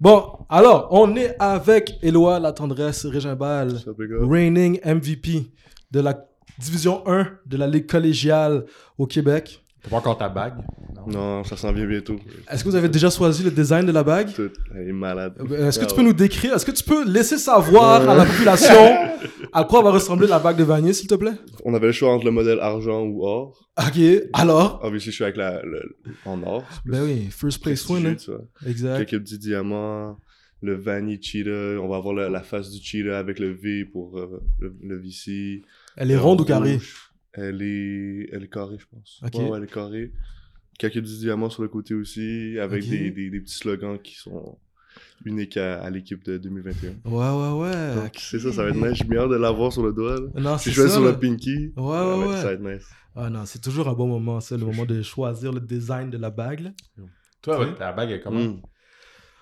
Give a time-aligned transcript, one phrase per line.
[0.00, 3.74] Bon, alors, on est avec Éloi La Tendresse Régimbal,
[4.22, 5.52] reigning MVP
[5.90, 6.26] de la
[6.58, 8.64] division 1 de la Ligue collégiale
[8.96, 9.62] au Québec.
[9.82, 10.54] T'as pas encore ta bague?
[11.06, 12.16] Non, ça s'en vient bientôt.
[12.50, 14.32] Est-ce que vous avez déjà choisi le design de la bague?
[14.34, 15.34] Tout, elle est malade.
[15.40, 16.08] Euh, Est-ce que Ah tu peux ouais.
[16.08, 18.74] nous décrire, est-ce que tu peux laisser savoir à la population
[19.52, 21.32] à quoi va ressembler la bague de Vanier, s'il te plaît?
[21.64, 23.58] On avait le choix entre le modèle argent ou or.
[23.78, 23.98] Ok,
[24.34, 24.80] alors?
[24.82, 26.64] Obviously, je suis avec la, le, en or.
[26.84, 27.98] Ben oui, first place vois.
[28.66, 28.98] Exact.
[29.06, 30.18] Quelques petits diamants.
[30.62, 31.80] Le Vanny Cheetah.
[31.80, 34.98] On va avoir la, la face du Cheetah avec le V pour euh, le, le
[34.98, 35.62] VC.
[35.96, 36.78] Elle est ronde ou carrée?
[37.32, 39.20] Elle est, elle est carrée, je pense.
[39.24, 39.34] Ok.
[39.34, 40.12] Ouais, ouais, elle est carrée.
[40.78, 44.58] Quelques petits diamants sur le côté aussi, avec des, des, des petits slogans qui sont
[45.24, 46.90] uniques à, à l'équipe de 2021.
[47.04, 47.94] Ouais, ouais, ouais.
[47.94, 48.94] Donc, c'est ça, ça va être nice.
[48.98, 50.16] J'ai bien hâte de l'avoir sur le doigt.
[50.18, 50.40] Là.
[50.40, 50.94] Non, Si c'est je vais ça.
[50.94, 52.36] sur le pinky, Ouais, ouais, ouais.
[52.36, 52.88] ça va être nice.
[53.14, 56.16] Ah non, c'est toujours un bon moment, ça, le moment de choisir le design de
[56.18, 56.60] la bague.
[56.60, 56.70] là.
[57.42, 57.66] Toi, Oui.
[57.66, 58.40] ouais, ta bague est comment?
[58.40, 58.62] Mm.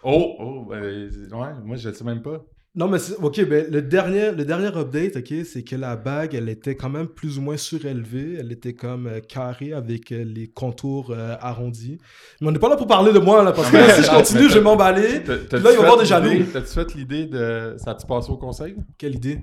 [0.03, 2.45] Oh, oh, euh, ouais, moi je le sais même pas.
[2.79, 6.49] Non, mais ok, ben, le, dernier, le dernier update, ok, c'est que la bague, elle
[6.49, 8.37] était quand même plus ou moins surélevée.
[8.39, 11.99] Elle était comme euh, carrée avec euh, les contours euh, arrondis.
[12.41, 14.11] Mais on n'est pas là pour parler de moi, là, parce que là, si je
[14.11, 15.25] continue, je vais m'emballer.
[15.25, 16.45] Là, il va y avoir des jaloux.
[16.53, 17.75] T'as-tu fait l'idée de.
[17.79, 18.77] Ça a-tu passé au conseil?
[18.97, 19.41] Quelle idée?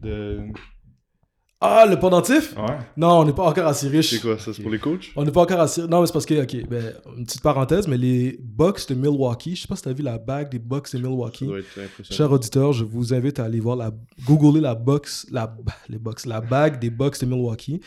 [0.00, 0.42] De.
[1.58, 2.54] Ah, le pendentif?
[2.54, 2.76] Ouais.
[2.98, 4.10] Non, on n'est pas encore assez riche.
[4.10, 5.10] C'est quoi, ça c'est pour les coachs?
[5.16, 5.86] On n'est pas encore assez.
[5.86, 9.56] Non, mais c'est parce que, ok, ben, une petite parenthèse, mais les Bucks de Milwaukee,
[9.56, 11.46] je sais pas si tu as vu la bague des Bucks de Ça Milwaukee.
[11.46, 12.14] doit être impressionnant.
[12.16, 13.90] Chers auditeurs, je vous invite à aller voir la
[14.26, 15.56] googler la box, la
[15.88, 17.80] les box, la bague des Bucks de Milwaukee.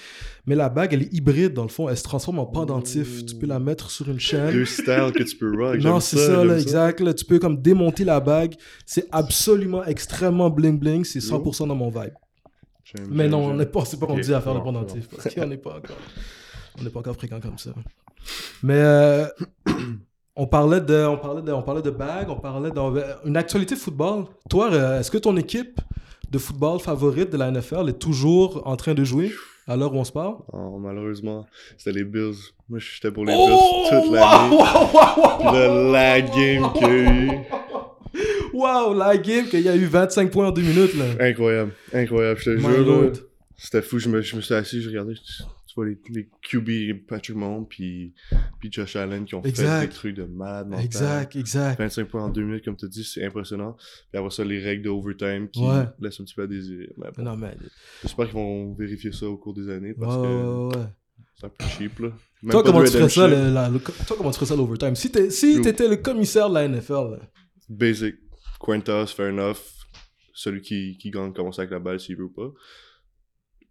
[0.48, 3.24] Mais la bague, elle est hybride dans le fond, elle se transforme en pendentif.
[3.24, 4.52] Tu peux la mettre sur une chaîne.
[4.52, 5.78] Deux styles que tu peux rock.
[5.84, 7.02] Non, c'est ça, là, exact.
[7.02, 7.14] là.
[7.14, 8.56] tu peux comme démonter la bague.
[8.88, 11.04] C'est absolument extrêmement bling bling.
[11.06, 12.14] C'est 100% dans mon vibe.
[13.10, 15.08] Mais non, on n'est pas, c'est pas qu'on dit à faire le c'est bon, pendentif.
[15.10, 15.98] Parce qu'on n'est pas encore,
[16.80, 17.72] on n'est pas encore fréquent comme ça.
[18.64, 19.26] Mais euh,
[20.36, 22.72] on parlait de, on parlait de, on parlait de bague, on parlait
[23.26, 24.26] d'une actualité football.
[24.50, 25.80] Toi, euh, est-ce que ton équipe
[26.30, 29.32] de football favorite de la NFL est toujours en train de jouer
[29.68, 30.36] à l'heure où on se parle?
[30.52, 31.46] Oh, malheureusement,
[31.78, 32.36] c'était les Bills.
[32.68, 34.56] Moi, j'étais pour les Oh, Bills toute l'année.
[34.56, 37.32] wow, wow, wow, Le la game qu'il y a eu.
[38.54, 41.06] Wow, la game qu'il y a eu 25 points en 2 minutes là.
[41.28, 43.12] Incroyable, incroyable, je te My jure.
[43.58, 45.22] C'était fou, je me, je me suis assis, je regardais, je-
[45.68, 48.14] tu vois les, les QB, Patrick Mahomes, puis,
[48.60, 49.82] puis Josh Allen qui ont Exact.
[49.82, 50.86] fait des trucs de malade mental.
[50.86, 51.78] Exact, exact.
[51.78, 53.76] 25 points en 2 minutes, comme tu dis, c'est impressionnant.
[54.12, 55.84] Puis après ça, les règles de overtime qui Ouais.
[56.00, 56.90] laissent un petit peu à désirer.
[56.98, 57.56] Mais bon, Non mais
[58.02, 60.86] J'espère qu'ils vont vérifier ça au cours des années parce ouais, que ouais,
[61.38, 62.10] c'est un peu cheap, là.
[62.42, 63.28] Même Toi comment, tu ferais ça, redemption.
[63.50, 64.96] le- la- le- toi, comment tu ferais ça l'overtime?
[64.96, 67.20] Si t'es- si t'étais le commissaire de la NFL, là.
[67.68, 68.16] Basic.
[68.60, 69.58] Quintas, fair enough.
[70.34, 72.50] Celui qui, qui gagne commence avec la balle s'il veut ou pas.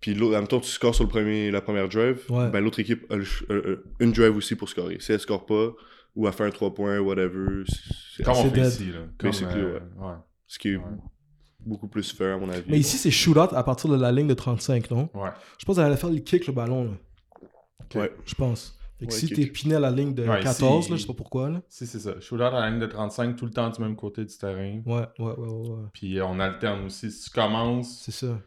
[0.01, 2.21] Puis l'autre, en même temps, tu scores sur le premier, la première drive.
[2.31, 2.51] Ouais.
[2.51, 4.99] Ben, l'autre équipe a le euh, euh, une drive aussi pour scorer.
[5.01, 5.73] Si elle score pas,
[6.15, 7.65] ou elle fait un 3 points, whatever.
[8.17, 8.67] C'est Comme on C'est fait dead.
[8.73, 8.99] ici, là.
[9.19, 10.07] Comme, euh, ouais.
[10.07, 10.13] ouais.
[10.47, 10.83] ce qui est Ouais.
[11.61, 12.65] beaucoup plus fair, à mon avis.
[12.69, 15.11] Mais ici, c'est shootout à partir de la ligne de 35, non?
[15.15, 15.31] Ouais.
[15.59, 18.01] Je pense qu'elle allait faire le kick le ballon, là.
[18.01, 18.13] Ouais.
[18.25, 18.78] Je pense.
[18.99, 21.03] Fait que Ouais, si t'es piné à la ligne de Ouais, 14, ici, là, je
[21.03, 21.63] sais pas pourquoi, là.
[21.69, 22.19] Si, c'est ça.
[22.21, 24.81] Shootout à la ligne de 35, tout le temps du même côté du terrain.
[24.85, 25.69] Ouais, ouais, ouais, ouais.
[25.71, 25.83] ouais.
[25.93, 27.11] Puis euh, on alterne aussi.
[27.13, 28.41] Si tu commences, C'est ça.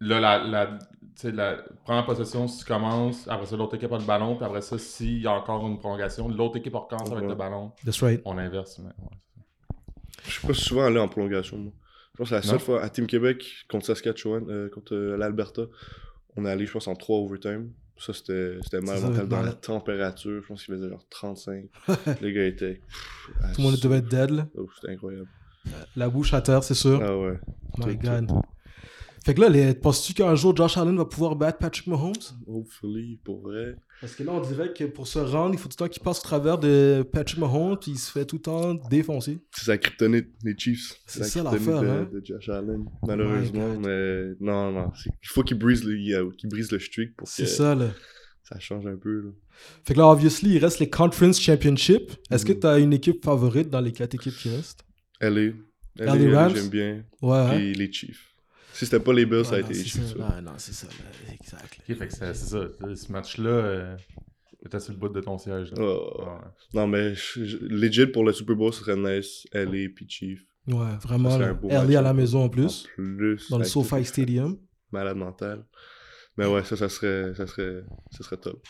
[0.00, 0.78] là, la, la, tu
[1.14, 4.44] sais, la première possession, si tu commences, après ça, l'autre équipe a le ballon, puis
[4.44, 7.70] après ça, s'il y a encore une prolongation, l'autre équipe recommence avec le ballon.
[7.84, 8.20] That's right.
[8.24, 8.80] On inverse.
[8.80, 9.76] Mais, ouais.
[10.24, 11.72] Je suis pas souvent allé en prolongation, moi.
[12.14, 12.58] Je pense que c'est la Non?
[12.58, 15.62] seule fois à Team Québec contre Saskatchewan, euh, contre euh, l'Alberta.
[16.36, 17.72] On est allé, je pense, en 3 overtime.
[17.98, 20.42] Ça, c'était c'était mal mental dans la température.
[20.42, 21.64] Je pense qu'il faisait genre 35.
[22.20, 22.80] Les gars étaient.
[23.54, 24.48] Tout le monde devait être dead, là.
[24.56, 25.28] Oh, c'était incroyable.
[25.94, 27.00] La bouche à terre, c'est sûr.
[27.02, 27.38] Ah ouais.
[27.78, 28.42] My tout, God.
[29.24, 29.72] Fait que là, les...
[29.74, 32.12] penses-tu qu'un jour Josh Allen va pouvoir battre Patrick Mahomes?
[32.46, 33.76] Hopefully, pour vrai.
[34.00, 36.02] Parce que là, on dirait que pour se rendre, il faut tout le temps qu'il
[36.02, 39.38] passe au travers de Patrick Mahomes, puis il se fait tout le temps défoncer.
[39.52, 40.96] C'est sa kryptonite, les Chiefs.
[41.06, 42.08] C'est la ça l'affaire, de, hein?
[42.12, 42.84] de Josh Allen.
[43.06, 43.86] Malheureusement, God.
[43.86, 44.90] mais non, non.
[45.06, 47.90] Il faut qu'il brise, le- euh, qu'il brise le streak pour que C'est ça, là.
[48.42, 49.20] ça change un peu.
[49.20, 49.30] Là.
[49.84, 52.10] Fait que là, obviously, il reste les Conference Championship.
[52.32, 52.58] Est-ce que Mhm.
[52.60, 54.80] tu as une équipe favorite dans les quatre équipes qui restent?
[55.20, 55.52] LA.
[55.96, 56.52] LA LA, LA, Rams?
[56.56, 57.04] j'aime bien.
[57.20, 57.50] Ouais, hein?
[57.54, 58.31] Puis les Chiefs.
[58.72, 59.72] Si c'était pas les Bills, ça a été.
[59.74, 61.34] Ouais, non, c'est ça, là.
[61.34, 61.78] exact.
[61.88, 62.66] Ok, fait que c'est ça.
[62.94, 63.96] Ce match-là, euh,
[64.62, 65.72] t'étais sur le bout de ton siège.
[65.72, 65.76] Là.
[65.82, 66.20] Oh.
[66.20, 66.26] Ouais.
[66.74, 69.46] Non, mais legit pour le Super Bowl, ce serait nice.
[69.52, 70.46] LA puis Chiefs.
[70.66, 71.36] Ouais, vraiment.
[71.38, 73.50] LA à la maison en En plus, plus.
[73.50, 74.58] dans le SoFi Stadium.
[74.90, 75.64] Malade mental.
[76.36, 78.62] Mais ouais, ça, ça serait, ça serait, ça serait top.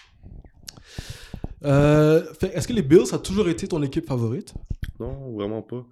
[1.65, 4.53] Euh, Est-ce que les Bills, ça a toujours été ton équipe favorite?
[4.99, 5.87] Non, vraiment pas.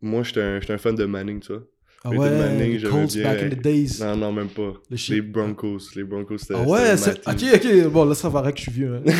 [0.00, 1.62] Moi, j'étais un, j'étais un fan de Manning, tu vois.
[2.06, 3.22] Ah Peyton ouais, Manning, les Colts bien.
[3.22, 3.98] back in the days.
[4.00, 4.74] Non, non, même pas.
[4.90, 4.96] Le.
[5.14, 5.78] Les Broncos.
[5.96, 6.54] Les Broncos, c'était.
[6.54, 7.26] Ah ouais, c'est...
[7.26, 8.96] ok, ok, bon là ça va que je suis vieux.
[9.06, 9.12] hein.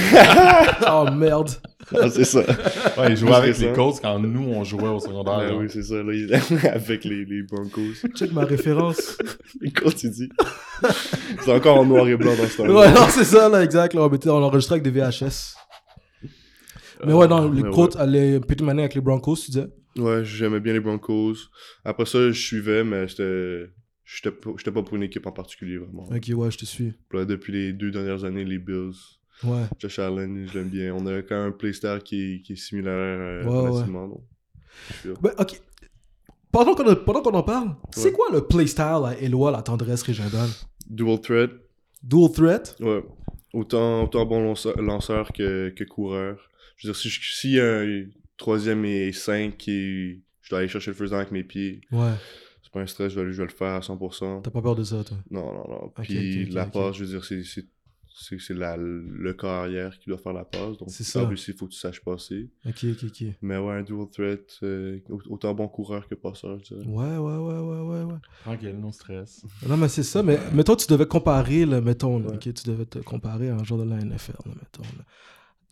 [0.93, 1.49] oh merde.
[1.99, 2.41] Ah, c'est ça.
[2.41, 3.73] Ouais, il jouait Plus avec les.
[3.73, 5.39] Colts quand nous, on jouait au secondaire.
[5.39, 5.57] Ouais, là.
[5.57, 5.95] oui, c'est ça.
[6.03, 6.35] Là, il-
[6.69, 8.07] avec les, les Broncos.
[8.15, 9.17] Check ma référence.
[9.63, 10.29] Les Colts, il dit.
[11.43, 12.73] c'est encore en noir et blanc dans ce temps-là.
[12.75, 13.95] ouais, non, c'est ça, là, exact.
[13.95, 15.55] Là, on, mettait, on enregistrait avec des VHS.
[17.07, 19.69] Mais ouais, non, les mais Colts, les Peyton Manning avec les Broncos, tu disais?
[19.97, 21.35] Ouais, j'aimais bien les Broncos.
[21.85, 23.67] Après ça, je suivais, mais c'était.
[24.05, 24.31] J'étais
[24.71, 26.05] pas, pour une équipe en particulier, vraiment.
[26.05, 26.93] Ok, ouais, je te suis.
[27.13, 28.93] Là, depuis les deux dernières années, les Bills.
[29.43, 29.63] Ouais.
[29.79, 30.95] Josh Allen, je l'aime bien.
[30.95, 33.69] On a quand même un playstyle qui, est- qui est similaire euh, Ouais, ouais.
[33.71, 34.09] relativement.
[34.09, 34.23] donc,
[35.07, 35.13] là.
[35.23, 35.61] Ben, ok.
[36.53, 38.13] Pendant qu'on, en parle, c'est Ouais.
[38.13, 40.51] quoi le playstyle à Eloi, la tendresse régionale?
[40.89, 41.51] Dual threat,
[42.03, 42.77] Dual threat?
[42.81, 43.03] Ouais.
[43.55, 46.37] Autant, autant bon lanceur, lanceur que, que coureur.
[46.77, 48.05] Je veux dire, si s'il y a un
[48.37, 52.13] troisième et cinq et je dois aller chercher le down avec mes pieds, Ouais.
[52.63, 54.43] c'est pas un stress, je vais, je vais le faire à 100%.
[54.43, 55.17] T'as pas peur de ça, toi?
[55.31, 55.93] Non, non, non.
[56.03, 57.65] Puis la passe, je veux dire, c'est, c'est,
[58.17, 60.77] c'est, c'est la, le corps arrière qui doit faire la passe.
[60.79, 61.29] Donc, C'est ça.
[61.31, 62.49] il faut que tu saches passer.
[62.67, 63.25] Ok, ok, ok.
[63.43, 66.87] Mais ouais, un dual threat, euh, au- autant bon coureur que passeur, je dirais.
[66.87, 68.19] Ouais, ouais, ouais, ouais, ouais, ouais.
[68.43, 69.45] Tranquille, non stress.
[69.69, 70.23] Non, mais c'est ça.
[70.23, 72.35] Mais mettons, tu devais comparer, là, mettons, là, Ouais.
[72.35, 74.83] ok, tu devais te comparer à un joueur de la NFL, là, mettons.
[74.99, 75.05] là.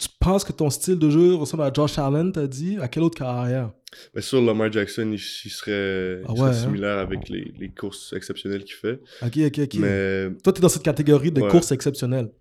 [0.02, 2.76] Tu penses que ton style de jeu ressemble à Josh Allen, t'as dit?
[2.80, 3.70] À quelle autre carrière?
[4.16, 6.52] Mais sur Lamar Jackson, il, il serait, il Ah serait hein?
[6.54, 9.00] similaire avec les, les courses exceptionnelles qu'il fait.
[9.22, 9.74] Ok, ok, ok.
[9.78, 11.48] Mais Toi, t'es dans cette catégorie de Ouais.
[11.48, 12.32] courses exceptionnelles.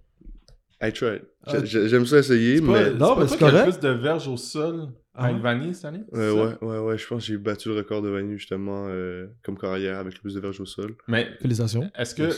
[0.81, 1.22] I tried.
[1.46, 1.52] Ah.
[1.60, 2.94] J'ai- j'ai- J'aime ça essayer, mais.
[2.94, 3.64] Non, mais c'est correct.
[3.69, 5.38] plus de verges au sol Ah à ouais?
[5.38, 6.04] Ilvani cette année?
[6.13, 8.86] Euh, c'est ouais, ouais, ouais, je pense que j'ai battu le record de Vanu justement
[8.88, 10.96] euh, comme carrière avec le plus de verges au sol.
[11.08, 11.92] Mais Félicitations.
[11.98, 12.30] est-ce que,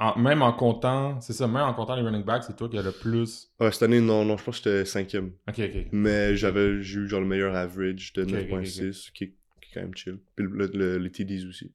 [0.00, 2.76] en- même en comptant, c'est ça, même en comptant les running backs, c'est toi qui
[2.78, 3.48] as le plus.
[3.60, 5.32] Ouais, cette année, non, non, je pense que j'étais cinquième.
[5.48, 5.86] Ok, ok.
[5.92, 9.28] Mais j'avais j'ai eu genre le meilleur average de Ok, ok, 9.6, qui, est-
[9.62, 10.18] qui est quand même chill.
[10.34, 11.66] Puis le, le- les TDs aussi.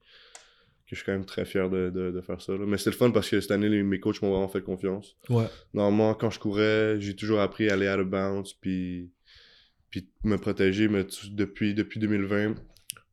[0.85, 2.51] Que je suis quand même très fier de, de, de faire ça.
[2.51, 2.65] là.
[2.67, 5.15] Mais c'était le fun parce que cette année, les- mes coachs m'ont vraiment fait confiance.
[5.29, 5.45] Ouais.
[5.73, 9.09] Normalement, quand je courais, j'ai toujours appris à aller out of bounds, puis,
[9.91, 10.87] puis me protéger.
[10.87, 12.55] Mais depuis, depuis 2020,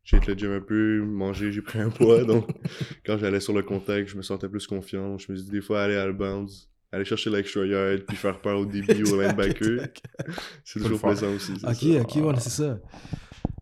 [0.04, 2.25] j'ai été le gym un peu, mangé, j'ai pris un poids.
[2.25, 2.48] donc,
[3.04, 5.19] quand j'allais sur le contact, je me sentais plus confiant.
[5.19, 8.16] Je me suis dit, des fois, aller out of bounds, aller chercher l'extra yard, puis
[8.16, 9.88] faire peur au début au linebacker,
[10.64, 11.52] c'est le toujours plaisant aussi.
[11.62, 12.78] Ok, ok, ouais, c'est ça.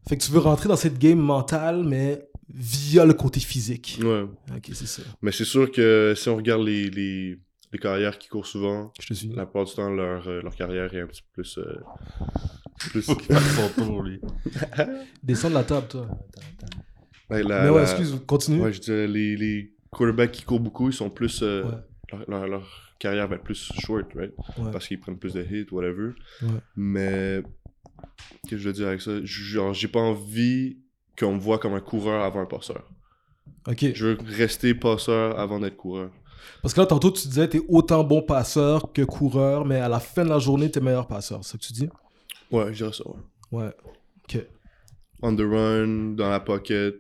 [0.09, 3.99] Fait que tu veux rentrer dans cette game mentale, mais via le côté physique.
[4.03, 4.25] Ouais.
[4.55, 5.03] Ok, c'est ça.
[5.23, 7.39] Mais c'est sûr que si on regarde les, les,
[7.79, 9.29] carrières qui courent souvent, Je te suis.
[9.29, 11.59] la plupart du temps, leur, euh, leur carrière est un petit peu plus.
[11.59, 11.77] euh,
[12.91, 13.03] plus...
[13.03, 14.21] Faut qu'il fasse son tour, lui.
[15.23, 16.09] Descends de la table, toi.
[17.31, 18.61] La- mais ouais, la- excuse, continue.
[18.61, 21.43] Ouais, je dirais les, les quarterbacks qui courent beaucoup, ils sont plus.
[21.43, 21.75] euh, Ouais.
[22.13, 24.33] leur, leur, leur carrière va être plus short, right?
[24.59, 24.71] Ouais.
[24.71, 26.11] Parce qu'ils prennent plus de hits, whatever.
[26.43, 26.49] Ouais.
[26.77, 27.43] Mais.
[28.43, 29.11] Qu'est-ce que je veux dire avec ça?
[29.25, 30.79] Genre, j'ai pas envie
[31.19, 32.89] qu'on me voit comme un coureur avant un passeur.
[33.67, 33.87] Ok.
[33.95, 36.11] Je veux rester passeur avant d'être coureur.
[36.63, 40.01] Parce que là, tantôt, tu disais t'es autant bon passeur que coureur, mais à la
[40.01, 41.45] fin de la journée, t'es meilleur passeur.
[41.45, 41.89] C'est ça que tu dis?
[42.51, 43.17] Ouais, je dirais ça, ouais.
[43.53, 43.71] Ouais.
[44.25, 44.45] Ok.
[45.23, 46.95] On the run, dans la pocket.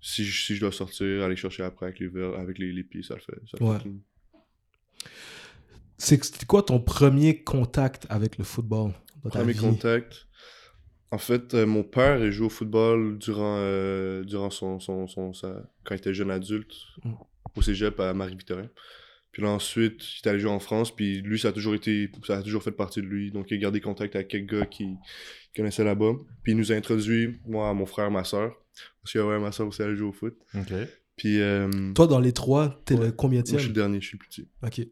[0.00, 2.84] Si je, si je dois sortir, aller chercher après avec les, ver- avec les, les
[2.84, 3.40] pieds, ça le fait.
[3.50, 3.78] Ça le Ouais.
[3.80, 3.90] fait.
[5.98, 8.92] C'est quoi ton premier contact avec le football
[9.24, 9.58] Premier vie?
[9.60, 10.26] contact.
[11.10, 15.32] En fait, euh, mon père il joue au football durant, euh, durant son, son, son-
[15.32, 16.74] sa- quand il était jeune adulte
[17.04, 17.12] Mm.
[17.56, 18.68] Au cégep à Marie-Victorin.
[19.32, 20.94] Puis là, ensuite, il est allé jouer en France.
[20.94, 23.30] Puis lui, ça a toujours été, ça a toujours fait partie de lui.
[23.30, 24.94] Donc, il a gardé contact avec quelques gars qui,
[25.54, 26.12] connaissaient là-bas.
[26.42, 28.54] Puis il nous a introduit, moi, mon frère, ma soeur.
[29.02, 30.36] Parce que ouais, ma soeur aussi allait jouer au foot.
[30.54, 30.72] Ok.
[31.16, 33.06] Puis euh, Toi, dans les trois, t'es Ouais.
[33.06, 34.48] le combien moi, je suis le dernier, je suis le plus petit.
[34.62, 34.86] Ok.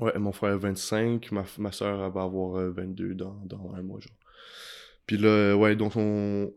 [0.00, 3.72] Ouais, mon frère a 25, ma, ma soeur elle va avoir euh, 22 dans, dans
[3.74, 4.16] un mois, genre.
[5.06, 6.52] Puis là, euh, ouais, donc on,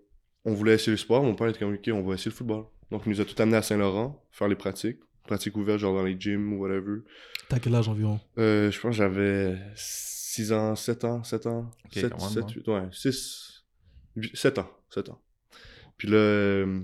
[0.46, 1.24] on voulait essayer le sport.
[1.24, 2.66] Mon père était comme, ok, on va essayer le football.
[2.92, 5.00] Donc il nous a tout amené à Saint-Laurent, faire les pratiques.
[5.30, 7.02] Pratiques ouvertes, genre dans les gyms ou whatever.
[7.50, 8.20] T'as quel âge environ?
[8.40, 11.70] Euh, je pense que j'avais 6 ans, 7 ans, 7 ans.
[11.86, 12.48] Ok, 7, quand même, 7, hein.
[12.56, 13.64] 8, ouais, 6,
[14.34, 15.22] 7 ans, 7 ans.
[15.98, 16.82] Puis là, euh,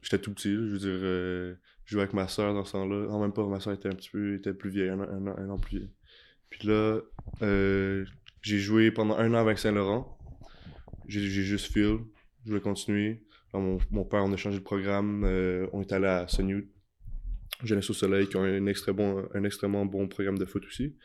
[0.00, 2.72] j'étais tout petit, là, je veux dire, euh, je jouais avec ma soeur dans ce
[2.72, 3.08] temps-là.
[3.10, 5.26] En même pas, ma soeur était un petit peu, était plus vieille, un, an- un,
[5.26, 5.90] an- un an plus vieille.
[6.48, 7.00] Puis là,
[7.42, 8.04] euh,
[8.42, 10.16] j'ai joué pendant un an avec Saint-Laurent.
[11.08, 11.98] J'ai j'ai juste feel,
[12.44, 13.22] je voulais continuer.
[13.52, 16.54] Mon, mon père, on a changé de programme, euh, on est allé à Sunny
[17.64, 20.96] Jeunesse au Soleil, qui ont un, extré bon, un extrêmement bon programme de foot aussi.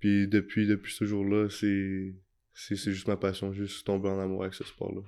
[0.00, 2.14] Puis depuis, depuis ce jour-là, c'est
[2.54, 5.02] c'est c'est juste ma passion, juste tomber en amour avec ce sport-là.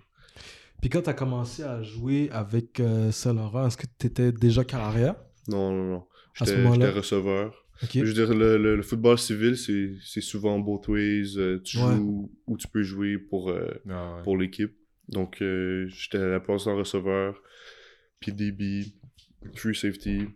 [0.81, 5.15] Puis quand t'as commencé à jouer avec euh, Saint-Laurent, est-ce que t'étais déjà carrière?
[5.49, 6.07] Non, non, non.
[6.41, 6.87] À ce J'étais moment-là?
[6.87, 7.59] j'étais receveur.
[7.93, 11.35] Je veux dire, le, le, le football civil, c'est c'est souvent both ways.
[11.37, 11.97] euh, tu Ouais.
[11.97, 14.23] joues ou tu peux jouer pour, euh, Ah ouais.
[14.23, 14.73] pour l'équipe.
[15.09, 17.41] Donc, euh, j'étais à la place d'un receveur.
[18.21, 18.87] puis DB,
[19.55, 20.29] free safety.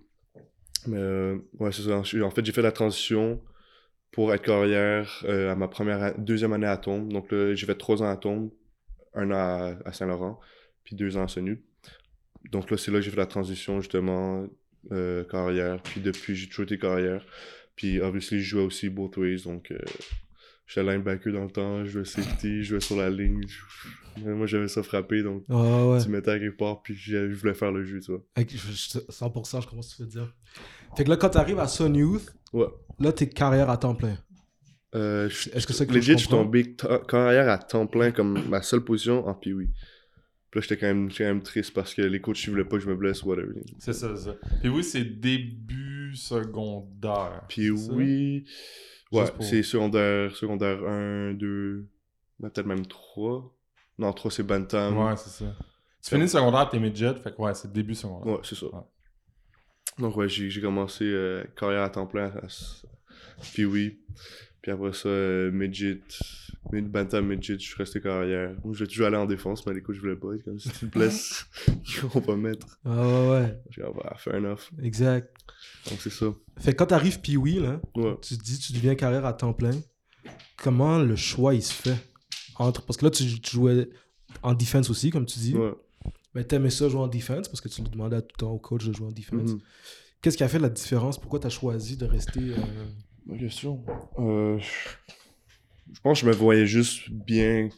[0.87, 1.99] Mais euh, ouais, c'est ça.
[1.99, 3.41] En fait, j'ai fait la transition
[4.13, 7.13] pour être carrière euh, à ma première, deuxième année à Tombe.
[7.13, 8.51] Donc j'ai fait trois ans à Tombe,
[9.15, 10.41] un an à, Saint-Laurent,
[10.85, 11.63] puis deux ans à Sonu.
[12.51, 14.47] Donc là, c'est là que j'ai fait la transition justement
[14.93, 15.83] euh, carrière.
[15.83, 17.25] Puis depuis, j'ai toujours été carrière.
[17.75, 19.43] Puis obviously, je jouais aussi both ways.
[19.45, 19.79] Donc euh,
[20.67, 23.41] j'étais linebacker dans le temps, je jouais safety, je jouais sur la ligne.
[24.25, 25.23] Moi, j'avais ça frappé.
[25.23, 28.23] Donc tu mettais à quelque part, puis je voulais faire le jeu, tu vois.
[28.37, 30.35] 100%, je commence à te dire.
[30.97, 32.67] Fait que là, quand t'arrives à Sun Youth, ouais.
[32.99, 34.17] là, t'es carrière à temps plein.
[34.95, 36.75] Euh, Est-ce que c'est que Legit, je suis tombé
[37.09, 39.69] carrière à temps plein comme ma seule position en puis oui.
[40.51, 42.77] Puis là, j'étais quand, même, quand même triste parce que les coachs, ils voulaient pas
[42.77, 43.61] que je me blesse, whatever.
[43.79, 44.37] C'est ça, c'est ça.
[44.61, 47.43] Puis oui, c'est début secondaire.
[47.49, 48.45] Puis oui.
[49.13, 51.87] Ouais, c'est secondaire, secondaire 1, 2,
[52.41, 53.53] ben, peut-être même 3.
[53.99, 54.99] Non, 3, c'est Bantam.
[54.99, 55.57] Ouais, c'est ça.
[56.03, 58.35] Tu finis le secondaire, t'es midget, fait que ouais, c'est début secondaire.
[58.35, 58.67] Ouais, c'est ça.
[59.99, 62.33] Donc ouais, j'ai commencé euh, carrière à temps plein.
[63.55, 63.99] Puis oui.
[64.61, 66.03] Puis après ça, euh, midget,
[66.73, 68.55] mid bantam midget, je suis resté carrière.
[68.73, 70.29] Je vais toujours aller en défense, mais les coups, je voulais pas.
[70.45, 71.47] Comme si tu me blesses,
[72.03, 72.79] vont pas mettre.
[72.85, 73.63] Ah ouais, ouais.
[73.71, 74.71] J'ai dit, ah, bah, fair enough.
[74.83, 75.35] Exact.
[75.89, 76.27] Donc c'est ça.
[76.59, 78.17] Fait que quand t'arrives puis oui, là, ouais.
[78.23, 79.75] tu te dis, tu deviens carrière à temps plein.
[80.57, 81.97] Comment le choix, il se fait?
[82.57, 82.83] Entre...
[82.83, 83.89] Parce que là, tu, jouais
[84.43, 85.55] en défense aussi, comme tu dis.
[85.55, 85.73] Ouais.
[86.35, 88.85] Mais t'aimais ça jouer en défense parce que tu demandais tout le temps au coach
[88.85, 89.51] de jouer en défense.
[89.51, 89.61] Mm-hmm.
[90.21, 91.19] Qu'est-ce qui a fait la différence?
[91.19, 92.41] Pourquoi tu as choisi de rester.
[92.41, 92.57] Euh,
[93.27, 93.85] Bonne question.
[94.19, 94.59] Euh,
[95.93, 97.69] je pense que je me voyais juste bien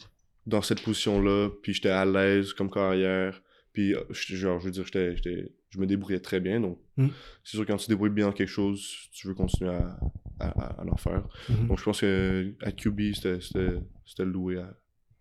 [0.47, 3.41] dans cette position-là, puis j'étais à l'aise comme carrière.
[3.73, 6.61] Puis, euh, genre, je veux dire, j'étais, je me débrouillais très bien.
[6.61, 7.09] Donc, hmm.
[7.45, 9.99] c'est sûr, quand tu débrouilles bien dans quelque chose, tu veux continuer à,
[10.41, 11.29] à, en faire.
[11.49, 11.69] Hmm.
[11.69, 14.63] Donc, je pense que à QB, c'était loué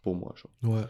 [0.02, 0.34] pour moi.
[0.64, 0.86] Ouais.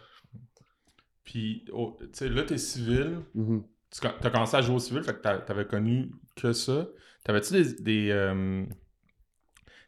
[1.23, 3.19] Puis, oh, tu sais, là, t'es civil.
[3.35, 3.63] Mm-hmm.
[3.91, 6.87] Tu as commencé à jouer au civil, fait que t'avais connu que ça.
[7.25, 8.65] T'avais-tu des, des, euh,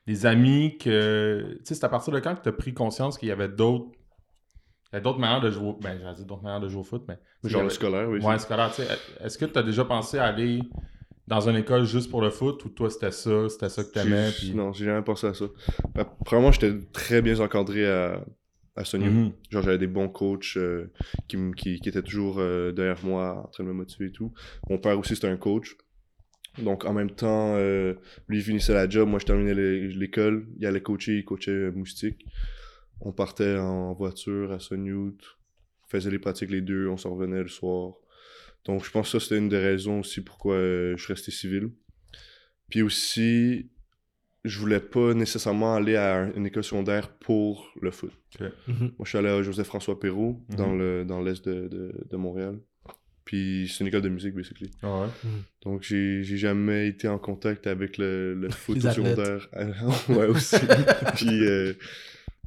[0.07, 1.55] des amis que.
[1.59, 3.49] Tu sais, c'est à partir de quand que tu as pris conscience qu'il y avait
[3.49, 3.87] d'autres.
[4.91, 5.75] Il y a d'autres manières de jouer.
[5.81, 7.19] Ben, j'ai dit d'autres manières de jouer au foot, mais.
[7.43, 8.19] Genre le scolaire, oui.
[8.21, 8.87] Ouais, scolaire, tu sais.
[9.23, 10.61] Est-ce que tu as déjà pensé à aller
[11.27, 14.31] dans une école juste pour le foot ou toi c'était ça, c'était ça que t'aimais?
[14.31, 14.55] Puis...
[14.55, 15.45] Non, j'ai jamais pensé à ça.
[15.93, 18.25] Ben, premièrement, j'étais très bien encadré à,
[18.75, 19.09] à Sonia.
[19.09, 19.31] Mhm.
[19.51, 20.91] Genre, j'avais des bons coachs euh,
[21.27, 24.33] qui, qui, qui, étaient toujours euh, derrière moi en train de me motiver et tout.
[24.69, 25.75] Mon père aussi, c'était un coach.
[26.57, 27.93] Donc, en même temps, euh,
[28.27, 29.07] lui, il finissait la job.
[29.07, 30.47] Moi, je terminais l'école.
[30.57, 32.25] Il allait coacher, il coachait Moustique.
[33.01, 34.57] On partait en voiture à.
[34.71, 35.13] On
[35.87, 36.87] faisait les pratiques les deux.
[36.87, 37.93] On s'en revenait le soir.
[38.65, 41.31] Donc, je pense que ça, c'était une des raisons aussi pourquoi euh, je suis resté
[41.31, 41.69] civil.
[42.69, 43.71] Puis aussi,
[44.43, 48.11] je voulais pas nécessairement aller à une école secondaire pour le foot.
[48.39, 48.79] Mm-hmm.
[48.79, 52.59] Moi, je suis allé à Joseph-François Perrault, dans l'est dans de, de, de Montréal.
[53.29, 54.71] Puis c'est une école de musique, basically.
[54.81, 55.07] Ah ouais?
[55.23, 55.41] Hmm.
[55.61, 59.47] Donc j'ai jamais été en contact avec le, le foot secondaire.
[60.09, 60.55] ouais, aussi.
[61.13, 61.73] Puis euh,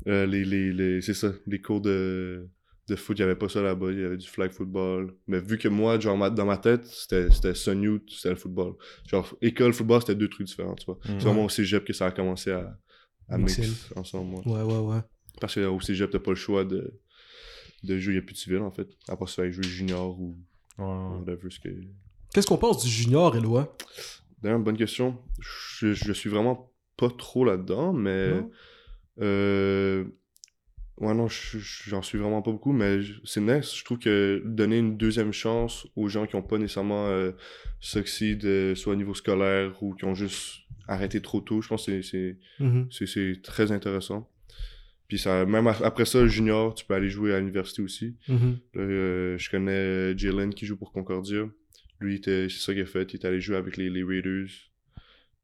[0.08, 2.48] euh, les, les, les c'est ça, les cours de,
[2.88, 5.14] de foot, il n'y avait pas ça là-bas, il y avait du flag football.
[5.28, 8.74] Mais vu que moi, genre, dans ma tête, c'était Sun Youth, c'était le football.
[9.06, 10.98] Genre, école, football, c'était deux trucs différents, tu vois.
[11.04, 11.20] Hmm.
[11.20, 12.76] C'est vraiment au cégep que ça a commencé à,
[13.28, 14.38] à mixer ensemble.
[14.48, 15.00] Ouais, ouais, ouais.
[15.40, 16.92] Parce qu'au cégep, t'as pas le choix de,
[17.84, 18.88] de jouer, il n'y a plus de civil en fait.
[19.06, 20.36] À part ça, jouer junior ou
[22.32, 23.76] Qu'est-ce qu'on pense du junior, Eloi
[24.42, 25.18] D'ailleurs, bonne question.
[25.40, 28.32] Je, je, suis vraiment pas trop là-dedans, mais.
[29.20, 30.04] Euh,
[30.98, 33.76] ouais, non, j'en suis vraiment pas beaucoup, mais c'est nice.
[33.76, 37.32] Je trouve que donner une deuxième chance aux gens qui ont pas nécessairement euh,
[37.80, 41.86] succédé, euh, soit au niveau scolaire ou qui ont juste arrêté trop tôt, je pense
[41.86, 43.40] que c'est mm-hmm.
[43.42, 44.28] très intéressant.
[45.12, 48.16] Puis ça, même après ça, junior, tu peux aller jouer à l'université aussi.
[48.30, 48.56] Mm-hmm.
[48.76, 51.46] Euh, je connais Jalen qui joue pour Concordia.
[52.00, 53.12] Lui, c'est ça qu'il a fait.
[53.12, 54.48] Il est allé jouer avec les, les Raiders.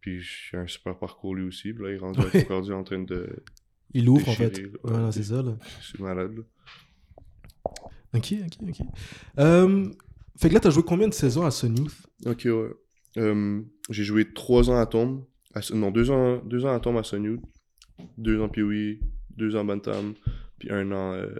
[0.01, 0.23] Puis
[0.55, 1.75] il a un super parcours lui aussi.
[1.75, 3.29] là, il est rendu à Concordia en train de.
[3.93, 4.59] Il ouvre en fait.
[4.83, 5.43] Voilà, c'est ça.
[5.43, 5.59] Là.
[5.83, 6.35] C'est malade.
[6.35, 6.43] Là.
[8.15, 8.87] Ok, ok, ok.
[9.39, 9.91] Euh,
[10.41, 12.71] fait que là, t'as joué combien de saisons à Sun Youth Ok, ouais.
[13.19, 13.61] Euh,
[13.91, 15.27] j'ai joué trois ans à Tombe.
[15.75, 17.43] non, deux ans, deux ans à Tombe à Sun Youth.
[18.17, 19.01] Deux ans Pee-Wee
[19.39, 20.15] deux ans Bantam,
[20.59, 21.35] puis un an, euh,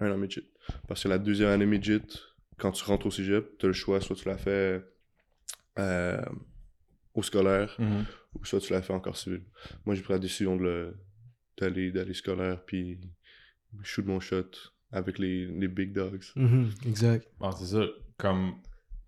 [0.00, 0.44] un an Midget.
[0.88, 2.02] Parce que la deuxième année Midget,
[2.58, 4.84] quand tu rentres au cégep, tu as le choix, soit tu l'as fait
[5.78, 6.24] euh,
[7.14, 8.04] au scolaire, mm-hmm.
[8.34, 9.42] ou soit tu l'as fait encore civil.
[9.84, 13.00] Moi, j'ai pris la décision d'aller d'aller scolaire, puis
[13.82, 14.50] shoot mon shot
[14.90, 16.22] avec les, les big dogs.
[16.36, 17.28] Mm-hmm, exact.
[17.38, 17.84] Bon, c'est ça.
[18.16, 18.54] Comme,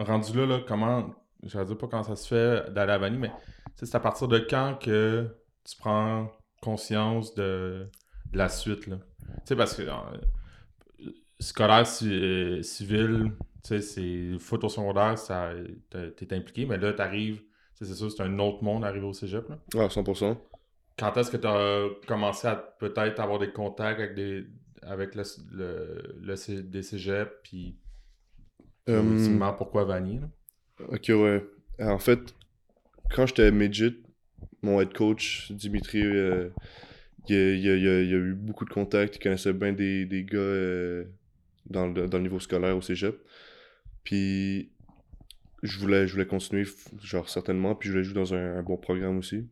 [0.00, 3.20] rendu là, là comment, je ne dire pas comment ça se fait d'aller à Vanille,
[3.20, 3.32] mais
[3.76, 5.28] c'est à partir de quand que
[5.64, 7.88] tu prends conscience de
[8.32, 8.86] la suite.
[8.86, 8.98] Là.
[9.20, 9.94] Tu sais, parce que euh,
[11.38, 13.32] scolaire, euh, civil,
[13.66, 15.50] sais, c'est foot au secondaire, ça,
[15.90, 17.42] t'es impliqué, mais là, t'arrives,
[17.76, 19.48] tu c'est sûr, c'est un autre monde arrivé au cégep.
[19.48, 19.58] Là.
[19.74, 20.36] Ah, 100%.
[20.98, 24.46] Quand est-ce que tu as commencé à peut-être avoir des contacts avec des
[24.82, 27.76] avec le, le, des cégeps, puis
[28.88, 30.20] Euh, pourquoi Vanille?
[30.20, 30.28] là?
[30.88, 31.44] Ok, ouais.
[31.80, 32.34] En fait,
[33.10, 33.94] quand j'étais midget,
[34.62, 36.50] mon head coach, Dimitri, euh,
[37.30, 39.16] il, il a- eu beaucoup de contacts.
[39.16, 41.04] Il connaissait bien des, gars euh,
[41.66, 43.16] dans, le, niveau scolaire au cégep.
[44.04, 44.70] Puis,
[45.62, 46.64] je voulais, je voulais continuer,
[47.02, 47.74] genre, certainement.
[47.74, 49.46] Puis, je voulais jouer dans un, bon programme aussi.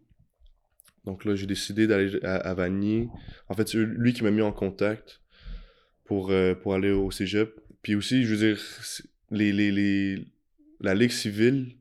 [1.05, 3.09] Donc là, j'ai décidé d'aller à, à Vanier.
[3.49, 5.21] En fait, c'est lui qui m'a mis en contact
[6.05, 7.61] pour, euh, pour aller au cégep.
[7.83, 8.61] Puis aussi, je veux dire,
[9.31, 10.25] les, les,
[10.81, 11.77] la Ligue civile,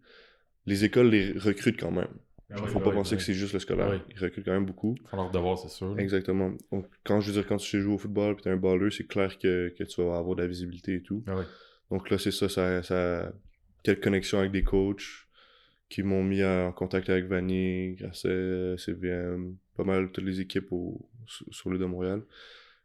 [0.66, 2.08] les écoles les recrutent quand même.
[2.53, 3.91] Genre, oui, faut pas penser que c'est juste le scolaire.
[3.93, 4.05] Ah.
[4.10, 4.95] Ils recrutent quand même beaucoup.
[5.01, 5.98] Ils font leur devoir, c'est sûr.
[5.98, 6.53] Exactement.
[6.72, 8.57] Donc, quand je veux dire, quand tu sais jouer au football et tu es un
[8.57, 11.24] baller, c'est clair que, que tu vas avoir de la visibilité et tout.
[11.27, 11.43] Ah.
[11.89, 13.31] Donc là, c'est ça, ça, ça.
[13.83, 15.27] Quelques connexions avec des coachs
[15.89, 21.07] qui m'ont mis en contact avec Vanier, Grasset, CVM, pas mal toutes les équipes au,
[21.27, 22.24] sur, l'île de Montréal.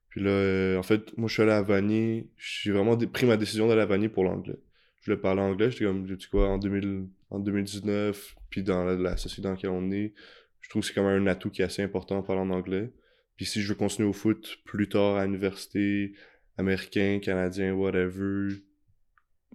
[0.08, 2.28] Puis là, euh, en fait, moi, je suis allé à Vanier.
[2.36, 4.58] J'ai vraiment pris ma décision d'aller à Vanier pour l'anglais.
[5.00, 5.70] Je voulais parler anglais.
[5.70, 9.52] J'étais comme, tu sais quoi, en, 2000, en 2019, puis dans la, la société dans
[9.52, 10.14] laquelle on est,
[10.60, 12.50] je trouve que c'est quand même un atout qui est assez important de parler en
[12.50, 12.92] anglais.
[13.36, 16.14] Puis si je veux continuer au foot plus tard à l'université,
[16.58, 18.48] américain, canadien, whatever,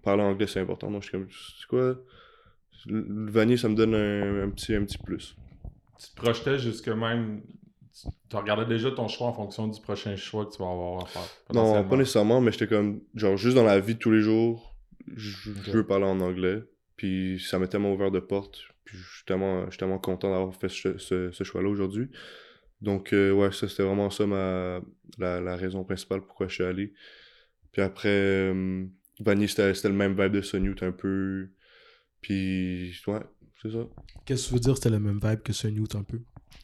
[0.02, 0.90] parler anglais, c'est important.
[0.90, 2.00] Donc, je suis comme, c'est quoi?
[2.86, 5.36] Le Vanier, ça me donne un, un petit, un petit plus.
[6.00, 7.44] Tu te projetais jusque même.
[8.30, 11.06] Tu regardais déjà ton choix en fonction du prochain choix que tu vas avoir à
[11.06, 11.22] faire.
[11.54, 14.76] Non, pas nécessairement, mais j'étais comme, genre, juste dans la vie de tous les jours,
[15.16, 16.64] je je veux parler en anglais.
[16.96, 18.62] Puis ça m'a tellement ouvert de portes.
[18.86, 22.10] Puis je suis tellement, je suis tellement content d'avoir fait ce, ce- ce choix-là aujourd'hui.
[22.82, 24.82] Donc, euh, ouais, ça, c'était vraiment ça ma,
[25.18, 26.94] la, la raison principale pourquoi je suis allé.
[27.72, 28.86] Puis après, euh,
[29.20, 31.50] Vanier, c'était c'était le même vibe de Sonute un peu.
[32.22, 33.20] Puis, ouais,
[33.62, 33.88] c'est ça.
[34.25, 36.20] Qu'est-ce que tu veux dire, c'était la même vibe que Newt un peu?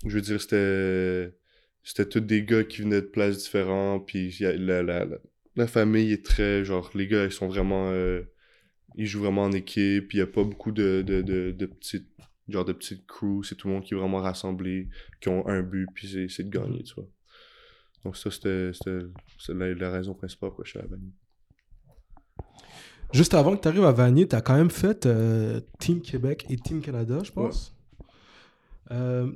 [0.06, 1.34] Je veux dire, c'était.
[1.84, 4.06] C'était tous des gars qui venaient de places différentes.
[4.08, 5.08] Puis la, la,
[5.56, 6.64] la famille est très.
[6.66, 7.90] Genre, les gars, ils sont vraiment.
[7.92, 8.24] euh,
[8.96, 10.14] ils jouent vraiment en équipe.
[10.14, 12.08] Il n'y a pas beaucoup de, de, de, de petites.
[12.48, 13.44] Genre de petites crews.
[13.44, 14.90] C'est tout le monde qui est vraiment rassemblé.
[15.22, 15.88] Qui ont un but.
[15.94, 17.08] Puis c'est- de gagner, tu vois.
[18.04, 18.72] Donc ça, c'était
[19.50, 21.12] la, la raison principale pourquoi je suis à Vanier.
[23.14, 26.46] Juste avant que tu arrives à Vanier, tu as quand même fait euh, Team Québec
[26.50, 27.76] et Team Canada, je pense.
[28.92, 29.32] Euh,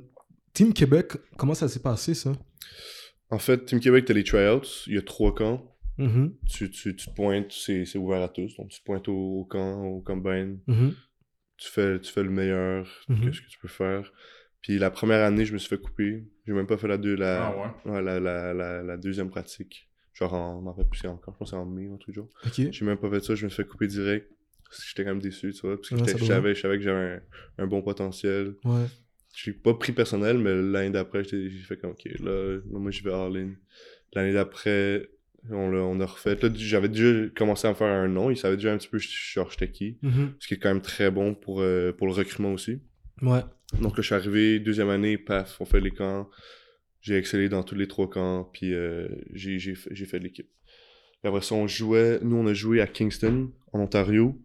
[0.52, 2.32] Team Québec, comment ça s'est passé, ça?
[3.30, 4.62] En fait, Team Québec, t'as les tryouts.
[4.86, 5.73] Il y a trois camps.
[5.98, 7.52] Mhm, Tu, tu, tu te pointes.
[7.52, 8.56] C'est c'est ouvert à tous.
[8.56, 10.60] Donc tu te pointes au, au camp, au combine.
[10.66, 10.94] mhm,
[11.56, 13.20] tu fais, tu fais le meilleur Mhm.
[13.26, 14.12] que ce que tu peux faire.
[14.60, 16.24] Puis la première année, je me suis fait couper.
[16.46, 17.92] J'ai même pas fait la, deux, la, Ah ouais?
[17.92, 19.88] ouais, la, la, la, la deuxième pratique.
[20.14, 21.94] Genre, en, je m'en rappelle plus c'est encore, je pense que c'est en mai ou
[21.94, 22.28] un truc du genre.
[22.46, 22.60] Ok.
[22.72, 24.30] J'ai même pas fait ça, je me suis fait couper direct.
[24.88, 27.14] J'étais quand même déçu, tu vois, parce que Ouais, je savais, je savais que j'avais
[27.58, 28.54] un, un bon potentiel.
[28.64, 28.86] Ouais.
[29.36, 33.02] J'ai pas pris personnel, mais l'année d'après, j'ai fait comme, ok, là, là, moi, je
[33.04, 33.52] vais all-in.
[34.12, 35.08] L'année d'après,
[35.50, 36.36] on, l'a- on a refait.
[36.40, 38.98] Là, j'avais déjà commencé à me faire un nom, ils savaient déjà un petit peu
[38.98, 39.98] j'étais qui.
[40.02, 42.80] Mhm, Ce qui est quand même très bon pour, euh, pour le recrutement aussi.
[43.22, 43.40] Ouais.
[43.80, 46.28] Donc là, je suis arrivé, deuxième année, paf, on fait les camps.
[47.00, 50.24] J'ai excellé dans tous les trois camps, puis euh, j'ai j'ai fait, j'ai fait de
[50.24, 50.48] l'équipe.
[51.22, 54.38] Après ça, on jouait, nous, on a joué à Kingston, en Ontario,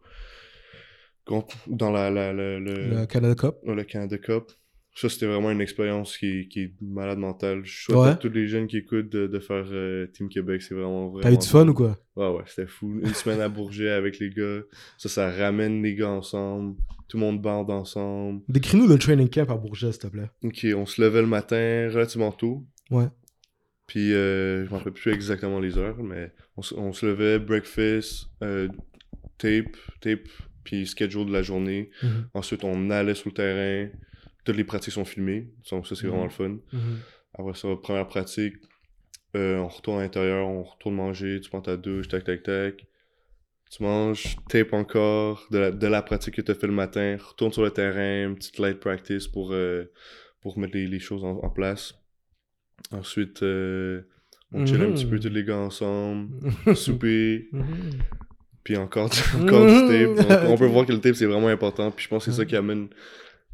[1.68, 3.56] dans la, la, la- le, Le Canada Cup.
[3.66, 4.52] dans le Canada Cup.
[4.96, 7.62] Ça, c'était vraiment une expérience qui, qui est malade mentale.
[7.64, 8.08] Je souhaite Ouais.
[8.10, 10.62] à tous les jeunes qui écoutent de, de faire euh, Team Québec.
[10.62, 11.22] C'est vraiment, vraiment.
[11.22, 11.98] T'as eu du fun ou quoi?
[12.18, 13.00] Ouais, ouais, c'était fou.
[13.02, 14.60] Une semaine à Bourget avec les gars.
[14.98, 16.76] Ça, ça ramène les gars ensemble.
[17.08, 18.42] Tout le monde bande ensemble.
[18.50, 20.30] Décris-nous le training camp à Bourget, s'il te plaît.
[20.44, 22.66] Ok, on se levait le matin relativement tôt.
[22.92, 23.08] Ouais.
[23.88, 27.40] Puis, euh, je m'en rappelle plus exactement les heures, mais on, se- on se levait,
[27.40, 28.68] breakfast, euh,
[29.38, 30.28] tape, tape,
[30.64, 31.90] puis schedule de la journée.
[32.04, 33.90] Mhm, Ensuite, on allait sur le terrain.
[34.50, 35.48] Toutes les pratiques sont filmées.
[35.70, 36.10] Donc, ça, c'est Mhm.
[36.10, 36.58] vraiment le fun.
[36.74, 36.98] mhm.
[37.38, 38.56] Après ça, première pratique,
[39.36, 42.86] euh, on retourne à l'intérieur, on retourne manger, tu prends ta douche, tac, tac, tac.
[43.70, 47.18] Tu manges, tape encore de la, de la pratique que tu as fait le matin,
[47.24, 49.92] retourne sur le terrain, une petite light practice pour, euh,
[50.42, 51.94] pour mettre les, les choses en, en place.
[52.92, 54.02] Ensuite, euh,
[54.52, 54.94] on chill un Mhm.
[54.96, 56.30] petit peu tous les gars ensemble,
[56.76, 57.68] souper, Mhm.
[58.64, 60.16] puis encore, du- encore du tape.
[60.28, 61.92] Donc, on peut voir que le tape, c'est vraiment important.
[61.92, 62.90] Puis je pense que c'est ça qui amène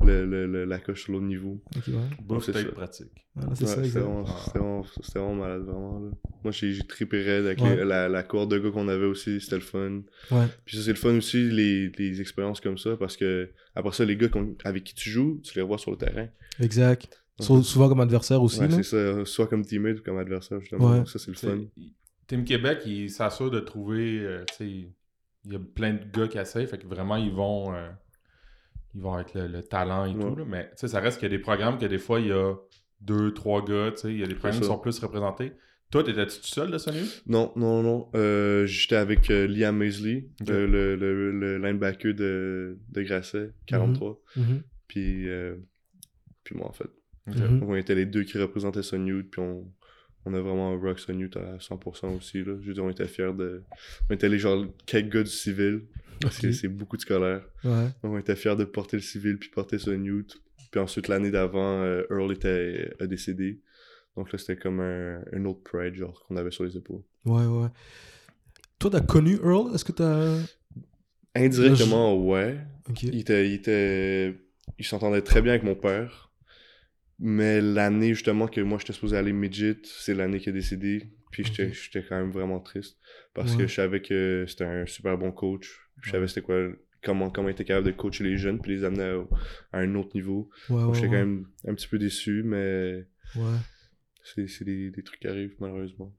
[0.04, 1.62] le, le- le- la coche sur l'autre niveau.
[1.76, 2.40] Ok, ouais.
[2.42, 2.64] C'est ça.
[2.72, 3.12] pratique.
[3.36, 6.00] Voilà, c'est Ouais, ça, c'était vraiment, c'était vraiment, c'était vraiment malade, vraiment.
[6.00, 6.12] Là.
[6.44, 7.76] Moi, j'ai j'ai trippé raide avec Ouais.
[7.78, 10.02] les- la, la cohorte de gars qu'on avait aussi, c'était le fun.
[10.32, 10.46] Ouais.
[10.66, 14.06] Puis ça, c'est le fun aussi, les, les expériences comme ça, parce que après ça,
[14.06, 16.28] les gars qu'on- avec qui tu joues, tu les revois sur le terrain.
[16.60, 17.22] Exact.
[17.40, 18.62] Sou- souvent comme adversaire aussi.
[18.62, 18.76] Ouais, là.
[18.78, 20.92] c'est ça, soit comme teammate ou comme adversaire, justement.
[20.92, 20.98] Ouais.
[21.00, 21.60] Donc ça, c'est le fun.
[22.28, 24.88] Team Québec, il s'assure de trouver euh, il
[25.46, 27.90] y a plein de gars qui essayent, fait que vraiment, ils vont, euh,
[28.96, 30.24] ils vont avec le, le talent et Ouais.
[30.24, 30.36] tout.
[30.36, 30.44] Là.
[30.48, 32.32] Mais tu sais, ça reste qu'il y a des programmes que des fois, il y
[32.32, 32.56] a
[33.02, 35.52] deux, trois gars, tu sais, il y a des programmes qui sont plus représentés.
[35.92, 37.00] Toi, t'étais-tu tout seul de Sony?
[37.28, 38.10] Non, non, non.
[38.16, 44.20] Euh, J'étais avec euh, Liam Maisley, euh, le, le, le linebacker de, de Grasset, 43.
[44.36, 44.64] Mhm.
[44.88, 45.56] Puis, euh,
[46.44, 46.90] puis moi, en fait.
[47.28, 47.64] Mhm.
[47.64, 49.66] On était les deux qui représentaient Son Youth, puis on,
[50.26, 52.40] on a vraiment rock Son Youth à 100% aussi.
[52.40, 52.54] Là.
[52.62, 53.64] Je veux dire, on était fiers de.
[54.10, 55.84] On était les genre quelques gars du civil,
[56.22, 57.46] parce que c'est beaucoup de scolaires.
[57.64, 57.86] Ouais.
[58.04, 60.42] Donc, on était fiers de porter le civil, puis porter Son Youth.
[60.72, 63.62] Puis ensuite, l'année d'avant, euh, Earl était a décédé.
[64.18, 67.02] Donc là, c'était comme un, un autre pride, genre, qu'on avait sur les épaules.
[67.26, 67.68] Ouais, ouais.
[68.80, 69.74] Toi, t'as connu Earl?
[69.74, 70.38] Est-ce que t'as.
[71.36, 72.58] Indirectement, ouais.
[73.02, 74.36] Il était, il était,
[74.80, 76.32] il s'entendait très bien avec mon père.
[77.20, 81.10] Mais l'année justement que moi j'étais supposé aller midget, c'est l'année qu'il est décédé.
[81.32, 82.98] Puis j'étais, quand même vraiment triste
[83.34, 83.64] parce Ouais.
[83.64, 85.85] que je savais que c'était un super bon coach.
[86.02, 86.56] Je savais c'était quoi,
[87.04, 89.04] comment, comment il était capable de coacher les jeunes puis les amener
[89.72, 90.50] à, à un autre niveau.
[90.70, 90.94] Ouais, ouais.
[90.94, 91.12] j'étais ouais.
[91.14, 93.08] quand même un petit peu déçu, mais
[94.24, 96.12] c'est, des, des trucs qui arrivent malheureusement.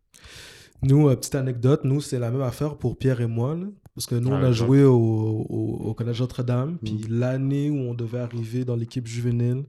[0.82, 3.56] Nous, euh, petite anecdote, nous, c'est la même affaire pour Pierre et moi.
[3.56, 3.66] là.
[3.94, 6.78] parce que nous, Ah, on a joué au, au, au Collège Notre-Dame.
[6.84, 7.18] Puis Mm.
[7.18, 9.64] l'année où on devait arriver dans l'équipe juvénile,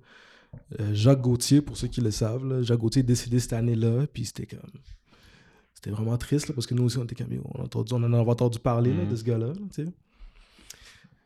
[0.79, 4.05] euh, Jacques Gauthier, pour ceux qui le savent, là, Jacques Gauthier est décédé cette année-là.
[4.13, 4.69] Puis c'était comme.
[5.77, 7.31] C'était vraiment triste, là, parce que nous aussi, on était comme.
[7.31, 9.53] yo, On, a entendu, on en avait entendu parler là, de ce gars-là.
[9.71, 9.85] tu.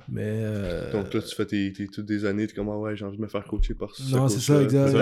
[0.10, 0.24] Mais.
[0.26, 3.06] euh, Donc là tu fais tes, tes- toutes des années, t'es comme ah ouais j'ai
[3.06, 4.94] envie de me faire coacher par ce Non, c'est ça, exact.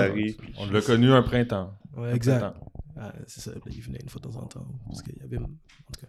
[0.60, 1.74] On l'a connu un printemps.
[1.98, 2.54] ouais, Un exact.
[2.96, 4.68] Ah, c'est ça, il venait une fois de temps en temps.
[4.86, 5.38] Parce qu'il y avait.
[5.38, 6.08] En tout cas.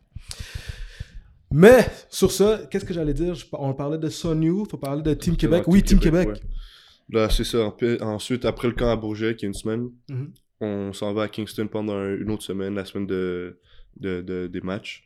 [1.53, 3.35] Mais, sur ça, qu'est-ce que j'allais dire?
[3.53, 5.65] On parlait de Son Youth, on parlait de Team Québec.
[5.67, 6.29] Oui, Team Québec.
[6.29, 6.41] ouais.
[7.11, 7.73] Là, c'est ça.
[8.03, 10.33] Ensuite, après le camp à Bourget, qui est une semaine, Mhm.
[10.61, 13.59] On s'en va à Kingston pendant un- une autre semaine, la semaine de,
[13.99, 15.05] de, de- des matchs.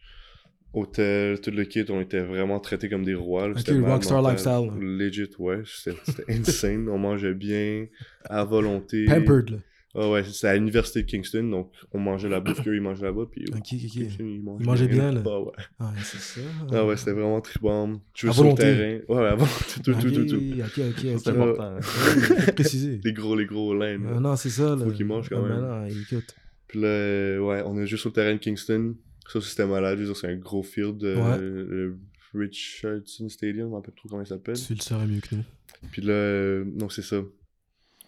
[0.72, 3.52] Hôtel, tout le kit, on était vraiment traités comme des rois.
[3.56, 4.70] C'était rockstar lifestyle.
[4.80, 5.62] Legit, ouais.
[5.66, 6.88] C'était c'était insane.
[6.88, 7.86] on mangeait bien,
[8.28, 9.04] à volonté.
[9.04, 9.56] Pampered, là.
[9.96, 13.04] Ah ouais, c'était à l'université de Kingston, donc on mangeait la bouffe qu'eux, ils mangeaient
[13.04, 13.26] là-bas.
[13.30, 13.62] Puis Ok, ok.
[13.62, 15.22] Kingston, ils mangeaient, Ils mangeaient bien, là.
[15.24, 15.52] Ah ouais.
[15.78, 16.40] Ah, ouais, c'est ça.
[16.72, 18.00] Ah ouais, c'était vraiment triband.
[18.12, 19.00] Tu jouais sur le terrain.
[19.08, 20.36] Ouais, avant tout, tout, tout, tout, tout.
[20.36, 21.18] Ok, ok, ok.
[21.18, 21.62] C'est important.
[21.76, 22.52] hein.
[22.56, 23.00] Préciser.
[23.04, 24.06] Les gros, les gros laines.
[24.12, 24.74] Ah, non, c'est ça.
[24.74, 24.84] Là.
[24.84, 25.60] Faut qu'ils mangent quand Ah, même.
[25.60, 26.34] ben non, écoute.
[26.66, 28.96] Puis là, ouais, on est juste sur le terrain de Kingston.
[29.28, 29.94] Ça aussi, c'était malade.
[29.98, 31.02] Je veux dire, c'est un gros field.
[31.04, 31.38] euh, Ouais.
[31.38, 31.96] le
[32.34, 34.56] Richardson Stadium, je me rappelle plus trop comment il s'appelle.
[34.58, 35.44] Tu le saurais mieux que nous.
[35.92, 37.22] Puis là, euh, non, c'est ça.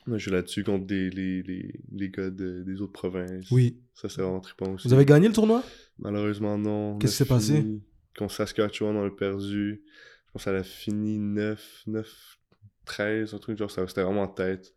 [0.08, 3.50] Je suis là-dessus contre des, les, les, les gars de- des autres provinces.
[3.50, 3.78] Oui.
[3.94, 4.86] Ça, c'est vraiment trippant aussi.
[4.86, 5.64] Vous avez gagné le tournoi?
[5.98, 6.92] Malheureusement, non.
[6.94, 7.64] On Qu'est-ce qui a s'est passé?
[8.16, 9.82] Contre Saskatchewan, on a perdu.
[10.26, 12.38] Je pense qu'elle a fini 9, 9,
[12.84, 13.86] 13, un truc genre ça.
[13.88, 14.74] C'était vraiment en tête.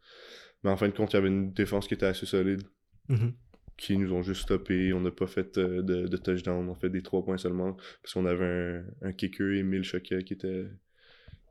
[0.63, 2.63] Mais en fin de compte, il y avait une défense qui était assez solide.
[3.07, 3.33] Mhm.
[3.77, 4.91] qui nous ont juste stoppé.
[4.93, 6.67] On n'a pas fait euh, de, de touchdown.
[6.67, 7.77] On a fait des trois points seulement.
[8.03, 10.65] Parce qu'on avait un, un kicker, Emile Choquet, qui était.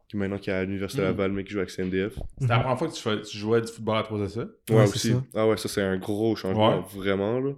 [0.09, 1.05] Qui maintenant qui est à l'Université Mm.
[1.07, 2.15] Laval, mais qui joue avec CNDF.
[2.41, 4.47] C'était la première fois que tu, fais- tu jouais du football à 3 essais?
[4.71, 5.13] Ouais, aussi.
[5.13, 5.23] ça.
[5.35, 6.85] Ah ouais, ça c'est un gros changement, Ouais.
[6.97, 7.39] vraiment.
[7.41, 7.53] là.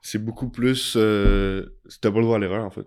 [0.00, 0.94] C'est beaucoup plus.
[0.96, 1.66] Euh...
[2.00, 2.86] T'as pas le droit à l'erreur en fait.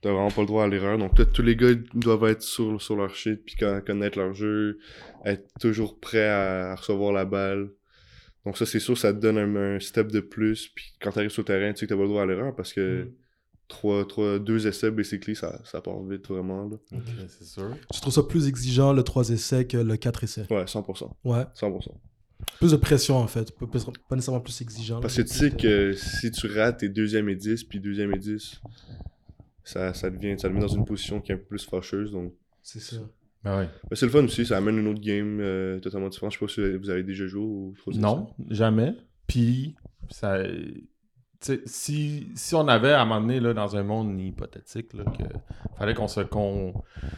[0.00, 0.98] T'as vraiment pas le droit à l'erreur.
[0.98, 4.34] Donc là, tous les gars doivent être sur, sur leur shit, puis con- connaître leur
[4.34, 4.78] jeu,
[5.24, 7.70] être toujours prêts à, à recevoir la balle.
[8.44, 10.68] Donc ça, c'est sûr, ça te donne un, un step de plus.
[10.74, 12.54] Puis quand t'arrives sur le terrain, tu sais que t'as pas le droit à l'erreur
[12.54, 13.10] parce que Mm.
[13.68, 16.68] Trois, trois, deux essais, basically, ça, ça part vite vraiment.
[16.68, 16.76] Là.
[16.92, 17.76] Ok, c'est sûr.
[17.92, 20.46] Je trouve ça plus exigeant le 3 essais que le 4 essais?
[20.50, 21.10] Ouais, 100%.
[21.24, 21.44] Ouais.
[21.54, 21.88] 100%.
[22.58, 23.52] Plus de pression en fait.
[23.56, 23.66] Pas,
[24.16, 25.00] nécessairement plus exigeant.
[25.00, 28.18] Parce que tu sais que si tu rates tes deuxième et 10, puis deuxième et
[28.18, 28.60] 10,
[29.64, 32.12] ça, ça, devient, ça te met dans une position qui est un peu plus fâcheuse.
[32.12, 32.34] Donc...
[32.62, 32.96] C'est ça.
[33.42, 33.68] Ben ouais.
[33.90, 36.32] Mais c'est le fun aussi, ça amène une autre game euh, totalement différente.
[36.32, 38.94] Je sais pas si vous avez déjà joué ou trop Non, jamais.
[39.26, 39.74] Puis,
[40.10, 40.42] ça.
[41.66, 45.24] Si, si on avait à un moment donné, là, dans un monde hypothétique, là, que
[45.78, 46.74] fallait qu'on se qu'on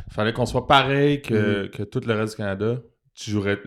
[0.09, 2.81] fallait qu'on soit pareil que, que tout le reste du Canada,
[3.15, 3.59] tu jouerais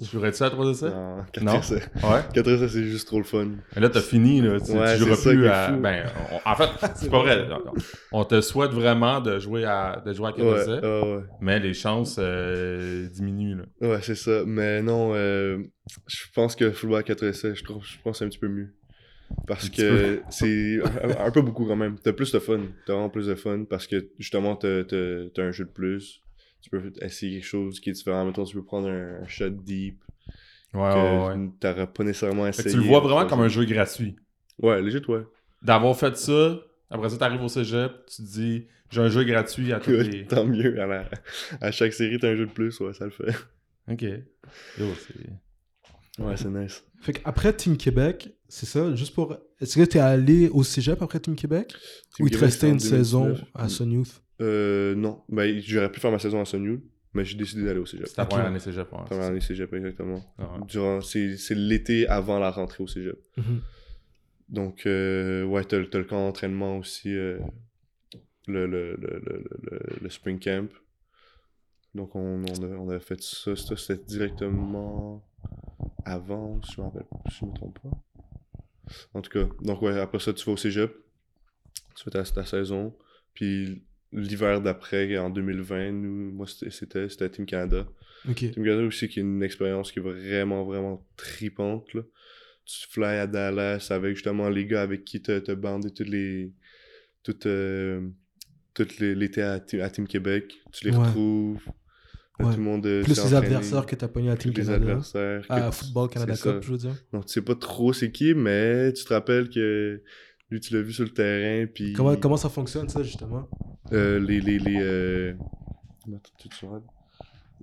[0.00, 0.90] tu jouerais-tu à 3 essais?
[0.90, 1.58] Non, 4 Non?
[1.60, 1.82] essais.
[2.02, 2.20] Ouais?
[2.34, 3.46] 4 essais, c'est juste trop le fun.
[3.76, 4.58] Mais là, t'as fini, là.
[4.60, 5.70] Tu, Ouais, tu joueras plus à.
[5.70, 7.46] Ben, on- en fait, c'est pas vrai.
[8.10, 11.60] On te souhaite vraiment de jouer à, de jouer à 4 Ouais, essais, ah mais
[11.60, 13.88] les chances euh, diminuent, là.
[13.88, 14.42] Ouais, c'est ça.
[14.44, 15.62] Mais non, euh,
[16.08, 18.38] je pense que football à 4 essais, je, trouve, je pense que c'est un petit
[18.38, 18.74] peu mieux.
[19.46, 21.96] Parce que c'est un, un peu beaucoup quand même.
[21.98, 22.60] T'as plus de fun.
[22.86, 26.20] T'as vraiment plus de fun parce que justement, t'as t'as un jeu de plus.
[26.62, 28.24] Tu peux essayer quelque chose qui est différent.
[28.24, 29.98] Mettons, tu peux prendre un, un shot deep
[30.72, 31.34] Ouais, ouais, ouais.
[31.34, 32.64] que t'aurais pas nécessairement Fait essayé.
[32.64, 34.16] que tu le vois vraiment comme un jeu gratuit.
[34.60, 35.22] Ouais, legit, ouais.
[35.62, 36.58] D'avoir fait ça,
[36.90, 40.26] après ça, t'arrives au cégep, tu te dis, j'ai un jeu gratuit à tous les.
[40.26, 40.80] Tant mieux.
[40.80, 41.10] À, la-
[41.60, 42.80] à chaque série, t'as un jeu de plus.
[42.80, 43.34] Ouais, ça le fait.
[43.90, 44.02] Ok.
[44.02, 45.14] Yo, c'est.
[46.18, 46.84] Ouais, c'est nice.
[47.00, 49.36] Fait qu'après Team Québec, c'est ça, juste pour.
[49.60, 51.68] Est-ce que t'es allé au cégep après Team Québec?
[52.14, 53.50] Team Ou il te Québec, restait une saison 2019.
[53.54, 55.22] à Sun Youth Euh, non.
[55.28, 56.78] Ben, j'aurais pu faire ma saison à Sunny,
[57.14, 58.06] mais j'ai décidé d'aller au cégep.
[58.06, 58.30] C'est ta Ok.
[58.30, 58.98] première année cégep, ouais.
[59.06, 60.24] Première année cégep, exactement.
[60.38, 60.66] Ah ouais.
[60.68, 63.18] Durant, c'est, c'est l'été avant la rentrée au cégep.
[63.36, 63.60] Mhm.
[64.50, 67.38] Donc, euh, ouais, t'as, le- t'as le camp d'entraînement aussi, euh,
[68.46, 70.68] le, le, le, le, le, le spring camp.
[71.94, 73.56] Donc, on, on, a, on a fait ça.
[73.56, 75.24] Ça, c'était directement
[76.04, 77.90] avant, si je me rappelle, si je me trompe pas.
[79.14, 80.94] En tout cas, donc, ouais, après ça, tu vas au cégep.
[81.96, 82.94] Tu fais ta, ta saison.
[83.32, 87.86] Puis, l'hiver d'après, en 2020, nous, moi, c'était, c'était, Team Canada.
[88.28, 88.36] Ok.
[88.36, 91.92] Team Canada aussi, qui est une expérience qui est vraiment, vraiment tripante.
[91.94, 92.02] Là.
[92.66, 96.52] Tu fly à Dallas avec justement les gars avec qui tu as bandé toutes les.
[97.22, 98.06] Toutes, euh,
[98.74, 100.54] toutes les, l'été à, Team Québec.
[100.72, 101.06] Tu les Ouais.
[101.06, 101.62] retrouves.
[102.38, 102.52] Là, Ouais.
[102.52, 102.84] Tout le monde.
[102.86, 104.74] euh, Plus les adversaires que t'as pogné à Team les Canada.
[104.84, 105.44] adversaires.
[105.48, 106.34] À tu- Football Canada.
[106.36, 106.94] Cup, je veux dire.
[107.12, 110.02] Donc, tu sais pas trop c'est qui, mais tu te rappelles que
[110.50, 111.66] lui, tu l'as vu sur le terrain.
[111.72, 113.48] Puis Comment, comment ça fonctionne, ça, justement?
[113.92, 114.40] Euh, les.
[114.40, 115.34] les, les euh...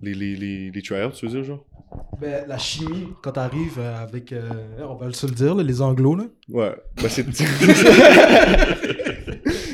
[0.01, 1.63] Les, les, les, les tryouts, tu veux dire, genre?
[2.19, 5.79] Ben, la chimie, quand t'arrives euh, avec, euh, on va se le dire, là, les
[5.81, 6.23] anglos, là.
[6.49, 7.25] Ouais, bah c'est.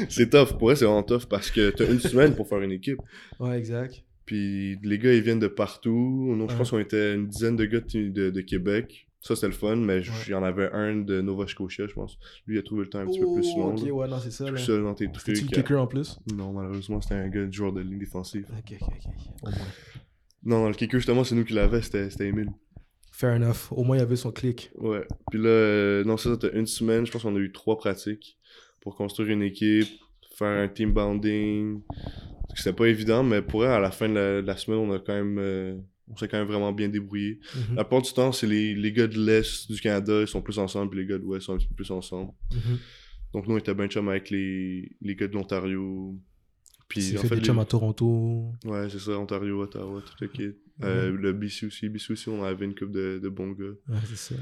[0.10, 2.72] c'est tough, pour vrai, c'est vraiment tough parce que t'as une semaine pour faire une
[2.74, 3.00] équipe.
[3.40, 4.04] Ouais, exact.
[4.28, 6.36] Puis les gars, ils viennent de partout.
[6.38, 9.08] Donc, je pense qu'on était une dizaine de gars de, de, de Québec.
[9.22, 12.18] Ça, c'était le fun, mais il y en avait un de Nova Scotia, je pense.
[12.46, 13.76] Lui, il a trouvé le temps un petit peu plus Oh, long.
[13.76, 13.92] Ok, là.
[13.92, 14.60] ouais, non, c'est ça, Tout là.
[14.60, 15.56] seul dans tes C'était-tu trucs.
[15.56, 16.20] le kicker en plus?
[16.34, 18.46] Non, malheureusement, c'était un gars de joueur de ligne défensive.
[18.58, 18.88] Ok, ok,
[19.44, 19.54] ok.
[20.44, 22.52] Non, le kicker, justement, c'est nous qui l'avait, c'était Emile.
[23.12, 23.72] Fair enough.
[23.72, 24.72] Au moins, il y avait son clic.
[24.78, 25.06] Ouais.
[25.32, 27.06] Puis là, euh, non, ça, c'était une semaine.
[27.06, 28.38] Je pense qu'on a eu trois pratiques
[28.82, 29.88] pour construire une équipe,
[30.38, 31.82] faire un team bonding.
[32.56, 34.94] C'était pas évident, mais pour elle, à la fin de la, de la semaine, on
[34.94, 35.38] a quand même.
[35.40, 35.76] euh,
[36.10, 37.40] on s'est quand même vraiment bien débrouillé.
[37.54, 40.42] Mhm, La plupart du temps, c'est les, les gars de l'Est du Canada, ils sont
[40.42, 42.32] plus ensemble, puis les gars de l'Ouest sont un petit peu plus ensemble.
[42.52, 42.78] mhm.
[43.34, 46.16] Donc nous, on était bien chum avec les, les gars de l'Ontario.
[46.88, 48.54] Puis en fait des les- chums à Toronto.
[48.64, 50.56] ouais, c'est ça, Ontario, Ottawa, tout le kit.
[50.84, 53.66] Euh, le BC aussi, BC aussi, on avait une couple de, de bons gars.
[53.90, 54.36] Ouais, c'est ça.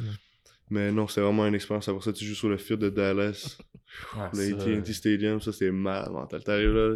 [0.70, 1.88] Mais non, c'était vraiment une expérience.
[1.90, 3.58] Après ça, tu joues sur le field de Dallas.
[4.16, 6.44] Ouais, Le ça, AT&T Stadium, ça c'est mal mental.
[6.44, 6.96] T'arrives là,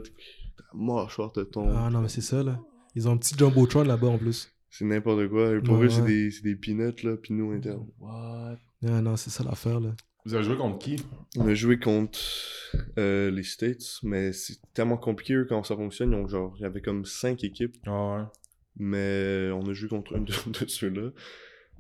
[0.62, 1.72] ta mâchoire te tombe.
[1.76, 2.60] Ah non, mais c'est ça, là.
[2.96, 4.52] Ils ont un petit Jumbotron là-bas en plus.
[4.70, 5.56] C'est n'importe quoi.
[5.56, 6.08] Et pour Ouais, eux, c'est ouais.
[6.08, 7.18] des, c'est des peanuts, là.
[7.18, 7.74] Puis nous, on était...
[8.00, 8.58] What?
[8.86, 9.96] Ah non, c'est ça l'affaire, là.
[10.26, 10.98] Vous avez joué contre qui?
[11.38, 12.20] On a joué contre
[12.98, 16.12] euh, les States, mais c'est tellement compliqué, eux, quand ça fonctionne.
[16.12, 16.54] Ils ont genre...
[16.58, 18.24] Il y avait comme cinq équipes, Ah ouais.
[18.78, 21.10] mais on a joué contre une de, de ceux-là.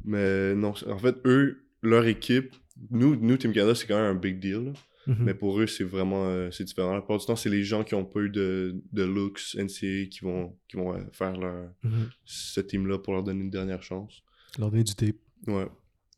[0.05, 2.55] Mais non, en fait, eux, leur équipe...
[2.91, 4.71] Nous, nous Team Canada, c'est quand même un big deal, là.
[5.09, 5.23] Mhm.
[5.25, 6.93] Mais pour eux, c'est vraiment euh, c'est différent.
[6.93, 10.05] La plupart du temps, c'est les gens qui ont pas eu de, de looks NCAA
[10.09, 12.09] qui vont, qui vont euh, faire leur, Mhm.
[12.25, 14.21] ce team-là pour leur donner une dernière chance.
[14.57, 15.15] Leur donner du tape.
[15.47, 15.67] Ouais.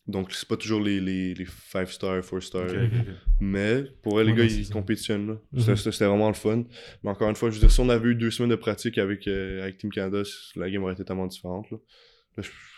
[0.07, 2.63] Donc, c'est pas toujours les, les, les 5 stars, 4 stars.
[2.63, 3.13] Ok, ok, ok.
[3.39, 4.73] Mais pour eux, les Ouais, gars, ils ça.
[4.73, 5.27] compétitionnent.
[5.27, 5.37] là.
[5.53, 5.75] Mhm.
[5.77, 6.63] C'était- vraiment le fun.
[7.03, 8.97] Mais encore une fois, je veux dire, si on avait eu deux semaines de pratique
[8.97, 10.23] avec, euh, avec Team Canada,
[10.55, 11.69] la game aurait été tellement différente.
[11.71, 11.77] Là,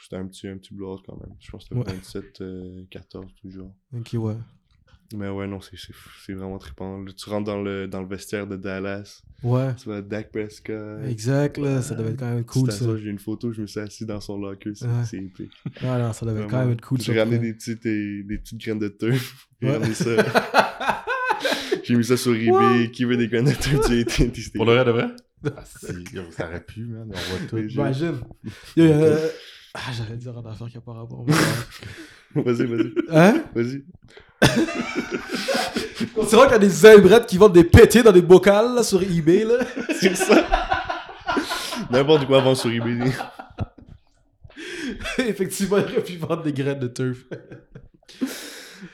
[0.03, 1.35] c'était un petit, un petit blowout quand même.
[1.39, 1.95] Je pense que c'était Ouais.
[1.95, 3.73] 27, euh, 14 toujours.
[3.95, 4.35] Ok, ouais.
[5.15, 6.97] Mais ouais, non, c'est- vraiment trippant.
[7.01, 9.21] Là, tu rentres dans le, dans le vestiaire de Dallas.
[9.43, 9.75] Ouais.
[9.75, 10.75] Tu vas à Dak Prescott.
[11.07, 11.81] Exact, là.
[11.83, 12.85] Ça devait être quand même cool, C'est ça.
[12.85, 14.71] ça, J'ai une photo, je me suis assis dans son locker.
[14.73, 15.23] C'est Ouais.
[15.25, 15.51] épique.
[15.81, 16.63] Ah non, ça devait quand Vraiment.
[16.65, 16.99] même être cool.
[16.99, 19.47] J'ai ramené des petites, des, des petites graines de turf.
[19.61, 19.73] J'ai Ouais.
[19.77, 20.09] ramené ça.
[21.83, 22.89] J'ai mis ça sur eBay.
[22.91, 25.07] Qui veut des graines de AT&T Pour le vrai de vrai?
[25.45, 27.05] Ah, ça aurait pu, man.
[27.09, 27.57] On voit tout.
[27.57, 28.15] Imagine.
[28.77, 29.27] Yo, euh,
[29.73, 31.25] Ah, j'allais dire une affaire qui a pas rapport.
[32.35, 32.93] Vas-y, vas-y.
[33.11, 33.43] hein?
[33.53, 33.83] Vas-y.
[36.15, 39.01] Considérant qu'il y a des imbrettes qui vendent des pétés dans des bocals là, sur
[39.01, 39.55] eBay, là.
[39.99, 40.45] C'est ça.
[41.89, 43.11] N'importe quoi avant sur eBay.
[45.17, 47.19] Effectivement, il aurait pu vendre des graines de turf.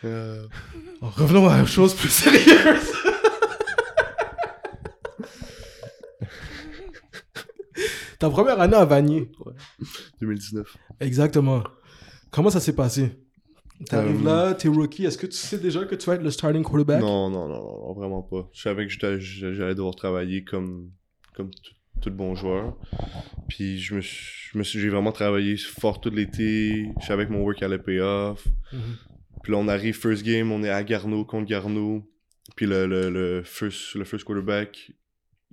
[0.05, 0.45] Euh,
[1.01, 2.93] Alors, revenons à une chose plus sérieuse.
[8.19, 9.31] Ta première année à Vanier.
[10.19, 10.75] 2019.
[10.99, 11.63] Exactement.
[12.31, 13.17] Comment ça s'est passé?
[13.85, 15.05] T'arrives Euh, là, t'es rookie.
[15.05, 17.01] Est-ce que tu sais déjà que tu vas être le starting quarterback?
[17.01, 18.49] Non, non, non, non, vraiment pas.
[18.53, 20.91] Je savais que j'allais devoir travailler comme,
[21.33, 22.75] comme tout, tout bon joueur.
[23.47, 26.89] Puis je me suis, j'ai vraiment travaillé fort tout l'été.
[26.99, 28.45] Je savais que mon work allait pay off.
[28.73, 28.79] Mhm.
[29.43, 32.03] Puis là, on arrive first game, on est à Garneau contre Garneau.
[32.57, 34.91] Puis le, le, le, first, le first quarterback,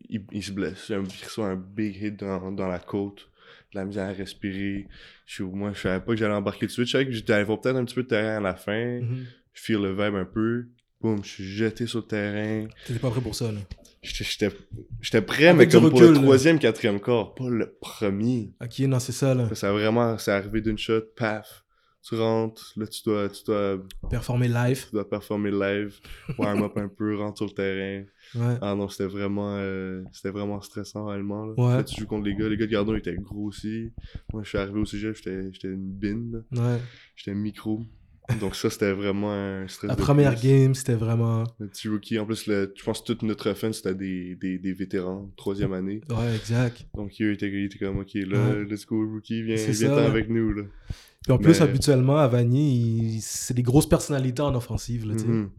[0.08, 0.88] il, il se blesse.
[0.88, 3.28] Il reçoit un big hit dans, dans la côte.
[3.76, 4.88] La misère à respirer.
[5.26, 6.86] Je, suis- moi, je savais pas que j'allais embarquer tout de suite.
[6.86, 9.00] Je savais que j'allais avoir peut-être un petit peu de terrain à la fin.
[9.00, 9.24] Mhm.
[9.52, 10.66] Je feel le vibe un peu.
[11.00, 12.66] Boum, je suis jeté sur le terrain.
[12.86, 13.60] T'étais pas prêt pour ça, là.
[14.02, 18.52] J'étais- prêt, Avec mais comme pour le troisième, quatrième quart, pas le premier.
[18.62, 19.48] Ok, non, c'est ça, là.
[19.54, 21.64] Ça a vraiment, c'est arrivé d'une shot, paf.
[22.08, 24.84] Tu rentres, là, tu dois, tu dois, Performer live.
[24.86, 25.98] tu dois performer live,
[26.38, 28.04] warm up un peu, rentre sur le terrain.
[28.36, 28.58] Ouais.
[28.62, 31.46] Ah non, c'était vraiment, euh, c'était vraiment stressant réellement.
[31.46, 31.54] Là.
[31.56, 31.76] Ouais.
[31.78, 32.48] Là, tu joues contre les gars.
[32.48, 33.90] Les gars de Gardon étaient gros aussi.
[34.32, 36.44] Moi, je suis arrivé au cégep, j'étais j'étais une bine.
[36.52, 36.78] Ouais.
[37.16, 37.82] J'étais micro.
[38.40, 39.88] Donc ça, c'était vraiment un stress.
[39.88, 40.48] La de première plus.
[40.48, 41.44] game, c'était vraiment.
[41.60, 42.18] Le petit rookie.
[42.18, 45.72] En plus, le, je pense que toute notre offense, c'était des, des, des vétérans, troisième
[45.72, 46.00] année.
[46.10, 46.86] Ouais, exact.
[46.94, 48.64] Donc il était, il était comme, ok, là, Ouais.
[48.64, 50.06] let's go, rookie, viens, C'est viens ça.
[50.06, 50.52] avec nous.
[50.52, 50.62] Là.
[51.22, 55.14] Puis en plus, habituellement, à Vanier, c'est des grosses personnalités en offensive, là.
[55.14, 55.50] Mhm.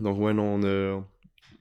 [0.00, 1.04] Donc ouais, non, on a,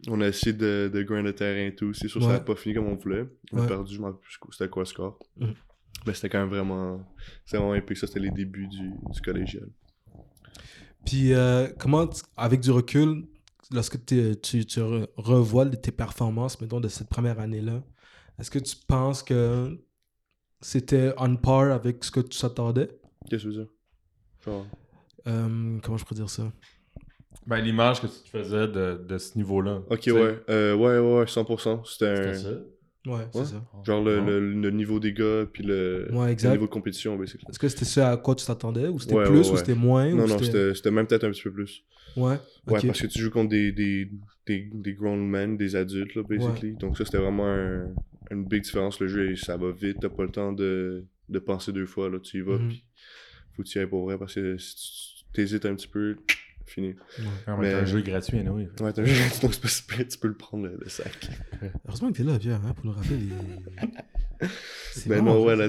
[0.08, 1.94] on a essayé de, de grind le terrain et tout.
[1.94, 2.38] C'est sûr que ça Ouais.
[2.38, 3.26] n'a pas fini comme on voulait.
[3.52, 3.68] On a Ouais.
[3.68, 5.20] perdu, je m'en rappelle plus c'était quoi le score.
[5.40, 5.54] Mhm.
[6.08, 7.06] Mais c'était quand même vraiment,
[7.46, 7.98] c'était vraiment épique.
[7.98, 9.68] Ça, c'était les débuts du, du collégial.
[11.06, 13.26] Puis, euh, comment, avec du recul,
[13.72, 17.84] lorsque tu, tu re- revois tes performances, mettons, de cette première année-là,
[18.40, 19.78] est-ce que tu penses que
[20.62, 22.88] c'était on par avec ce que tu s'attendais?
[23.30, 23.72] Qu'est-ce que tu veux dire?
[24.46, 24.66] Genre,
[25.28, 26.52] Euh, Comment je pourrais dire ça?
[27.48, 29.82] Ben, l'image que tu te faisais de, de ce niveau-là.
[29.90, 30.40] ok, ouais.
[30.50, 31.84] Euh, ouais, ouais, ouais, 100%.
[31.86, 32.62] C'était un...
[33.06, 33.12] Ça.
[33.12, 33.66] Ouais, c'est ça.
[33.86, 36.52] Genre le, le, le niveau des gars, puis le, Ouais, le exact.
[36.52, 37.46] niveau de compétition, basically.
[37.50, 39.76] Est-ce que c'était ce à quoi tu t'attendais Ou c'était Ouais, plus ouais, Ou c'était
[39.76, 41.84] moins Non, ou non, c'était c'était même peut-être un petit peu plus.
[42.16, 42.38] Ouais,
[42.68, 44.10] Ouais, parce que tu joues contre des, des,
[44.46, 46.74] des, des grown men, des adultes, là, basically.
[46.74, 47.90] Donc ça, c'était vraiment un-
[48.32, 49.00] une big différence.
[49.02, 52.20] Le jeu, ça va vite, t'as pas le temps de, de penser deux fois, là,
[52.20, 52.68] tu y vas, Mhm.
[52.70, 52.86] puis
[53.56, 54.76] faut que tu y ailles pour vrai, parce que si
[55.18, 56.16] tu t'hésites un petit peu,
[56.66, 56.96] fini.
[57.48, 57.74] Mais- mais...
[57.74, 58.68] un jeu gratuit, anyway.
[58.80, 60.90] Ouais, t'as un jeu, donc c'est pas si pire, tu peux le prendre, le, le
[60.90, 61.30] sac.
[61.88, 64.48] Heureusement que t'es là, Pierre, hein, pour nous rappeler les.
[64.94, 65.68] C'est Ben vraiment- non, ouais, c'est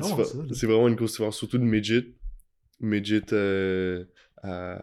[0.48, 2.06] la c'est vraiment une grosse différence, surtout de midget.
[2.80, 4.04] Midget euh,
[4.42, 4.80] à,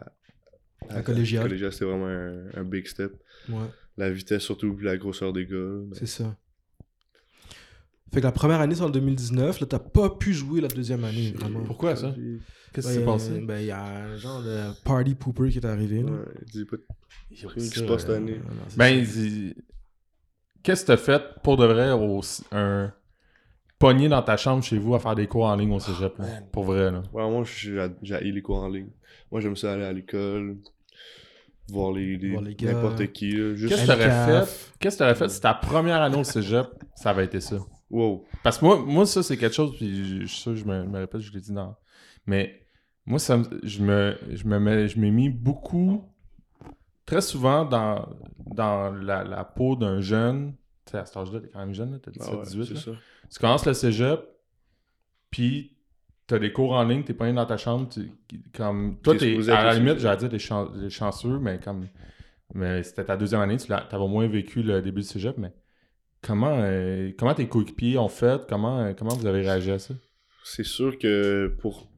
[0.88, 1.42] À collégial.
[1.42, 3.12] collégial, c'était vraiment un, un big step.
[3.50, 3.66] Ouais,
[3.98, 5.80] La vitesse, surtout, puis la grosseur des gars.
[5.92, 6.36] c'est ça.
[8.12, 9.60] Fait que la première année, c'est en 2019.
[9.60, 11.62] Là, t'as pas pu jouer la deuxième année, vraiment.
[11.64, 12.14] Pourquoi ça?
[12.72, 13.40] Qu'est-ce qui s'est passé?
[13.40, 16.02] Ben, il y a un genre de party pooper qui est arrivé.
[16.02, 16.10] Là.
[16.12, 16.18] Ouais,
[16.52, 16.76] dis pas
[17.30, 18.40] rien qui ça, se passe cette euh, année.
[18.48, 19.04] Ah, Ben,
[20.62, 22.20] qu'est-ce que t'as fait pour de vrai au...
[22.52, 22.92] un
[23.78, 26.16] pogné dans ta chambre chez vous à faire des cours en ligne au cégep?
[26.18, 26.24] là?
[26.24, 26.46] man.
[26.52, 27.02] Pour vrai, là.
[27.12, 28.90] Ouais, moi, j'ai haï les cours en ligne.
[29.30, 30.58] Moi, j'aime ça aller à l'école,
[31.68, 32.72] voir les, les- Voir les gars.
[32.74, 33.30] n'importe qui.
[33.56, 33.68] Juste...
[33.74, 34.70] Qu'est-ce que t'aurais fait?
[34.78, 37.58] Qu'est-ce que t'aurais fait si ta première année au cégep, ça avait été ça?
[37.90, 38.24] Wow.
[38.42, 40.84] Parce que moi, moi ça, c'est quelque chose, puis je je suis sûr, je me,
[40.84, 41.76] je me répète, je l'ai dit dans.
[42.26, 42.61] Mais
[43.06, 46.04] moi, ça, je me, je me mets, je m'ai mis beaucoup,
[47.06, 48.08] très souvent dans,
[48.46, 50.54] dans la, la peau d'un jeune.
[50.84, 52.64] Tu sais, à cet âge-là, t'es quand même jeune, t'as 17, Ah ouais, 18.
[52.64, 52.80] c'est là.
[52.80, 52.90] ça.
[53.30, 54.20] Tu commences le cégep,
[55.30, 55.76] puis
[56.26, 57.88] t'as des cours en ligne, t'es pas dans ta chambre.
[58.54, 61.86] comme, toi, T'es à la limite, j'allais dire, t'es, chan- chanceux, mais comme.
[62.54, 65.38] Mais c'était ta deuxième année, tu l'as- t'avais au moins vécu le début du cégep,
[65.38, 65.52] mais
[66.22, 68.46] comment, euh, comment tes coéquipiers ont fait?
[68.48, 69.94] Comment, euh, comment vous avez réagi à ça?
[70.44, 71.88] C'est sûr que pour,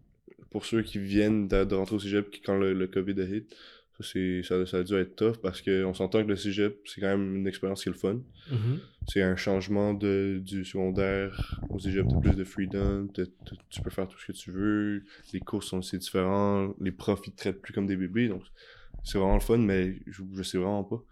[0.55, 3.53] pour ceux qui viennent de, de rentrer au cégep quand le, le COVID a hit,
[3.99, 4.05] ça,
[4.45, 7.35] ça, ça a dû être tough parce qu'on s'entend que le cégep, c'est quand même
[7.35, 8.21] une expérience qui est le fun.
[8.51, 8.79] Mhm.
[9.09, 14.07] C'est un changement de, du secondaire au cégep, t'as plus de freedom, tu peux faire
[14.07, 17.61] tout ce que tu veux, les cours sont aussi différents, les profs ils te traitent
[17.61, 18.43] plus comme des bébés, donc
[19.03, 21.03] c'est vraiment le fun, mais je, je sais vraiment pas.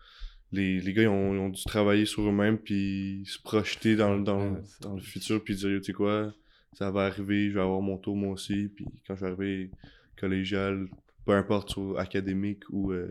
[0.52, 4.18] Les, les gars ils ont, ils ont dû travailler sur eux-mêmes puis se projeter dans,
[4.20, 6.32] dans, Ouais, c'est- dans le futur puis dire, tu sais quoi,
[6.74, 9.70] ça va arriver, je vais avoir mon tour moi aussi, puis quand je vais arriver
[10.16, 10.88] collégial,
[11.26, 13.10] peu importe sur académique ou, euh,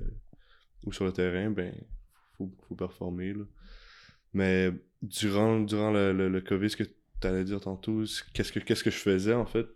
[0.86, 1.74] ou sur le terrain, ben
[2.38, 3.43] faut, faut performer là.
[4.34, 4.71] Mais
[5.02, 8.84] durant, durant le, le, le COVID, ce que tu allais dire tantôt, qu'est-ce que, qu'est-ce
[8.84, 9.67] que je faisais en fait?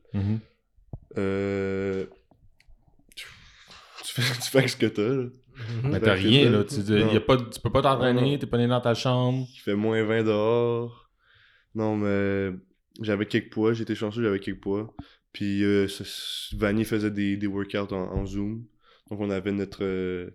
[1.18, 2.06] Euh,
[3.16, 3.26] tu,
[4.04, 5.02] tu fais, tu fais ce que t'as.
[5.10, 5.30] Là.
[5.84, 6.64] Mais Fait t'as que rien, t'as- là.
[6.64, 9.46] Tu, y a pas, tu peux pas t'entraîner, t'es pas né dans ta chambre.
[9.54, 11.10] Il fait moins 20 dehors.
[11.76, 12.52] Non, mais
[13.02, 14.94] j'avais quelques poids, j'étais chanceux, j'avais quelques poids.
[15.34, 15.88] Puis euh,
[16.54, 18.66] Vanny faisait des, des workouts en, en Zoom.
[19.10, 20.30] Donc on avait notre, euh,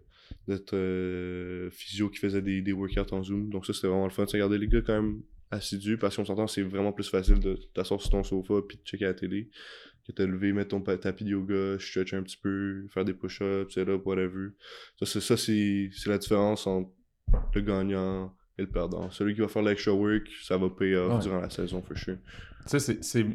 [0.47, 3.49] notre euh, physio qui faisait des, des workouts en Zoom.
[3.51, 4.27] Donc ça c'était vraiment le fun.
[4.27, 7.59] Tu regardais les gars quand même assidus parce qu'on s'entend c'est vraiment plus facile de
[7.75, 9.51] t'asseoir sur ton sofa puis de checker la télé
[10.07, 13.73] que te lever, mettre ton tapis de yoga, stretch un petit peu, faire des push-ups,
[13.75, 14.49] c'est là, whatever.
[14.99, 16.91] Ça, c'est, ça c'est, c'est la différence entre
[17.55, 19.11] le gagnant et le perdant.
[19.11, 21.23] Celui qui va faire l'extra work, ça va payer off Ouais.
[21.23, 22.17] durant la saison, for sure.
[22.67, 23.27] Tu sais, c'est- c'est-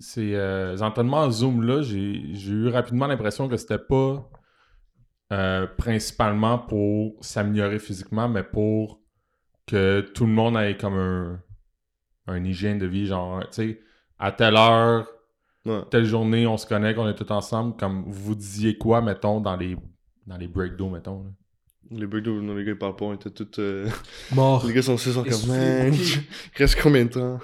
[0.00, 4.28] c'est, euh, ces entraînements Zoom-là, j'ai j'ai eu rapidement l'impression que c'était pas
[5.32, 9.00] euh, principalement pour s'améliorer physiquement, mais pour
[9.66, 11.40] que tout le monde ait comme un,
[12.26, 13.80] un hygiène de vie, genre, tu sais,
[14.18, 15.08] à telle heure,
[15.64, 15.80] Ouais.
[15.90, 19.56] telle journée, on se connecte, on est tous ensemble, comme vous disiez quoi, mettons, dans
[19.56, 19.76] les,
[20.26, 21.22] dans les breakdowns, mettons.
[21.22, 21.30] là?
[21.98, 23.58] Les breakdowns, non, les gars, ils parlent pas, on était tous.
[23.60, 23.88] euh,
[24.34, 24.64] Mort.
[24.66, 25.58] les gars sont sont comme, Essoufflé.
[25.84, 27.38] man, il reste combien de temps?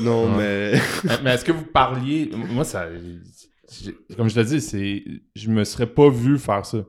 [0.00, 0.72] Non, mais.
[1.04, 2.30] mais mais est-ce que vous parliez.
[2.34, 2.86] Moi, ça.
[4.16, 6.84] comme je te dis, c'est, je me serais pas vu faire ça.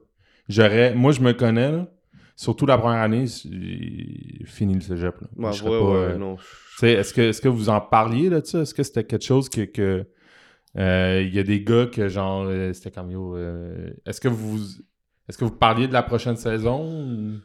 [0.50, 1.88] J'aurais, moi, je me connais, là,
[2.36, 5.16] surtout la première année, j'ai fini le cégep.
[5.22, 5.28] Là.
[5.36, 6.38] Ouais, Je ouais, pas, ouais, euh, non.
[6.84, 8.62] est-ce que, est-ce que vous en parliez là, de ça?
[8.62, 9.62] Est-ce que c'était quelque chose que.
[9.66, 10.06] que
[10.78, 13.36] euh, il y a des gars que genre euh, c'était comme yo.
[13.36, 14.60] euh, est-ce que vous
[15.28, 17.40] est-ce que vous parliez de la prochaine saison?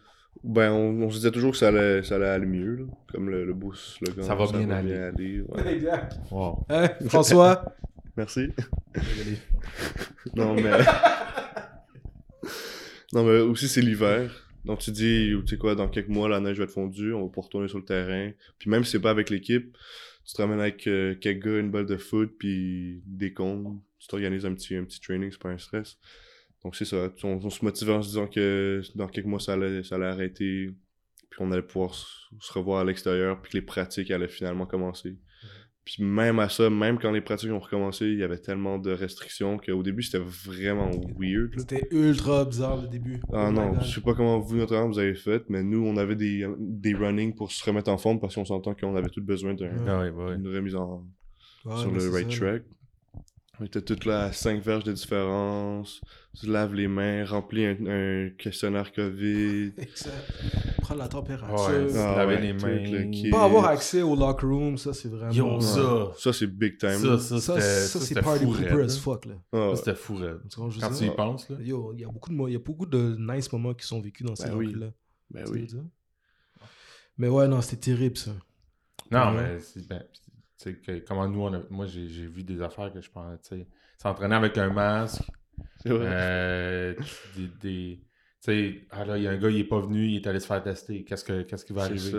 [0.44, 2.84] Ben, on, on se disait toujours que ça allait, ça allait aller mieux, là.
[3.12, 4.24] Comme le, le beau slogan.
[4.24, 4.94] Ça va bien aller.
[4.94, 5.72] aller, ouais.
[5.74, 6.16] Exact.
[6.30, 6.66] Wow.
[6.68, 7.64] Hein, François?
[8.16, 8.48] Merci.
[10.36, 10.70] Non, mais.
[13.12, 14.30] non, mais aussi, c'est l'hiver.
[14.64, 17.26] Donc, tu dis, tu sais quoi, dans quelques mois, la neige va être fondue, on
[17.26, 18.30] va pas retourner sur le terrain.
[18.58, 19.76] Puis même si c'est pas avec l'équipe,
[20.24, 23.80] tu te ramènes avec euh, quelques gars, une balle de foot, puis des comptes.
[23.98, 25.98] Tu t'organises un petit, un petit training, c'est pas un stress.
[26.64, 27.08] Donc, c'est ça.
[27.24, 30.06] On, on se motivait en se disant que dans quelques mois, ça allait, ça allait
[30.06, 30.70] arrêter.
[31.30, 35.16] Puis on allait pouvoir se, revoir à l'extérieur, puis que les pratiques allaient finalement commencer.
[35.84, 38.92] Puis même à ça, même quand les pratiques ont recommencé, il y avait tellement de
[38.92, 41.50] restrictions qu'au début, c'était vraiment weird.
[41.58, 43.18] C'était ultra bizarre le début.
[43.32, 45.96] Ah Oh non, je sais pas comment vous, notamment, vous avez fait, mais nous, on
[45.96, 49.22] avait des, des running pour se remettre en forme parce qu'on s'entend qu'on avait tous
[49.22, 49.84] besoin d'un- Ouais.
[49.88, 50.36] Ah ouais, bah ouais.
[50.36, 51.04] d'une remise en,
[51.64, 52.62] Ouais, sur le right ça, track.
[53.60, 56.00] On était tous là à 5 verges de différence.
[56.34, 59.72] Tu te laves les mains, remplis un, un questionnaire COVID.
[59.76, 60.12] Exact.
[60.80, 61.68] Prendre la température.
[61.68, 63.30] Ouais, Ah laver ouais, les mains.
[63.30, 65.32] Pas avoir accès au locker room, ça c'est vraiment.
[65.32, 66.12] Yo, ça.
[66.16, 66.98] Ça, c'est big time.
[67.18, 68.88] Ça, ça, c'est party pooper as là.
[68.88, 69.34] fuck là.
[69.52, 70.38] Ah, Ça, c'était fou raide.
[70.56, 71.56] Quand dire, tu y penses, là.
[71.60, 74.26] Yo, il y a beaucoup de y a beaucoup de nice moments qui sont vécus
[74.26, 74.72] dans ces Ben oui.
[74.74, 74.86] là.
[75.30, 75.68] ben oui.
[77.18, 78.30] Mais ouais, non, c'était terrible ça.
[79.10, 79.42] Non, Ouais.
[79.54, 80.02] mais c'est ben,
[80.70, 83.66] que, comment nous, on a- moi, j'ai vu des affaires que je pense, tu sais,
[83.98, 85.22] s'entraîner avec un masque,
[86.06, 86.94] euh,
[87.36, 88.06] des, des- tu
[88.40, 90.40] sais, ah là, il y a un gars, il est pas venu, il est allé
[90.40, 92.10] se faire tester, qu'est-ce que- qu'est-ce qui va arriver?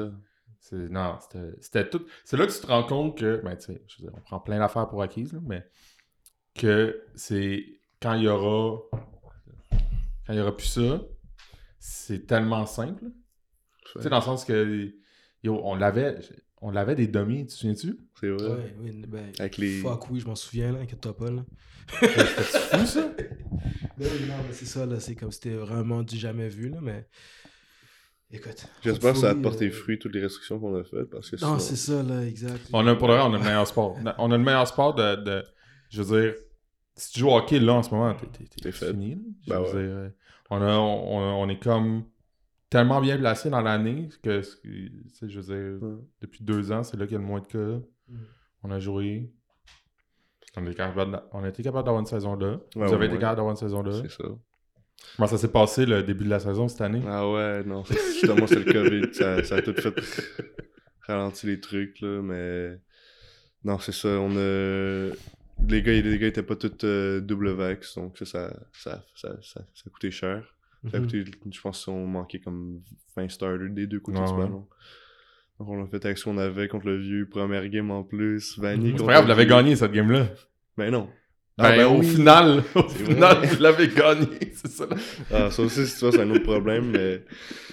[0.60, 2.06] C'est- Non, c'était- c'était tout.
[2.24, 3.82] C'est là que tu te rends compte que, ben, tu sais,
[4.14, 5.66] on prend plein d'affaires pour acquises, là, mais
[6.56, 7.66] que c'est
[8.02, 8.80] quand il y aura,
[10.26, 11.02] quand il y aura plus ça,
[11.80, 13.04] c'est tellement simple.
[13.98, 14.94] Tu sais, dans le sens que,
[15.44, 16.20] yo, on l'avait,
[16.64, 17.98] on l'avait des dummies, tu te souviens-tu?
[18.20, 18.50] C'est vrai.
[18.50, 21.44] Ouais, oui, ben, Avec les- Fuck oui, je m'en souviens là, inquiète-toi pas là.
[22.02, 23.12] C'était fou, ça?
[23.96, 26.80] Ben oui, non, mais c'est ça là, c'est comme c'était vraiment du jamais vu là,
[26.82, 27.08] mais.
[28.32, 28.66] Écoute.
[28.84, 31.10] J'espère que ça a porté euh, fruit, toutes les restrictions qu'on a faites.
[31.12, 32.60] Parce que Non, c'est ça là, exact.
[32.74, 34.00] On a, pour le vrai, on a le meilleur sport.
[34.18, 35.44] On a le meilleur sport de, de-
[35.92, 36.34] je veux dire,
[36.96, 39.12] si tu joues au hockey là en ce moment, t'es, fini.
[39.16, 39.22] là.
[39.46, 39.70] Je Ben veux ouais.
[39.72, 40.10] dire, euh,
[40.50, 42.06] on, a, on, on est comme
[42.74, 45.90] tellement bien placé dans l'année que, je veux dire,
[46.22, 47.86] depuis deux ans, c'est là qu'il y a le moins de cas.
[48.08, 48.18] Mm.
[48.64, 49.32] On a joué.
[50.58, 52.60] On, est capable on a été capable d'avoir une saison là.
[52.76, 53.20] Ouais, Vous avez été ouais.
[53.20, 53.92] capable d'avoir une saison là.
[54.02, 54.28] C'est ça.
[55.16, 57.02] Comment ça s'est passé le début de la saison cette année?
[57.08, 59.14] Ah ouais, non, justement, c'est le COVID.
[59.14, 59.94] Ça, ça a tout fait
[61.08, 62.80] ralentir les trucs, là, mais...
[63.64, 65.12] Non, c'est ça, on a...
[65.68, 68.26] Les gars, les gars étaient pas tous euh, double vax, donc ça,
[68.72, 70.44] ça, ça, ça, ça, coûté cher.
[70.92, 71.06] Ça a Mhm.
[71.08, 72.80] coûté, je pense qu'on manquait comme
[73.16, 74.48] 20 starters des deux côtés Ouais, du ouais.
[75.60, 78.58] Donc on a fait avec ce qu'on avait contre le vieux, première game en plus,
[78.60, 80.28] Vanny C'est contre pas grave, vous l'avez gagné cette game-là.
[80.78, 81.10] Ben non.
[81.56, 82.08] Ben, Ah, ben au oui.
[82.08, 83.48] final, au final, vrai.
[83.48, 84.86] vous l'avez gagné, c'est ça.
[85.32, 87.24] Ah, ça aussi, c'est un autre problème, mais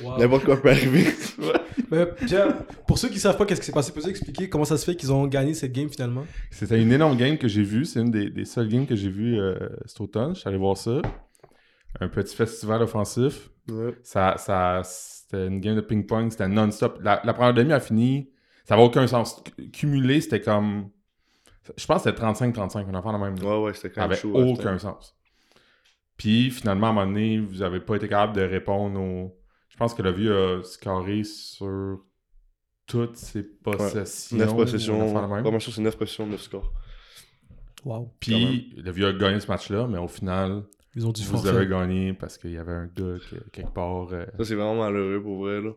[0.02, 0.18] Wow.
[0.18, 1.06] n'importe quoi peut arriver.
[1.90, 4.76] Mais Pierre, pour ceux qui savent pas qu'est-ce qui s'est passé, peux-tu expliquer comment ça
[4.76, 6.24] se fait qu'ils ont gagné cette game finalement?
[6.52, 7.84] C'était une énorme game que j'ai vue.
[7.84, 9.56] C'est une des, des seules games que j'ai vues euh,
[9.86, 10.34] cet automne.
[10.36, 11.02] Je suis allé voir ça.
[11.99, 13.51] Un petit festival offensif.
[13.68, 13.95] Ouais.
[14.03, 16.30] Ça, ça, c'était une game de ping-pong.
[16.30, 17.01] C'était non-stop.
[17.03, 18.30] La, la première demi a fini.
[18.64, 19.43] Ça n'avait aucun sens.
[19.72, 20.91] Cumulé, c'était comme.
[21.76, 22.86] Je pense que c'était 35-35.
[22.88, 23.38] On en fait la même.
[23.38, 24.32] Ouais, ouais, c'était quand même avait chaud.
[24.34, 25.16] aucun sens.
[26.16, 29.36] Puis finalement, à un moment donné, vous n'avez pas été capable de répondre aux.
[29.68, 32.01] Je pense que le vieux a scoré sur
[32.86, 34.36] toutes ses possessions.
[34.36, 35.09] 9 on a possessions.
[35.09, 35.45] fait la même.
[35.45, 36.72] Pas mal sûr, c'est 9 possessions, 9 scores.
[37.84, 38.14] Wow.
[38.20, 40.64] Puis le vieux a gagné ce match-là, mais au final,
[40.97, 41.49] Ils ont dû vous forfait.
[41.51, 44.09] avez gagné parce qu'il y avait un gars qui, quelque part.
[44.12, 45.70] euh, Ça, c'est vraiment malheureux pour vrai, là.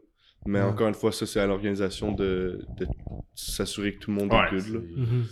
[0.45, 0.65] Mais Ouais.
[0.67, 2.85] encore une fois, ça, c'est à l'organisation de, de
[3.33, 4.79] s'assurer que tout le monde Ouais, est c'est- good, là.
[4.97, 5.23] Mhm.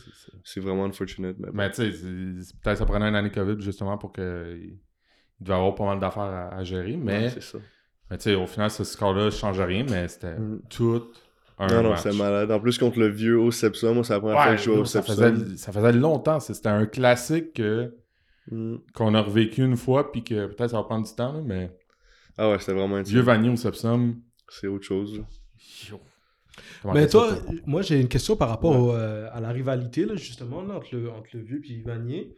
[0.44, 1.50] c'est vraiment unfortunate, mais.
[1.54, 4.58] Mais tu sais, peut-être ça prenait une année COVID justement pour que.
[4.60, 7.58] Il devait avoir pas mal d'affaires à, à gérer, mais, Ouais, c'est ça.
[8.12, 10.62] mais tu sais, au final, ce score-là ne change rien, mais c'était Mm.
[10.70, 11.02] tout
[11.58, 12.52] un Non, non, c'est malade.
[12.52, 15.02] En plus, contre le vieux Sepsa, moi, c'est la première fois que je au ça,
[15.02, 16.40] faisait, ça faisait longtemps.
[16.40, 17.94] C'était un classique que-
[18.50, 18.78] Mm.
[18.96, 21.72] qu'on a revécu une fois, puis que peut-être ça va prendre du temps, là, mais
[22.38, 23.22] Ah ouais, c'était vraiment Vieux intime.
[23.22, 24.16] Vanier au Sepsum.
[24.50, 25.22] C'est autre chose.
[25.90, 26.00] yo.
[26.94, 27.30] Mais toi,
[27.66, 28.78] moi j'ai une question par rapport Ouais.
[28.78, 32.36] au, euh, à la rivalité, là, justement, là, entre, le, entre le vieux et Vanier.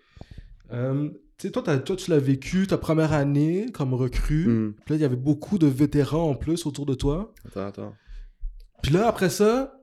[0.71, 4.47] Euh, tu sais, toi, toi, tu l'as vécu ta première année comme recrue.
[4.47, 4.73] Mm.
[4.85, 7.33] Puis là, il y avait beaucoup de vétérans en plus autour de toi.
[7.47, 7.93] Attends, attends.
[8.81, 9.79] Puis là, après ça,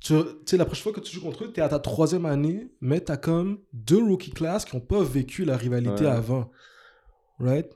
[0.00, 2.26] tu tu sais, la prochaine fois que tu joues contre eux, t'es à ta troisième
[2.26, 6.10] année, mais t'as comme deux rookie class qui ont pas vécu la rivalité Ouais.
[6.10, 6.50] avant.
[7.38, 7.68] Right?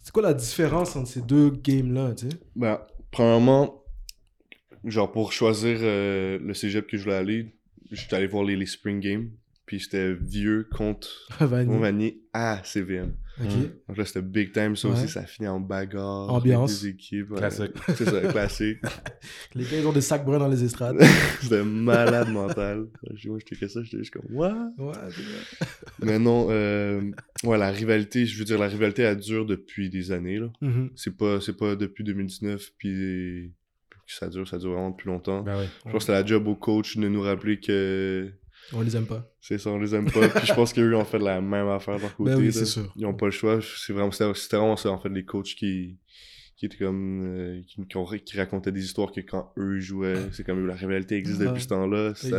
[0.00, 2.36] C'est quoi la différence entre ces deux games-là, tu sais?
[2.56, 3.82] Ben, premièrement,
[4.84, 7.54] genre pour choisir euh, le cégep que je voulais aller,
[7.90, 9.30] j'étais allé voir les, les Spring Games.
[9.64, 11.28] Puis c'était vieux contre.
[11.40, 13.14] Montmagny à CVM.
[13.44, 13.70] Ok.
[13.88, 14.76] Donc là, c'était big time.
[14.76, 14.94] Ça Ouais.
[14.94, 16.30] aussi, ça finit en bagarre.
[16.32, 16.82] Ambiance.
[16.82, 17.30] des équipes.
[17.32, 17.38] ouais.
[17.38, 17.72] Classique.
[17.96, 18.78] C'est ça, classique.
[19.54, 20.96] Les gars, ils ont des sacs bruns dans les estrades.
[21.40, 22.86] C'était malade mental.
[23.14, 24.54] Je- Moi, j'étais que ça, j'étais juste comme, what?
[24.78, 24.92] ouais.
[26.02, 27.00] Mais non, euh,
[27.44, 30.48] ouais, la rivalité, je veux dire, la rivalité, elle dure depuis des années, là.
[30.60, 30.90] Mhm.
[30.96, 33.52] C'est pas, c'est pas depuis 2019, puis
[34.06, 35.42] que ça dure, ça dure vraiment depuis longtemps.
[35.42, 35.62] Ben.
[35.62, 38.30] Je pense que c'était la job au coach de nous rappeler que
[38.72, 39.30] On les aime pas.
[39.40, 40.28] c'est ça, on les aime pas.
[40.28, 42.30] puis je pense qu'eux ont fait la même affaire de leur côté.
[42.32, 42.52] Ben oui, là.
[42.52, 42.92] c'est sûr.
[42.96, 43.58] Ils ont pas le choix.
[43.62, 45.98] C'est vraiment, c'était vraiment ça, en fait, les coachs qui,
[46.56, 50.28] qui étaient comme, euh, qui, qui ont- qui racontaient des histoires que quand eux jouaient,
[50.32, 52.12] c'est comme la rivalité existe depuis ce temps-là.
[52.14, 52.30] C'est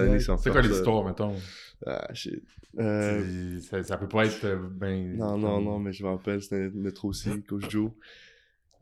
[0.51, 1.35] quoi les histoires, mettons?
[1.85, 2.41] Ah, shit.
[2.79, 5.15] Euh, Ça, ça peut pas être euh, ben.
[5.17, 7.91] non, non, comme- non, mais je me rappelle, c'était notre aussi, coach Joe,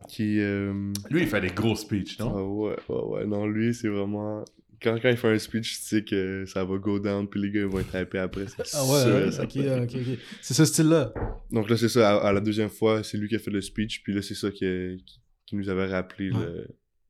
[0.07, 2.33] qui, euh, Lui, il fait des gros speeches, non?
[2.35, 3.25] Ah ouais, ouais, ouais.
[3.25, 4.45] Non, lui, c'est vraiment.
[4.81, 7.51] Quand, quand il fait un speech, tu sais que ça va go down, puis les
[7.51, 8.45] gars ils vont être hypés après.
[8.73, 9.83] Ah ouais, sûr certain.
[9.83, 10.19] ok, ok, ok.
[10.41, 11.13] C'est ce style-là.
[11.51, 12.17] Donc là, c'est ça.
[12.17, 14.33] À, à la deuxième fois, c'est lui qui a fait le speech, puis là, c'est
[14.33, 16.39] ça qui, qui, qui nous avait rappelé Ouais.
[16.45, 16.67] le-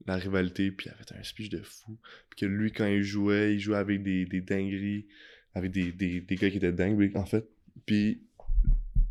[0.08, 1.98] la rivalité, puis il avait fait un speech de fou.
[2.30, 5.06] Puis que lui, quand il jouait, il jouait avec des, des dingueries,
[5.54, 7.46] avec des, des, des gars qui étaient dingues, en fait.
[7.86, 8.24] Puis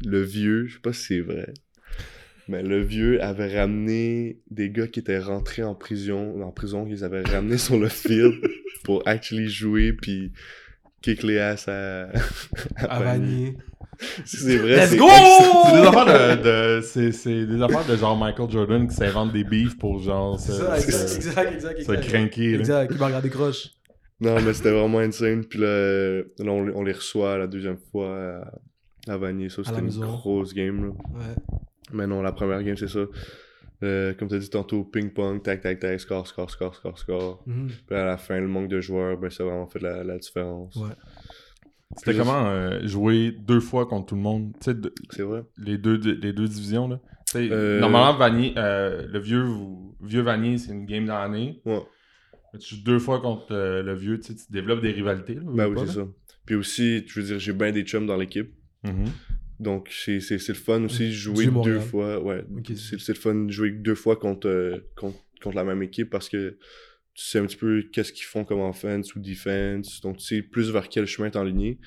[0.04, 1.54] le vieux, je sais pas si c'est vrai,
[2.50, 7.04] mais le vieux avait ramené des gars qui étaient rentrés en prison, en prison, ils
[7.04, 8.34] avaient ramené sur le field
[8.84, 10.32] pour actually jouer, puis
[11.00, 12.08] kick les ass à,
[12.76, 13.56] à À Vanier.
[14.24, 15.06] C'est vrai, Let's c'est go!
[15.66, 19.32] C'est des affaires de, de- c'est, c'est des affaires de genre Michael Jordan qui s'invente
[19.32, 21.76] des beefs pour genre se, C'est ça, exact, se, exact, exact.
[21.82, 22.08] se exact.
[22.08, 22.54] craquer.
[22.54, 23.68] Exact, il m'a regardé croche.
[24.22, 25.44] Non, mais c'était vraiment insane.
[25.44, 28.42] Puis là, là, on, les- on les reçoit la deuxième fois
[29.06, 29.48] à, à Vanier.
[29.50, 30.82] Ça, c'était une grosse game.
[30.82, 30.90] Là.
[31.18, 31.34] Ouais.
[31.92, 33.00] Mais non, la première game, c'est ça.
[33.82, 37.42] Euh, comme tu as dit tantôt, ping-pong, tac, tac, tac, score, score, score, score, score.
[37.46, 37.68] Mhm.
[37.86, 40.18] Puis à la fin, le manque de joueurs, ben, ça a vraiment fait la, la
[40.18, 40.76] différence.
[40.76, 40.90] Ouais.
[41.96, 44.52] C'était comment euh, jouer deux fois contre tout le monde?
[44.66, 45.42] De- C'est vrai.
[45.58, 47.00] les, deux, les deux divisions, là.
[47.36, 49.44] Euh, Normalement, Vanier, euh, le vieux,
[50.02, 51.60] vieux Vanier, c'est une game dans l'année.
[51.64, 51.80] Ouais.
[52.52, 55.34] Mais tu joues deux fois contre euh, le vieux, tu développes des rivalités.
[55.36, 56.06] Là, Ben oui, c'est ça.
[56.44, 58.52] Puis aussi, je veux dire, j'ai bien des chums dans l'équipe.
[58.84, 59.06] Mhm.
[59.60, 62.20] Donc, c'est le fun aussi de jouer deux fois.
[62.22, 62.44] Ouais,
[62.76, 66.28] c'est le fun de jouer deux fois contre, euh, contre, contre la même équipe parce
[66.28, 66.56] que
[67.14, 70.00] tu sais un petit peu qu'est-ce qu'ils font comme offense ou defense.
[70.00, 71.78] Donc, tu sais plus vers quel chemin t'enligner.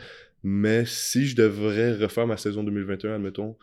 [0.43, 3.57] Mais si je devrais refaire ma saison 2021, admettons,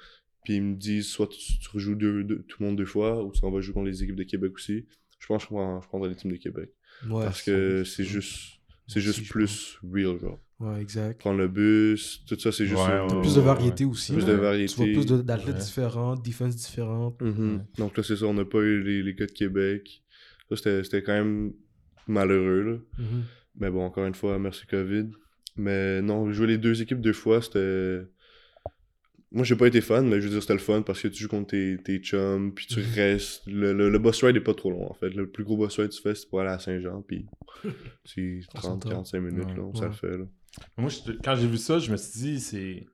[0.44, 3.22] puis ils me disent soit tu, tu rejoues deux, deux- tout le monde deux fois
[3.22, 4.86] ou on va jouer contre les équipes de Québec aussi,
[5.18, 6.70] je pense que je, prends- je prendrais les teams de Québec.
[7.08, 7.24] Ouais.
[7.24, 10.40] parce que c'est juste, c'est juste plus real, genre.
[10.60, 11.18] Ouais, exact.
[11.20, 12.78] Prendre le bus, tout ça, c'est juste.
[12.80, 14.12] Ouais, Plus de ouais, variété aussi.
[14.12, 14.72] Plus de variété.
[14.74, 15.60] Tu vois plus de- d'athlètes Ouais.
[15.62, 17.20] différents, défenses différentes.
[17.22, 17.56] Mhm.
[17.56, 17.62] Ouais.
[17.78, 20.02] Donc là, c'est ça, on n'a pas eu les, les gars de Québec.
[20.50, 21.52] Ça, c'était c'était quand même
[22.06, 22.76] malheureux, là.
[23.04, 23.22] Mhm.
[23.58, 25.06] Mais bon, encore une fois, merci COVID.
[25.56, 28.02] Mais non, jouer les deux équipes deux fois, c'était...
[29.32, 31.22] Moi, j'ai pas été fan, mais je veux dire, c'était le fun parce que tu
[31.22, 32.86] joues contre tes, tes chums, puis tu Mhm.
[32.96, 33.42] restes...
[33.46, 35.10] Le, le, le boss ride est pas trop long, en fait.
[35.10, 37.26] Le plus gros boss ride que tu fais, c'est pour aller à Saint-Jean, puis
[38.04, 39.02] c'est On s'entend.
[39.02, 39.86] 30-45 minutes, Ouais, là, ça ouais.
[39.88, 40.24] le fait, là.
[40.76, 42.86] Moi, je- quand j'ai vu ça, je me suis dit, c'est.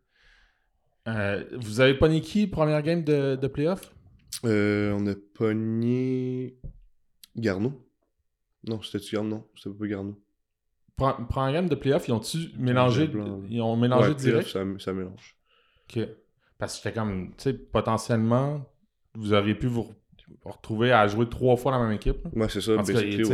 [1.08, 3.94] Euh, vous avez pas qui première game de, de playoff?
[4.44, 6.58] Euh, on a pogné...
[7.36, 7.72] Garneau?
[8.66, 9.36] Non, c'était-tu Garneau?
[9.36, 10.20] Non, c'était pas Garneau.
[10.98, 13.10] Pre- Première game de playoff, ils ont-tu mélangé,
[13.50, 14.48] ils ont mélangé Ouais, direct?
[14.48, 15.36] ça, ça mélange.
[15.88, 16.00] Ok.
[16.58, 18.64] Parce que j'étais comme, tu sais, potentiellement,
[19.14, 19.94] vous auriez pu vous, re-
[20.42, 22.24] vous retrouver à jouer trois fois la même équipe.
[22.24, 22.30] là.
[22.34, 22.72] Ouais, c'est ça,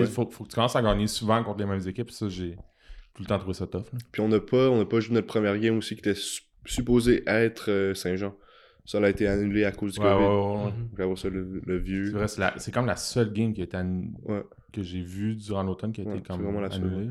[0.01, 0.07] ouais.
[0.07, 2.11] faut, faut que tu commences à gagner souvent contre les mêmes équipes.
[2.11, 2.57] Ça, j'ai
[3.15, 3.85] tout le temps trouvé ça tough.
[3.93, 3.99] là.
[4.11, 6.43] Puis on n'a pas, on n'a pas joué notre première game aussi qui était su-
[6.65, 8.35] supposé être euh, Saint-Jean.
[8.85, 10.25] Ça a été annulé à cause du Ouais, COVID.
[10.25, 11.07] ouais, ouais.
[11.07, 11.17] Mhm.
[11.17, 12.27] Ça, le, le C'est vieux.
[12.59, 14.11] c'est comme la seule game qui a été annu-
[14.73, 17.11] que j'ai vue durant l'automne qui a été Ouais, c'est comme vraiment la seule, annulée.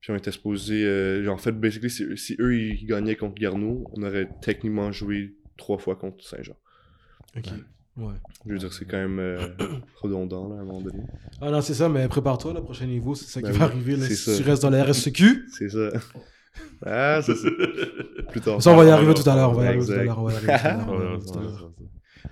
[0.00, 0.84] Puis on était supposé.
[0.86, 5.36] euh, en fait, basically, si, si eux ils gagnaient contre Garneau, on aurait techniquement joué
[5.58, 6.56] trois fois contre Saint-Jean.
[7.36, 7.50] Ok.
[7.96, 8.14] Ouais.
[8.46, 9.48] Je veux dire, c'est quand même euh,
[10.02, 11.02] redondant là, à un moment donné.
[11.40, 13.72] Ah non, c'est ça, mais prépare-toi, le prochain niveau, c'est ça qui Ben va oui,
[13.72, 13.96] arriver.
[13.96, 14.36] Là, si ça.
[14.36, 15.90] tu restes dans la RSEQ, C'est ça.
[16.84, 18.26] Ah, ça c'est.
[18.30, 18.62] Plus tard.
[18.62, 19.50] ça, on va y arriver tout à l'heure.
[19.50, 20.06] On va y arriver tout à exact.
[20.06, 20.24] l'heure.
[20.24, 21.72] Va va.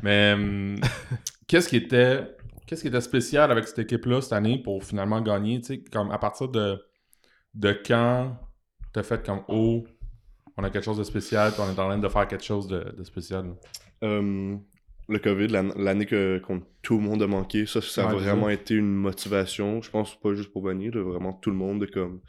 [0.02, 0.76] Mais
[1.46, 2.22] qu'est-ce qui était
[2.66, 6.10] qu'est-ce qui était spécial avec cette équipe-là cette année pour finalement gagner, tu sais, comme
[6.10, 6.78] à partir de
[7.54, 8.36] de quand
[8.92, 9.84] t'as fait comme oh
[10.56, 12.66] on a quelque chose de spécial puis on est en train de faire quelque chose
[12.68, 13.54] de, de spécial.
[15.10, 16.40] Le COVID, l'an- l'année que
[16.82, 19.82] tout le monde a manqué, ça, ça a Ouais, vraiment été une motivation.
[19.82, 22.20] Je pense pas juste pour venir, là, vraiment tout le monde de comme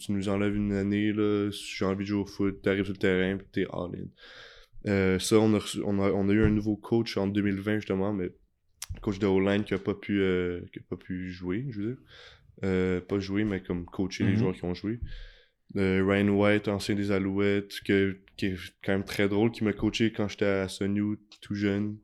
[0.00, 2.92] tu nous enlèves une année, là, si j'ai envie de jouer au foot, t'arrives sur
[2.92, 4.90] le terrain, puis t'es all in.
[4.90, 7.76] Euh, ça, on a, reçu- on, a, on a eu un nouveau coach en 2020
[7.76, 8.30] justement, mais
[9.00, 11.86] coach de O-line qui a pas pu euh, qui a pas pu jouer, je veux
[11.94, 11.98] dire.
[12.64, 14.38] Euh, pas jouer, mais comme coacher les Mhm.
[14.38, 15.00] joueurs qui ont joué.
[15.76, 19.72] Euh, Ryan White, ancien des Alouettes, que, qui est quand même très drôle, qui m'a
[19.72, 21.00] coaché quand j'étais à Sunny
[21.40, 21.96] tout jeune.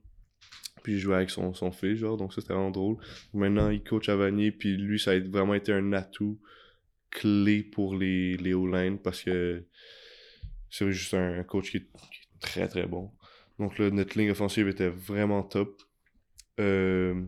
[0.85, 2.99] Puis je jouais avec son, son fils, genre, donc ça c'était vraiment drôle.
[3.33, 6.39] Maintenant, il coach à Vanier, puis lui, ça a vraiment été un atout
[7.11, 9.65] clé pour les, les O-line parce que
[10.71, 11.87] c'est juste un, coach qui est,
[12.41, 13.11] très très bon.
[13.59, 15.83] Donc là, notre ligne offensive était vraiment top.
[16.61, 17.25] Euh,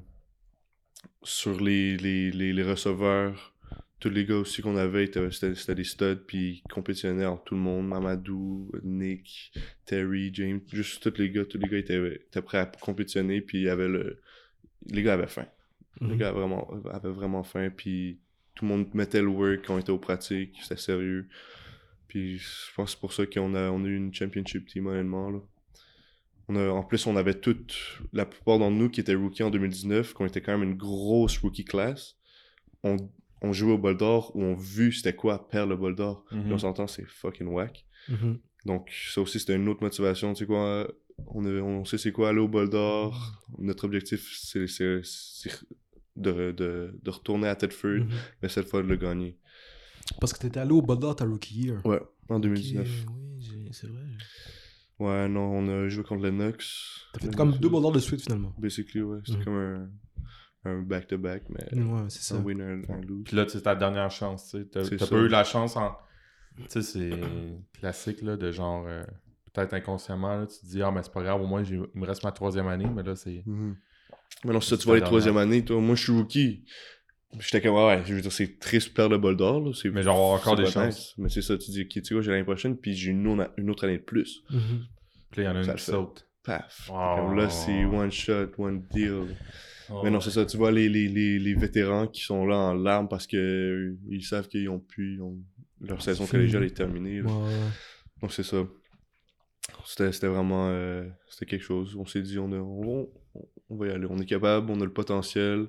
[1.22, 3.55] sur les, les, les receveurs,
[3.98, 7.54] tous les gars aussi qu'on avait, étaient- c'était des studs, puis ils compétitionnaient entre tout
[7.54, 7.88] le monde.
[7.88, 9.52] Mamadou, Nick,
[9.86, 13.58] Terry, James, juste tous les gars, tous les gars étaient, étaient prêts à compétitionner, puis
[13.58, 14.20] il y avait le...
[14.90, 15.46] les gars avaient faim.
[16.02, 16.16] Les Mhm.
[16.18, 18.18] gars avaient vraiment, avaient vraiment faim, puis
[18.54, 21.28] tout le monde mettait le work quand on était aux pratiques, c'était sérieux.
[22.08, 24.86] Puis je pense que c'est pour ça qu'on a, on a eu une championship team,
[24.86, 25.30] honnêtement.
[25.30, 25.40] Là.
[26.48, 27.76] On a, en plus, on avait toutes,
[28.12, 30.76] la plupart d'entre nous qui étaient rookies en 2019, qui ont été quand même une
[30.76, 32.14] grosse rookie class,
[32.84, 32.96] on,
[33.42, 36.24] on jouait au bol d'or où on vu c'était quoi perdre le bol d'or.
[36.32, 36.48] Mhm.
[36.48, 37.84] Là, on s'entend, c'est fucking whack.
[38.08, 38.38] Mhm.
[38.64, 40.32] Donc, ça aussi, c'était une autre motivation.
[40.32, 40.88] Tu sais quoi,
[41.28, 43.42] on, sait c'est quoi aller au bol d'or.
[43.58, 44.64] Notre objectif, c'est
[46.16, 48.08] de, de, de retourner à Tedford, Mhm.
[48.42, 49.36] mais cette fois de le gagner.
[50.20, 51.84] Parce que t'étais allé au Bol d'Or ta rookie year.
[51.84, 52.88] Ouais, en Ok, 2019.
[53.08, 54.02] oui, c'est vrai.
[54.98, 57.02] Ouais, non, on a joué contre Lennox.
[57.12, 58.54] T'as fait comme deux Bol d'Or de suite finalement.
[58.58, 59.18] Basically, ouais.
[59.26, 59.44] C'était Mhm.
[59.44, 59.90] comme un
[60.66, 62.36] un back-to-back, mais Ouais, c'est ça.
[62.36, 63.24] un win, un, un lose.
[63.24, 64.54] Puis là, c'est ta dernière chance.
[64.72, 65.06] tu ça.
[65.06, 65.92] pas eu la chance en.
[66.58, 67.10] Tu sais, c'est
[67.78, 68.84] classique, là, de genre.
[68.88, 69.02] euh,
[69.52, 71.98] Peut-être inconsciemment, là, tu te dis, ah, mais c'est pas grave, au moins, j'ai- il
[72.00, 73.42] me reste ma troisième année, mais là, c'est.
[73.46, 73.74] Mhm.
[74.44, 75.80] Mais non, ça, C'est tu vois les troisième année, toi.
[75.80, 76.64] Moi, je suis rookie.
[77.40, 79.72] J'étais comme, ouais, ouais, je veux dire, c'est triste perdre le bol d'or, là.
[79.74, 80.94] c'est- Mais genre, encore des chances.
[80.96, 81.14] nice.
[81.16, 83.50] Mais c'est ça, tu dis, ok, tu quoi, j'ai l'année prochaine, puis j'ai une, autre-
[83.56, 84.42] une autre année de plus.
[84.50, 84.60] Mhm.
[85.30, 86.26] Puis là, il y en a une qui saute.
[86.44, 86.90] Paf.
[86.92, 87.14] Oh.
[87.16, 89.24] Comme là, c'est one shot, one deal.
[89.90, 92.56] Oh, Mais non, c'est ça, tu vois les, les, les, les vétérans qui sont là
[92.56, 95.36] en larmes parce que euh, ils savent qu'ils ont pu, ils ont-
[95.80, 97.20] leur saison collégiale est terminée.
[97.20, 97.30] Ouais.
[98.20, 98.66] Donc c'est ça.
[99.84, 101.96] C'était c'était vraiment euh, c'était quelque chose.
[101.96, 103.08] On s'est dit on, a- on,
[103.70, 104.06] on va y aller.
[104.08, 105.66] On est capable, on a le potentiel.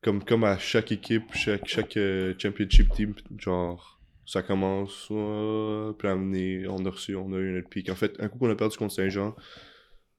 [0.00, 6.06] Comme, comme à chaque équipe, chaque, chaque euh, championship team, genre ça commence, euh, puis
[6.06, 7.88] à amener, on a reçu, on a eu notre pic.
[7.90, 9.34] En fait, un coup qu'on a perdu contre Saint-Jean,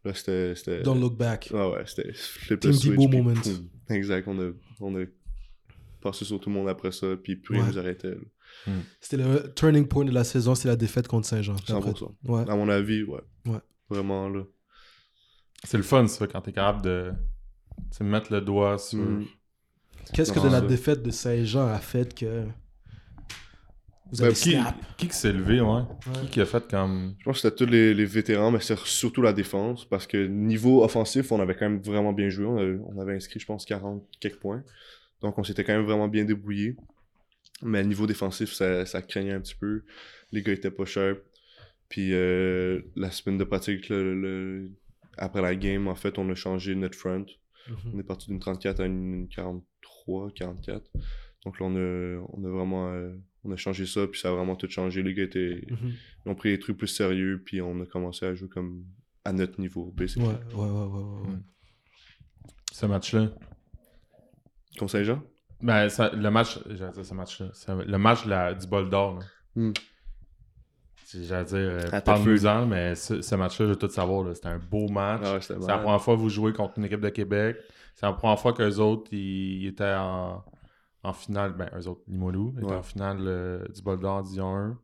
[0.05, 0.81] là c'était.
[0.83, 1.49] Don't look back.
[1.53, 3.33] Ouais, ouais, c'était flip Team the switch, puis moment.
[3.33, 3.69] boum.
[3.89, 5.05] Exact, on a, on a
[6.01, 7.71] passé sur tout le monde après ça, puis plus rien Ouais.
[7.71, 8.11] nous arrêtait.
[8.11, 8.71] là.
[8.99, 11.55] C'était le turning point de la saison, c'est la défaite contre Saint-Jean.
[11.55, 12.15] Puis après- 100%.
[12.25, 12.49] Ouais.
[12.49, 13.21] À mon avis, ouais.
[13.45, 13.59] Ouais.
[13.89, 14.43] Vraiment, là.
[15.63, 17.11] C'est le fun, ça, quand t'es capable de.
[18.01, 18.99] mettre le doigt sur.
[18.99, 19.25] Mm.
[20.13, 22.45] Qu'est-ce que de la défaite de Saint-Jean a fait que
[24.11, 24.75] vous Ben, qui, snap?
[24.97, 25.67] qui qui s'est levé, ouais?
[25.67, 25.85] Ouais.
[26.23, 27.15] Qui qui a fait comme.
[27.19, 30.25] Je pense que c'était tous les, les vétérans, mais c'est surtout la défense, parce que
[30.27, 32.45] niveau offensif, on avait quand même vraiment bien joué.
[32.45, 34.63] On avait, on avait inscrit, je pense, 40 quelques points.
[35.21, 36.75] Donc, on s'était quand même vraiment bien débrouillé.
[37.61, 39.83] Mais niveau défensif, ça, ça craignait un petit peu.
[40.31, 41.19] Les gars étaient pas sharp.
[41.89, 44.71] Puis, euh, la semaine de pratique, le- le-
[45.17, 47.25] après la game, en fait, on a changé notre front.
[47.67, 47.75] Mhm.
[47.95, 50.89] On est parti d'une 34 à une 43, 44.
[51.45, 53.11] Donc là, on a, on a vraiment euh,
[53.45, 55.01] on a changé ça, puis ça a vraiment tout changé.
[55.03, 55.93] Les gars étaient, Mhm.
[56.25, 58.83] ils ont pris les trucs plus sérieux, puis on a commencé à jouer comme
[59.25, 60.27] à notre niveau, basically.
[60.27, 61.37] Ouais, ouais, ouais, ouais, ouais, ouais.
[62.71, 63.29] Ce match-là.
[64.77, 65.21] Contre Saint-Jean?
[65.61, 66.59] Ben, ça- le match.
[66.69, 67.47] J'allais dire ce match-là.
[67.85, 69.25] Le match la- du bol d'or, là.
[69.55, 69.73] Mm.
[71.03, 74.23] C'est- J'allais dire, euh, À parle-nous-en, mais ce, ce match-là, je veux tout savoir.
[74.23, 74.35] là.
[74.35, 75.21] C'était un beau match.
[75.25, 77.57] Ah ouais, C'est la première fois que vous jouez contre une équipe de Québec.
[77.95, 80.43] C'est la première fois qu'eux autres, ils, ils étaient en,
[81.03, 81.53] en finale.
[81.57, 82.75] Ben, eux autres, Limoilou, étaient Ouais.
[82.75, 84.79] en finale euh, du Bol d'Or Division 1.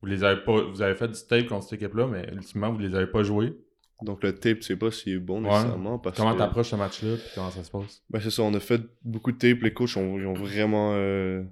[0.00, 0.62] Vous les avez pas.
[0.64, 3.56] Vous avez fait du tape contre cette équipe-là, mais ultimement, vous les avez pas joués.
[4.02, 5.48] Donc le tape, tu sais pas s'il est bon Ouais.
[5.50, 5.98] nécessairement.
[5.98, 6.38] Parce Comment que...
[6.38, 8.02] t'approches ce match-là, puis comment ça se passe?
[8.10, 9.62] Ben c'est ça, on a fait beaucoup de tape.
[9.62, 11.42] Les coachs ont, ils ont vraiment euh,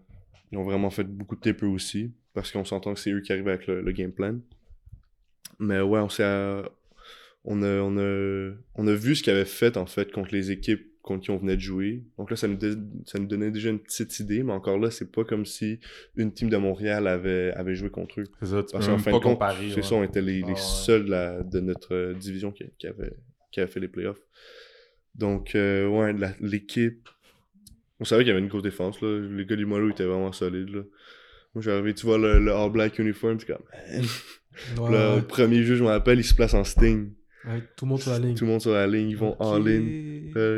[0.51, 2.13] ils ont vraiment fait beaucoup de tape eux aussi.
[2.35, 4.39] Parce qu'on s'entend que c'est eux qui arrivent avec le, le game plan.
[5.59, 6.63] Mais ouais, on s'est euh,
[7.45, 10.51] on a, on a, on a vu ce qu'ils avaient fait en fait contre les
[10.51, 12.05] équipes contre qui on venait de jouer.
[12.17, 12.75] Donc là, ça nous, dé-
[13.07, 15.81] ça nous donnait déjà une petite idée, mais encore là, c'est pas comme si
[16.17, 18.25] une team de Montréal avait, avait joué contre eux.
[18.41, 19.71] C'est ça, tu Parce peux qu'en même fin pas de compte, comparer.
[19.71, 19.83] c'est ouais.
[19.83, 20.57] ça, on était les, les Ah ouais.
[20.57, 23.13] seuls de, la- de notre division qui, qui, avait,
[23.51, 24.21] qui avait fait les playoffs.
[25.15, 27.09] Donc, euh, ouais, la- l'équipe.
[28.01, 29.01] On savait qu'il y avait une grosse défense.
[29.03, 29.21] Là.
[29.31, 30.71] Les gars du Molo étaient vraiment solides.
[30.71, 30.83] Là.
[31.55, 33.65] Moi, j'arrivais, tu vois le, le All Black uniform, c'est comme.
[34.91, 35.17] ouais.
[35.17, 37.13] Le premier jeu, je me rappelle, il se place en Sting.
[37.45, 38.35] Ouais, tout le monde sur la ligne.
[38.37, 39.89] Tout le monde sur la ligne, ils vont en ligne.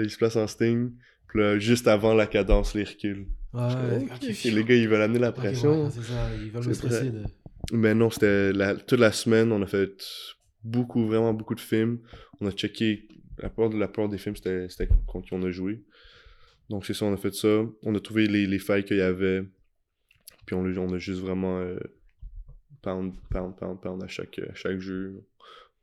[0.05, 0.93] Ils se placent en sting.
[1.29, 3.27] Puis là, juste avant la cadence, les reculent.
[3.53, 4.07] Ouais,
[4.51, 5.85] les gars, ils veulent amener la pression.
[5.85, 7.11] ouais, c'est ça, ils veulent me stresser.
[7.11, 7.21] là.
[7.73, 10.03] Mais non, c'était la- toute la semaine, on a fait
[10.63, 11.99] beaucoup, vraiment beaucoup de films.
[12.41, 13.09] On a checké,
[13.39, 15.83] la plupart, de- la plupart des films, c'était c'était contre qui on a joué.
[16.69, 17.63] Donc c'est ça, on a fait ça.
[17.83, 19.45] On a trouvé les, les failles qu'il y avait.
[20.47, 21.79] Puis on, a- on a juste vraiment euh,
[22.83, 25.25] pound, pound, pound, pound à chaque, à chaque jeu.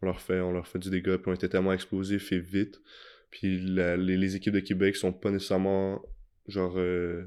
[0.01, 2.81] On leur, fait, on leur fait du dégât, puis on était tellement explosifs et vite.
[3.29, 6.01] Puis la- les, les équipes de Québec sont pas nécessairement,
[6.47, 7.25] genre, euh,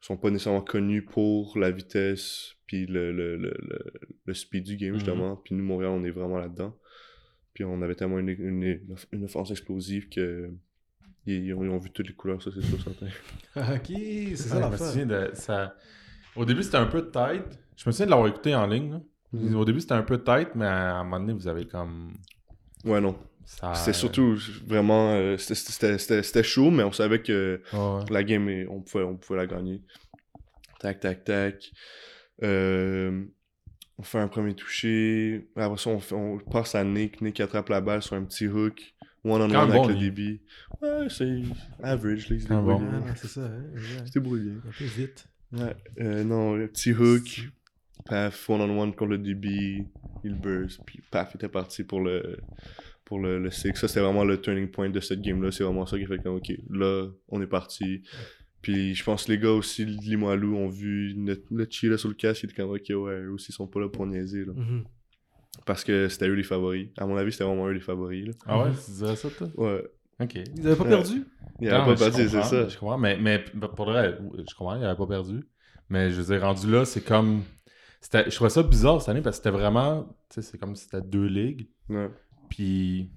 [0.00, 3.54] sont pas nécessairement connues pour la vitesse, puis le, le, le,
[4.24, 4.98] le, speed du game, Mhm.
[4.98, 5.36] justement.
[5.36, 6.76] Puis nous, Montréal, on est vraiment là-dedans.
[7.54, 10.50] Puis on avait tellement une, une, une offense explosive que
[11.26, 13.06] ils, ils ont, ils ont vu toutes les couleurs, ça c'est sûr, certain.
[13.74, 14.86] ok, c'est ça Ouais, je me l'affaire.
[14.86, 15.76] souviens de ça.
[16.36, 17.42] Au début, c'était un peu tight.
[17.76, 18.92] Je me souviens de l'avoir écouté en ligne.
[18.92, 19.02] là.
[19.32, 22.14] Au début, c'était un peu tight, mais à un moment donné, vous avez comme.
[22.84, 23.18] Ouais, non.
[23.44, 23.74] Ça...
[23.74, 25.12] C'était surtout vraiment.
[25.14, 28.04] euh, c'était- C'était c'était- c'était chaud, mais on savait que Ouais.
[28.10, 29.82] la game, on pouvait, on pouvait la gagner.
[30.80, 31.70] Tac, tac, tac.
[32.42, 33.24] Euh,
[33.98, 35.48] on fait un premier touché.
[35.56, 37.20] Après ça, on, fait- on passe à Nick.
[37.20, 38.94] Nick attrape la balle sur un petit hook.
[39.24, 40.40] One-on-one Quand même avec bon, le débit.
[40.80, 41.42] Ouais, c'est
[41.82, 42.28] average.
[42.48, 42.80] Bon.
[43.08, 44.06] Ah, ça, hein, Il exact.
[44.06, 44.60] se débrouille bien.
[44.66, 45.26] Un peu vite.
[45.52, 45.74] Ouais.
[46.00, 47.48] Euh, non, le petit hook.
[48.06, 49.84] Paf, one-on-one contre le débit.
[50.24, 50.80] Il burst.
[50.86, 52.38] Puis paf, il était parti pour le
[53.04, 53.72] pour le, le six.
[53.74, 55.50] Ça, c'était vraiment le turning point de cette game-là.
[55.50, 58.02] C'est vraiment ça qui fait comme, OK, là, on est parti.
[58.60, 62.14] Puis je pense que les gars aussi, Limoilou, ont vu notre, notre chiller sur le
[62.14, 62.42] casque.
[62.42, 64.44] Ils étaient comme, OK, ouais, eux aussi, ils sont pas là pour niaiser.
[64.44, 64.52] Là.
[64.54, 64.84] Mhm.
[65.64, 66.88] Parce que c'était eux les favoris.
[66.98, 68.26] À mon avis, c'était vraiment eux les favoris.
[68.26, 68.32] Là.
[68.46, 68.76] Ah ouais, Mhm.
[68.84, 69.48] tu dirais ça, toi?
[69.56, 69.84] Ouais.
[70.20, 70.34] Ok.
[70.56, 71.24] Ils avaient pas perdu?
[71.60, 72.68] Il Non, avait mais pas perdu, c'est ça.
[72.68, 73.38] Je comprends, mais, mais
[73.74, 75.44] pour le vrai, je comprends, il avait pas perdu.
[75.88, 77.42] Mais je veux dire, rendu là, c'est comme.
[78.00, 80.04] C'était- Je trouvais ça bizarre cette année parce que c'était vraiment.
[80.28, 81.68] Tu sais, c'est comme si c'était deux ligues.
[81.88, 82.10] Ouais,
[82.48, 83.10] Puis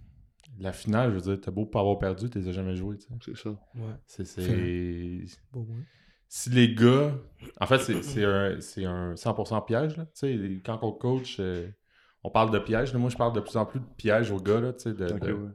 [0.60, 3.14] la finale, je veux dire, t'as beau pas avoir perdu, t'es jamais joué, tu sais.
[3.26, 3.50] c'est ça.
[3.50, 3.96] Ouais.
[4.06, 4.26] C'est.
[4.26, 5.84] c'est- Bon, ouais.
[6.28, 7.14] Si les gars.
[7.60, 10.06] En fait, c'est c'est un, c'est un 100% piège, là.
[10.06, 11.68] Tu sais, quand on coach, euh,
[12.24, 12.94] on parle de piège.
[12.94, 13.00] là.
[13.00, 14.94] Moi, je parle de plus en plus de piège aux gars, là, tu sais.
[14.94, 15.50] de- Ok, de- ouais.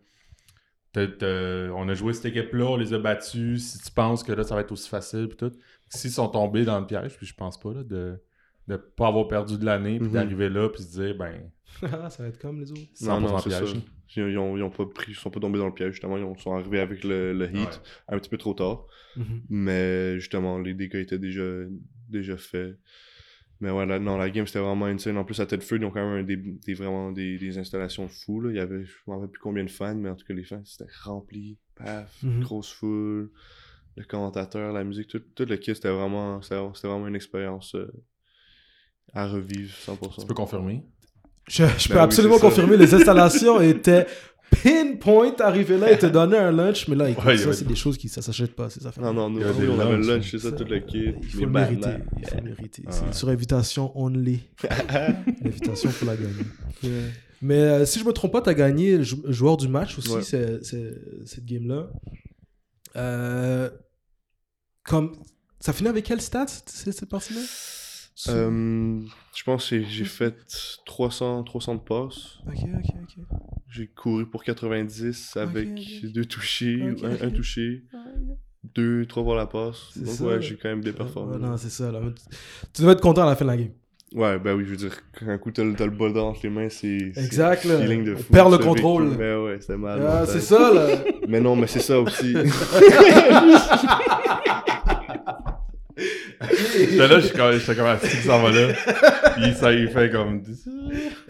[0.93, 3.73] T'as- t'as- on a joué cette équipe-là, on les a battus.
[3.73, 5.53] Si tu penses que là, ça va être aussi facile, puis tout.
[5.89, 8.19] S'ils sont tombés dans le piège, puis je pense pas, là, de
[8.69, 10.15] ne pas avoir perdu de l'année, puis Mhm.
[10.15, 11.51] d'arriver là, puis se dire, ben,
[11.83, 12.81] Ah, ça va être comme les autres.
[12.95, 13.73] 100% Non, non, c'est piège.
[13.73, 13.79] ça.
[14.17, 16.17] Ils, ils ont, ils ont pas pris, ils sont pas tombés dans le piège, justement.
[16.17, 17.69] Ils ont- sont arrivés avec le, le heat Ouais.
[18.09, 18.87] un petit peu trop tard.
[19.17, 19.43] Mhm.
[19.51, 21.45] Mais justement, les dégâts étaient déjà,
[22.09, 22.79] déjà faits.
[23.61, 25.17] Mais ouais, là, non, la game c'était vraiment insane.
[25.17, 28.07] En plus, à Tedford, ils ont quand même un des, des- vraiment des, des installations
[28.09, 28.41] fous.
[28.43, 28.51] Là.
[28.51, 30.45] Il y avait, je me rappelle plus combien de fans, mais en tout cas, les
[30.45, 31.59] fans c'était rempli.
[31.75, 32.41] Paf, Mhm.
[32.41, 33.31] grosse foule.
[33.97, 37.75] Le commentateur, la musique, tout, tout le kit, c'était vraiment, c'était c'était vraiment une expérience
[37.75, 37.91] euh,
[39.15, 40.21] à revivre 100%.
[40.21, 40.83] tu peux confirmer?
[41.49, 44.07] Je, je peux Ben oui, absolument confirmer, les installations étaient
[44.63, 47.75] pinpoint, arrivé là, ils te donnaient un lunch, mais là, écoute, Ouais, ça, c'est des-
[47.75, 49.03] choses qui ça s'achète pas, ces affaires.
[49.05, 50.53] Non, non, nous, Il y a nous, des on avait le lunchs, lunch, c'est ça,
[50.53, 51.15] tout le kit.
[51.23, 51.89] Il faut Les le mériter.
[52.19, 52.83] Il faut le mériter.
[52.87, 54.41] Ah C'est sur invitation only.
[55.43, 57.03] L'invitation pour la gagner.
[57.43, 60.23] Mais euh, si je me trompe pas, tu as gagné joueur du match aussi, Ouais.
[60.23, 60.95] c'est- c'est-
[61.27, 61.89] cette game-là.
[62.97, 63.69] Euh,
[64.85, 65.13] comme...
[65.61, 67.41] Ça finit avec quel stats, c'est- cette partie-là?
[68.29, 69.01] Euh,
[69.35, 70.35] je pense que j'ai fait
[70.87, 72.39] 300, 300 de passes.
[72.47, 73.25] Ok, ok, ok.
[73.69, 76.11] J'ai couru pour 90 avec ok.
[76.13, 77.83] deux touchés, Ok, un, touché,
[78.75, 79.91] deux, trois fois la passe.
[79.93, 80.25] C'est Donc ça.
[80.25, 81.37] ouais, j'ai quand même bien performé.
[81.39, 81.93] non, c'est ça.
[81.93, 82.01] Là.
[82.73, 83.71] Tu- devais être content à la fin de la game.
[84.15, 86.49] Ouais, ben oui, je veux dire, quand un coup t'as le, le bol dans les
[86.49, 87.11] mains, c'est.
[87.13, 87.79] c'est Exact, là.
[87.81, 89.09] feeling de On fou, perd le contrôle.
[89.09, 89.19] vécu.
[89.19, 90.01] Ben ouais, c'était mal.
[90.07, 90.87] Ah, c'est ça, là.
[91.29, 92.35] Mais non, mais c'est ça aussi.
[95.97, 98.75] J'étais là, j'étais comme, j'étais comme assis, s'en va là.
[99.37, 100.43] Puis ça, il fait comme.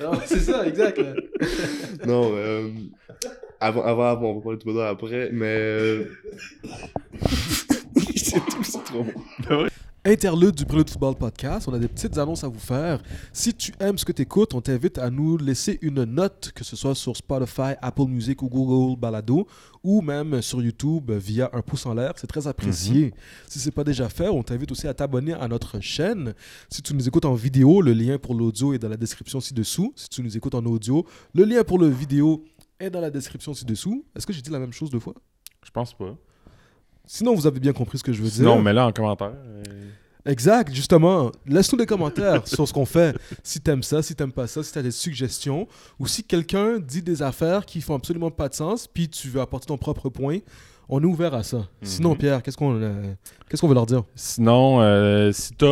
[0.01, 0.99] Ah, c'est ça, exact.
[0.99, 1.15] Là.
[2.05, 2.69] non, euh,
[3.61, 5.57] avant, avant, avant, on va parler de tout après, mais.
[5.57, 6.05] euh,
[8.17, 9.05] c'est tout, c'est trop
[9.49, 9.67] bon.
[10.09, 11.67] Interlude du Prélude Football Podcast.
[11.67, 13.03] On a des petites annonces à vous faire.
[13.33, 16.63] Si tu aimes ce que tu écoutes, on t'invite à nous laisser une note, que
[16.63, 19.49] ce soit sur Spotify, Apple Music ou Google Balado,
[19.83, 22.13] ou même sur YouTube via un pouce en l'air.
[22.19, 23.15] C'est très apprécié.
[23.49, 26.35] Si ce n'est pas déjà fait, on t'invite aussi à t'abonner à notre chaîne.
[26.71, 29.93] Si tu nous écoutes en vidéo, le lien pour l'audio est dans la description ci-dessous.
[29.97, 31.05] Si tu nous écoutes en audio,
[31.35, 32.45] le lien pour le vidéo
[32.79, 34.05] est dans la description ci-dessous.
[34.15, 35.15] Est-ce que j'ai dit la même chose deux fois?
[35.65, 36.17] Je pense pas.
[37.07, 38.37] Sinon, vous avez bien compris ce que je veux dire.
[38.37, 39.33] Sinon, mets-le en commentaire.
[39.35, 39.63] euh,
[40.25, 41.31] Exact, justement.
[41.47, 43.17] Laisse-nous des commentaires sur ce qu'on fait.
[43.45, 45.69] Si t'aimes ça, si t'aimes pas ça, si t'as des suggestions,
[46.01, 49.41] ou si quelqu'un dit des affaires qui font absolument pas de sens, puis tu veux
[49.41, 50.39] apporter ton propre point,
[50.89, 51.69] on est ouvert à ça.
[51.83, 53.15] Sinon, Pierre, qu'est-ce qu'on euh,
[53.49, 54.03] qu'est-ce qu'on veut leur dire?
[54.17, 55.69] Sinon, euh, si tu as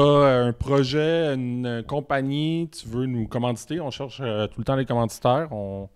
[0.47, 4.87] un projet, une compagnie, tu veux nous commanditer, on cherche euh, tout le temps les
[4.87, 5.49] commanditaires.
[5.53, 5.89] On,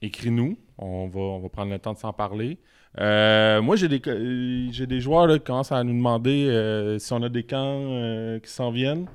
[0.00, 0.56] écris-nous.
[0.78, 2.58] On va, on va prendre le temps de s'en parler.
[3.00, 6.98] Euh, moi, j'ai des, euh, j'ai des joueurs là, qui commencent à nous demander euh,
[6.98, 9.06] si on a des camps euh, qui s'en viennent.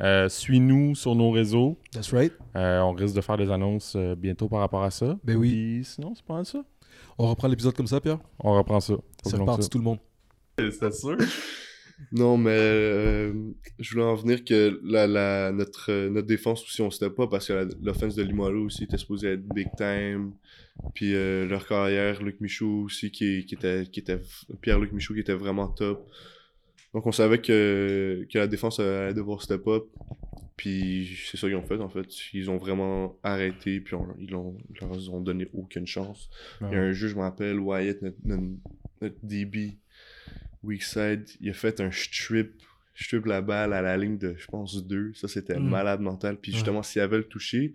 [0.00, 1.76] Euh, Suis-nous sur nos réseaux.
[1.92, 2.32] That's right.
[2.56, 5.18] Euh, on risque de faire des annonces euh, bientôt par rapport à ça.
[5.24, 5.50] Ben oui.
[5.50, 6.62] Puis sinon, c'est pas mal ça.
[7.18, 8.18] On reprend l'épisode comme ça, Pierre?
[8.38, 8.94] On reprend ça.
[9.24, 9.68] C'est reparti ça.
[9.68, 9.98] tout le monde.
[10.58, 11.16] C'est sûr.
[12.12, 13.32] Non, mais euh,
[13.78, 17.26] je voulais en venir que la, la, notre, euh, notre défense aussi, on s'était pas
[17.26, 20.32] parce que l'offense de Limoilou aussi était supposée être big time.
[20.94, 24.20] Puis euh, leur carrière, Luc Michaud aussi, qui, qui était, qui était
[24.60, 26.08] Pierre-Luc Michaud qui était vraiment top.
[26.94, 29.84] Donc on savait que, que la défense allait devoir step up.
[30.56, 32.06] Puis c'est ça qu'ils ont fait en fait.
[32.32, 36.30] Ils ont vraiment arrêté, puis on- ils, ont, ils leur ont donné aucune chance.
[36.60, 38.42] Il y a un jeu, je me rappelle, Wyatt, notre, notre,
[39.02, 39.78] notre DB,
[40.62, 42.62] weak side, il a fait un strip,
[42.94, 45.12] strip la balle à la ligne de, je pense, 2.
[45.14, 45.68] Ça, c'était Mm.
[45.68, 46.36] malade mental.
[46.38, 47.74] Puis justement, s'il avait le touché,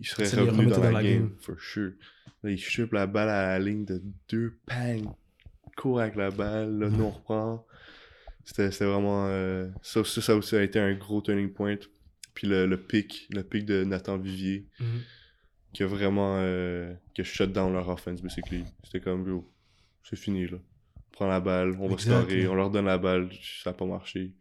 [0.00, 1.36] il serait Ça revenu dans la, game, game.
[1.40, 1.92] for sure.
[2.42, 5.06] Là, il strip la balle à la ligne de 2, bang,
[5.76, 6.96] court avec la balle, là, Mm.
[6.96, 7.66] nous on reprend.
[8.44, 9.26] C'était vraiment...
[9.28, 11.76] euh, ça, ça, ça aussi a été un gros turning point.
[12.34, 14.66] Puis le, le pic, le pic de Nathan Vivier,
[15.74, 18.64] qui a vraiment euh, qui a shut down leur offense basically.
[18.84, 19.52] C'était comme yo,
[20.02, 20.56] c'est fini là.
[21.12, 23.28] On prend la balle, on va scorer, on leur donne la balle,
[23.62, 24.32] ça a pas marché.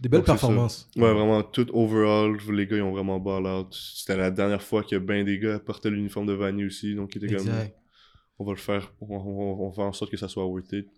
[0.00, 0.88] Des belles Donc, performances.
[0.96, 3.72] Ouais, vraiment tout overall, les gars ils ont vraiment ball out.
[3.74, 7.24] C'était la dernière fois que ben des gars portaient l'uniforme de Vanny aussi, donc ils
[7.24, 7.48] étaient comme
[8.38, 10.72] on va le faire, on, on- on va faire en sorte que ça soit worth
[10.72, 10.88] it.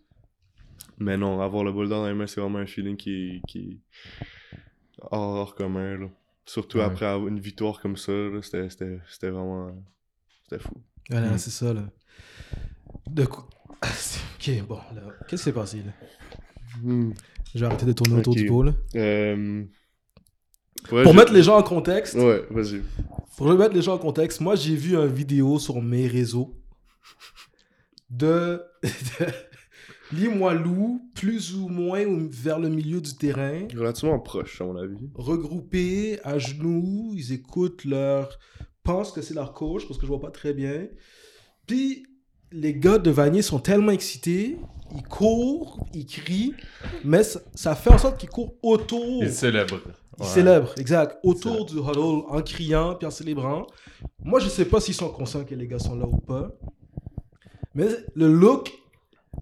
[0.99, 3.81] Mais non, avoir le ball dans les mains, c'est vraiment un feeling qui est, qui
[5.11, 5.97] hors, hors commun.
[5.99, 6.07] Là.
[6.47, 6.85] Surtout Ouais.
[6.85, 8.13] après une victoire comme ça,
[8.43, 9.73] c'était, vraiment.
[10.45, 10.75] C'était fou.
[11.11, 11.39] Voilà, Mm.
[11.39, 11.83] c'est ça, là.
[13.09, 13.49] De quoi...
[13.83, 14.79] Ok, bon.
[15.29, 15.93] Qu'est-ce qui s'est passé, là?
[17.55, 18.73] Je vais arrêter de tourner autour du pot, là.
[18.97, 19.65] Euh,
[20.93, 22.83] ouais, Pour mettre les gens en contexte, Ouais, vas-y.
[23.37, 26.55] pour mettre les gens en contexte, moi, j'ai vu une vidéo sur mes réseaux
[28.11, 28.63] de...
[28.83, 29.27] de
[30.13, 34.97] Limoilou, plus ou moins vers le milieu du terrain, Relativement proche, à mon avis.
[35.15, 38.39] regroupés à genoux, ils écoutent leur...
[38.83, 40.87] pensent que c'est leur coach, parce que je vois pas très bien.
[41.67, 42.07] Puis,
[42.53, 44.59] les gars de Vanier sont tellement excités,
[44.95, 46.55] ils courent, ils crient,
[47.05, 49.23] mais ça, ça fait en sorte qu'ils courent autour.
[49.23, 49.81] Il célèbre.
[49.87, 50.27] Ils Ouais.
[50.27, 53.67] célèbrent, exact, autour du huddle, en criant, puis en célébrant.
[54.25, 56.51] Moi, je sais pas s'ils sont conscients que les gars sont là ou pas.
[57.75, 58.73] Mais le look,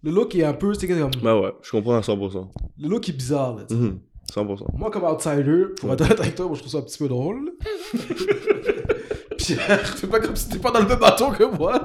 [0.03, 2.49] le look est un peu, c'est comme, Bah ouais, je comprends à 100%.
[2.79, 3.65] le look est bizarre, là.
[3.71, 4.01] Mhm,
[4.31, 4.67] 100%.
[4.75, 7.09] Moi, comme outsider, pour être honnête avec toi, moi, je trouve ça un petit peu
[7.09, 7.53] drôle.
[9.55, 11.85] Pierre, c'est pas comme si t'es pas dans le même bateau que moi.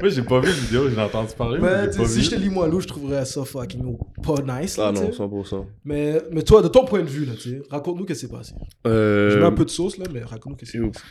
[0.00, 1.58] Moi, j'ai pas vu la vidéo, j'ai entendu parler.
[1.60, 2.22] Mais pas si vu.
[2.22, 4.76] je te lis moi je trouverais ça fucking pas nice.
[4.76, 5.18] Là, Ah non, sais.
[5.18, 5.66] 100%.
[5.84, 7.32] mais, mais toi, de ton point de vue, là,
[7.70, 8.54] raconte-nous qu'est-ce qui s'est passé.
[8.86, 11.04] Euh, Je mets un peu de sauce, là, mais raconte-nous qu'est-ce qui s'est passé.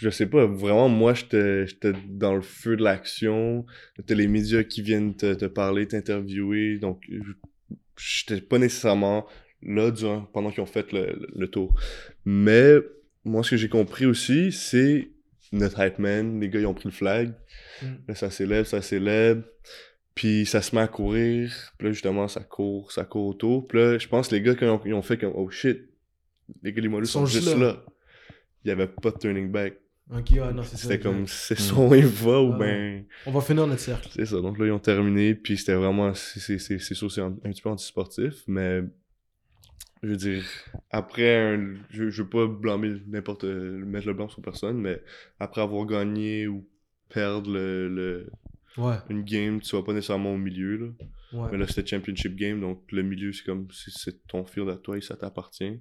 [0.00, 3.64] je sais pas, vraiment, moi, j'étais dans le feu de l'action.
[4.06, 6.78] T'as les médias qui viennent te, te parler, t'interviewer.
[6.78, 7.32] Donc, je-
[7.96, 9.26] j'étais pas nécessairement
[9.62, 11.72] là durant, pendant qu'ils ont fait le, le- le tour.
[12.24, 12.74] Mais,
[13.24, 15.10] moi, ce que j'ai compris aussi, c'est
[15.52, 16.40] notre hype man.
[16.40, 17.32] Les gars, ils ont pris le flag.
[17.82, 17.86] Mm.
[18.08, 19.42] Là, ça s'élève, ça s'élève.
[20.14, 21.50] Puis ça se met à courir.
[21.78, 23.66] Puis là, justement, ça court, ça court autour.
[23.66, 25.50] Puis là, je pense que les gars, quand ils ont, ils ont fait comme, oh
[25.50, 25.78] shit,
[26.62, 27.66] les gars, les moelleux Ils sont sont, juste là.
[27.66, 27.84] là.
[28.64, 29.74] Il y avait pas de turning back.
[30.10, 30.82] Ok, ouais, non, c'est ça.
[30.82, 33.04] C'était comme, c'est soit il va ou ben.
[33.24, 34.08] On va finir notre cercle.
[34.14, 34.36] C'est ça.
[34.40, 35.34] Donc là, ils ont terminé.
[35.34, 36.12] Puis c'était vraiment.
[36.12, 38.42] C'est c'est- c'est- c'est sûr, c'est un, un petit peu antisportif.
[38.46, 38.82] Mais.
[40.02, 40.42] Je veux dire,
[40.90, 41.74] après un.
[41.90, 43.44] Je, je veux pas blâmer n'importe.
[43.44, 44.78] mettre le blanc sur personne.
[44.78, 45.00] Mais
[45.38, 46.66] après avoir gagné ou
[47.08, 48.30] perdre le, le-
[48.78, 50.76] Ouais, une game, tu vas pas nécessairement au milieu.
[50.78, 50.86] Là.
[51.34, 51.48] ouais.
[51.52, 54.76] Mais là, c'était Championship Game, donc le milieu, c'est comme, c'est- c'est ton field à
[54.76, 55.78] toi et ça t'appartient.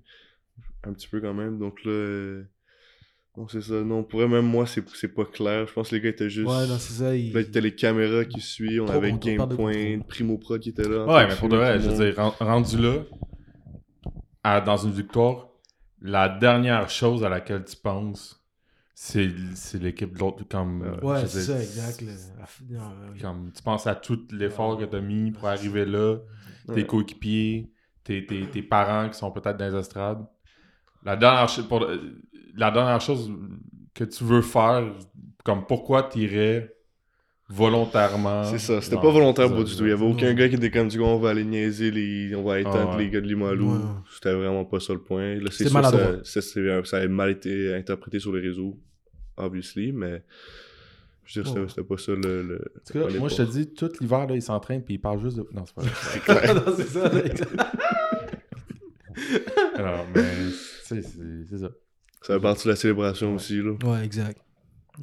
[0.84, 1.57] Un petit peu quand même.
[1.57, 2.43] Donc là, euh,
[3.38, 3.82] donc c'est ça.
[3.82, 5.65] Non, pour vrai, même moi, c'est c'est pas clair.
[5.67, 6.49] Je pense que les gars étaient juste.
[6.49, 7.15] Ouais, non, c'est ça.
[7.15, 9.99] il- Là, t'as les caméras qui suivent, on Trop avait Game Point.
[10.07, 11.05] Primo Pro qui était là.
[11.07, 13.05] Ouais, mais pour de vrai, je veux dire, ren- rendu là,
[14.43, 15.47] à- dans une victoire,
[16.01, 18.43] la dernière chose à laquelle tu penses,
[18.95, 20.43] c'est c'est l'équipe de l'autre.
[20.49, 22.01] Comme, euh, Ouais, c'est ça, exact.
[22.69, 22.79] non,
[23.13, 23.19] oui.
[23.19, 26.17] Comme, tu penses à tout l'effort que tu as mis pour arriver là,
[26.67, 26.85] tes Ouais.
[26.85, 27.71] coéquipiers,
[28.03, 30.25] tes, tes, tes parents qui sont peut-être dans les estrades.
[31.03, 32.21] La dernière, pour, euh,
[32.55, 33.31] la dernière chose
[33.93, 34.93] que tu veux faire,
[35.43, 36.75] comme pourquoi tu irais
[37.52, 38.43] volontairement.
[38.45, 39.84] C'est ça, c'était pas volontaire ça, du tout.
[39.84, 40.34] Il y avait aucun Non.
[40.36, 42.34] gars qui était comme du coup, on va aller niaiser, les...
[42.36, 43.04] on va éteindre Ah ouais.
[43.04, 43.74] les gars de Limoilou.
[43.74, 43.80] Ouais.
[44.14, 45.36] C'était vraiment pas ça le point.
[45.36, 46.20] Là, c'est C'était sûr, maladroit.
[46.24, 48.80] ça, ça, a mal été interprété sur les réseaux,
[49.38, 50.24] obviously, mais
[51.26, 52.43] je veux dire, c'était- pas ça le.
[52.43, 52.62] le...
[52.76, 54.99] Parce que là, pas moi, je te dis, tout l'hiver, là, ils s'entraînent puis ils
[54.99, 55.47] parlent juste de.
[55.54, 56.54] Non, c'est pas vrai.
[56.66, 57.12] non, c'est ça.
[59.76, 60.24] Alors, mais,
[60.84, 61.70] sais, c'est c'est ça.
[62.22, 63.72] Ça fait partie de la célébration aussi, là.
[63.84, 64.39] Ouais, exact.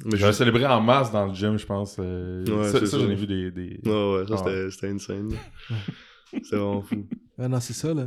[0.05, 0.37] Mais J'avais je...
[0.37, 1.97] célébré en masse dans le gym, je pense.
[1.99, 2.99] euh, Ouais, ça, c'est ça, ça.
[2.99, 3.51] j'en ai vu des.
[3.51, 3.79] des...
[3.85, 5.31] Ouais, ouais, ça, Ah c'était insane.
[6.31, 7.07] C'était vraiment fou.
[7.39, 8.05] Ah non, c'est ça, là.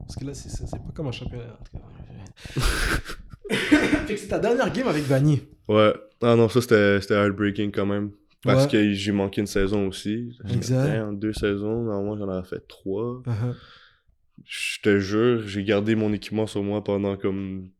[0.00, 1.44] Parce que là, c'est ça, c'est pas comme un championnat.
[1.58, 2.60] en tout cas.
[4.06, 5.40] fait que c'est ta dernière game avec Vanny.
[5.68, 5.94] Ouais.
[6.20, 8.10] Ah non, ça, c'était c'était heartbreaking quand même.
[8.44, 8.70] Parce Ouais.
[8.70, 10.36] que j'ai manqué une saison aussi.
[10.52, 11.00] Exact.
[11.02, 13.22] En deux saisons, normalement, j'en avais fait trois.
[13.24, 13.54] Uh-huh.
[14.44, 17.70] Je te jure, j'ai gardé mon équipement sur moi pendant comme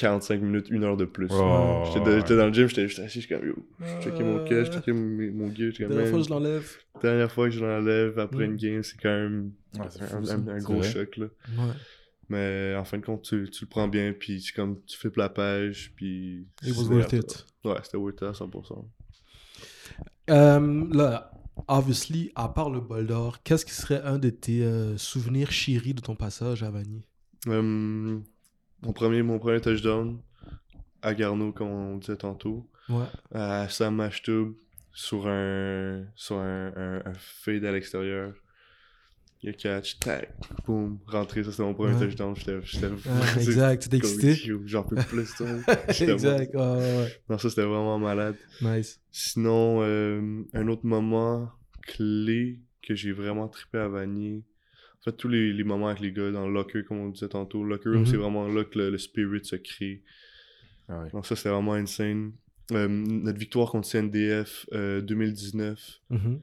[0.00, 1.28] 45 minutes, une heure de plus.
[1.30, 2.18] Oh, J'étais ouais.
[2.20, 3.54] j'étais dans le gym, j'étais juste assis, je suis comme yo.
[3.80, 6.76] Je checkais mon cash, je checkais mon, gear, j'étais comme Dernière fois que je l'enlève.
[7.02, 8.50] dernière fois que je l'enlève après Mm.
[8.50, 10.90] une game, c'est quand même Ouais, fou, un, gros vrai.
[10.90, 11.26] choc là.
[11.56, 11.72] Ouais.
[12.28, 15.16] Mais en fin de compte, tu, tu le prends bien, puis tu, comme, tu flippes
[15.16, 16.46] la page, puis...
[16.62, 17.46] It was worth it.
[17.64, 18.84] Ouais, c'était worth it à 100%.
[20.30, 21.32] Euh, là,
[21.68, 25.94] obviously, à part le bol d'or, qu'est-ce qui serait un de tes euh, souvenirs chéris
[25.94, 27.04] de ton passage à Vanny
[27.48, 28.18] Euh,
[28.82, 30.20] mon, premier, mon premier touchdown
[31.02, 33.04] à Garneau, comme on disait tantôt, Ouais.
[33.32, 34.52] à Sam Mashtub
[34.92, 38.34] sur un, sur un, un, un fade à l'extérieur.
[39.42, 40.34] Il a catch, tac,
[40.66, 42.00] boum, rentré, ça c'était mon premier Ouais.
[42.00, 42.34] touchdown.
[42.36, 44.34] J'étais Ah, exact, tu t'es excité?
[44.66, 45.34] J'en peux plus.
[45.88, 48.36] J'étais exact, ouais, ouais, Non, ça c'était vraiment malade.
[48.60, 49.00] Nice.
[49.10, 51.50] Sinon, euh, un autre moment
[51.86, 54.42] clé que j'ai vraiment trippé à Vanier.
[55.00, 57.28] En fait, tous les, les moments avec les gars dans le locker, comme on disait
[57.28, 57.64] tantôt.
[57.64, 58.06] Locker room, Mhm.
[58.06, 60.02] c'est vraiment là que le, le spirit se crée.
[60.88, 61.06] Ah.
[61.12, 62.32] Donc ça, c'était vraiment insane.
[62.72, 66.40] Euh, notre victoire contre CNDF euh, 2019, Mhm.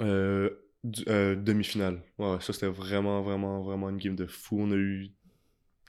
[0.00, 0.50] euh,
[0.84, 2.02] du- euh, demi-finale.
[2.18, 4.60] Ouais, ça c'était vraiment, vraiment, vraiment une game de fou.
[4.60, 5.08] On a eu,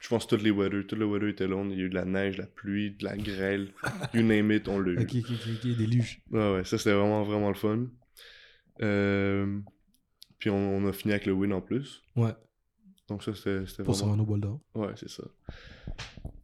[0.00, 0.84] je pense, toutes les weather.
[0.86, 1.68] Tout le weather était long.
[1.70, 3.68] Il y a eu de la neige, de la pluie, de la grêle.
[4.14, 4.98] you name it, on l'a eu.
[4.98, 6.20] Ok, ok, ok, ok, déluge.
[6.30, 7.86] Ouais, ouais, ça c'était vraiment, vraiment le fun.
[8.82, 9.58] Euh,
[10.44, 12.02] puis on, on a fini avec le win en plus.
[12.16, 12.34] Ouais,
[13.08, 14.12] Donc ça c'était c'était pour se vraiment...
[14.12, 14.60] rendre au bol d'or.
[14.74, 15.22] Ouais, c'est ça.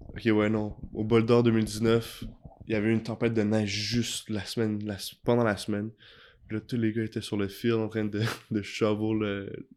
[0.09, 0.74] Ok, ouais, non.
[0.94, 2.24] Au Bol d'Or 2019,
[2.66, 5.90] il y avait une tempête de neige juste la semaine, la- pendant la semaine.
[6.48, 9.68] Puis là, tous les gars étaient sur le field en train de, de shovel le,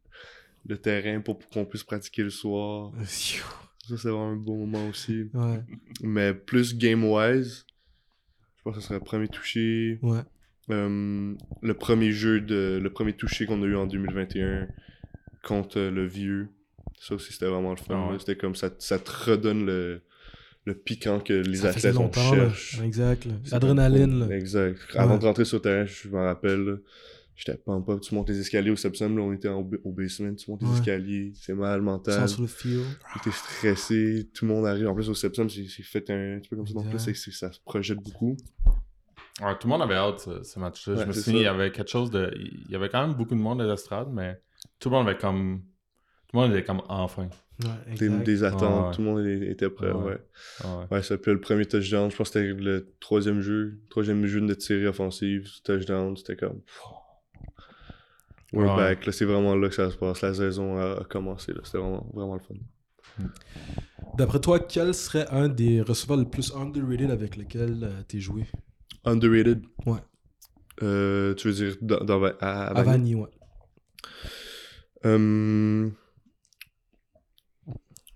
[0.66, 2.94] le terrain pour, pour qu'on puisse pratiquer le soir.
[3.04, 5.30] Ça, c'est vraiment un bon moment aussi.
[5.34, 5.60] Ouais,
[6.02, 7.66] Mais plus game-wise,
[8.56, 10.00] je pense que ce serait le premier touché.
[10.02, 10.22] ouais.
[10.70, 14.68] Euh, le premier jeu de le premier touché qu'on a eu en 2021
[15.44, 16.48] contre le vieux
[17.02, 18.20] ça aussi c'était vraiment le fun Ah ouais.
[18.20, 20.02] c'était comme ça ça te redonne le
[20.66, 22.34] le piquant que les Ça athlètes on là.
[22.34, 23.34] cherche Exact, là.
[23.44, 25.00] C'est L'adrénaline, exact Ouais.
[25.02, 26.78] avant de rentrer sur le terrain je me rappelle
[27.36, 30.50] j'étais pas pas tu montes les escaliers au Sepsum là on était au basement tu
[30.50, 32.48] montes les escaliers c'est mal mental Sans sur le
[33.22, 36.56] t'es stressé tout le monde arrive en plus au Sepsum c'est fait un petit peu
[36.56, 37.16] comme ça donc là Exact.
[37.34, 38.38] ça se projette beaucoup
[39.42, 40.94] Ouais, tout le monde avait hâte, ce, ce match-là.
[40.94, 42.32] Ouais, je me souviens, il y avait quelque chose de.
[42.38, 44.40] Il y avait quand même beaucoup de monde à l'estrade, mais
[44.80, 45.64] tout le monde avait comme.
[46.28, 47.30] Tout le monde était comme enfin.
[47.64, 48.96] Ouais, des, attentes Ah ouais.
[48.96, 50.06] tout le monde était prêt Ah ouais.
[50.06, 50.18] ouais
[50.64, 50.86] Ah ouais.
[50.92, 52.10] Ouais, ça le premier touchdown.
[52.10, 53.80] Je pense que c'était le troisième jeu.
[53.90, 55.50] Troisième jeu de notre série offensive.
[55.64, 56.62] Touchdown, c'était comme.
[58.52, 58.76] We're Ouais.
[58.76, 59.06] back.
[59.06, 60.22] Là, c'est vraiment là que ça se passe.
[60.22, 61.54] La saison a, commencé.
[61.54, 61.62] là.
[61.64, 62.56] C'était vraiment, vraiment le fun.
[64.16, 68.46] D'après toi, quel serait un des receveurs le plus underrated avec lequel euh, t'es joué?
[69.06, 69.64] Underrated.
[69.86, 70.00] Ouais.
[70.82, 72.84] Euh, tu veux dire dans, dans, à, à?
[72.84, 73.30] Vanny, ouais.
[75.06, 75.90] Euh,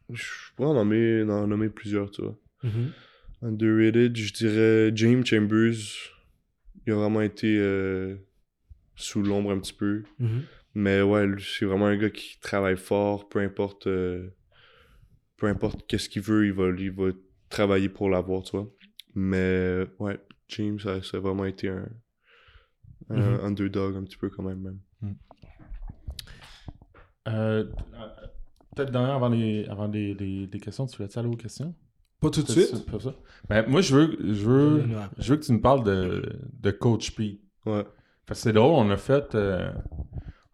[0.10, 0.24] Je
[0.56, 2.38] pourrais en nommer, en nommer plusieurs, tu vois.
[2.64, 2.92] Mhm.
[3.42, 5.76] Underrated, je dirais James Chambers.
[6.86, 8.16] Il a vraiment été euh,
[8.96, 10.04] sous l'ombre un petit peu.
[10.20, 10.44] Mhm.
[10.76, 14.30] Mais ouais, lui, c'est vraiment un gars qui travaille fort, peu importe euh,
[15.38, 17.10] peu importe qu'est-ce qu'il veut, il va, il va
[17.50, 18.72] travailler pour l'avoir, tu vois.
[19.16, 20.20] Mais ouais,
[20.50, 21.88] James, ça, ça a vraiment été un,
[23.10, 23.40] un Mhm.
[23.46, 24.60] underdog un petit peu quand même.
[25.02, 25.16] même.
[27.28, 28.08] Euh, euh,
[28.76, 31.74] Peut-être dernière avant les, avant les, les, les questions, tu voulais aller aux questions?
[32.20, 32.86] Pas tout de suite.
[32.90, 33.14] pas ça.
[33.50, 34.84] Ben, moi, je veux, je, veux,
[35.18, 36.22] je veux que tu me parles de,
[36.54, 37.42] de Coach P.
[37.66, 37.84] Ouais.
[38.26, 39.72] Parce que c'est drôle, on a fait, euh,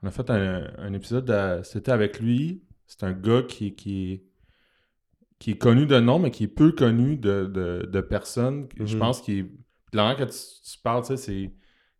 [0.01, 2.63] on a fait un, un épisode, c'était avec lui.
[2.87, 4.23] C'est un gars qui, qui, est,
[5.39, 8.67] qui est connu de nom, mais qui est peu connu de, de, de personnes.
[8.77, 8.99] Je Mhm.
[8.99, 9.49] pense qu'il
[9.93, 10.37] La manière que tu,
[10.71, 11.51] tu parles, tu sais, c'est.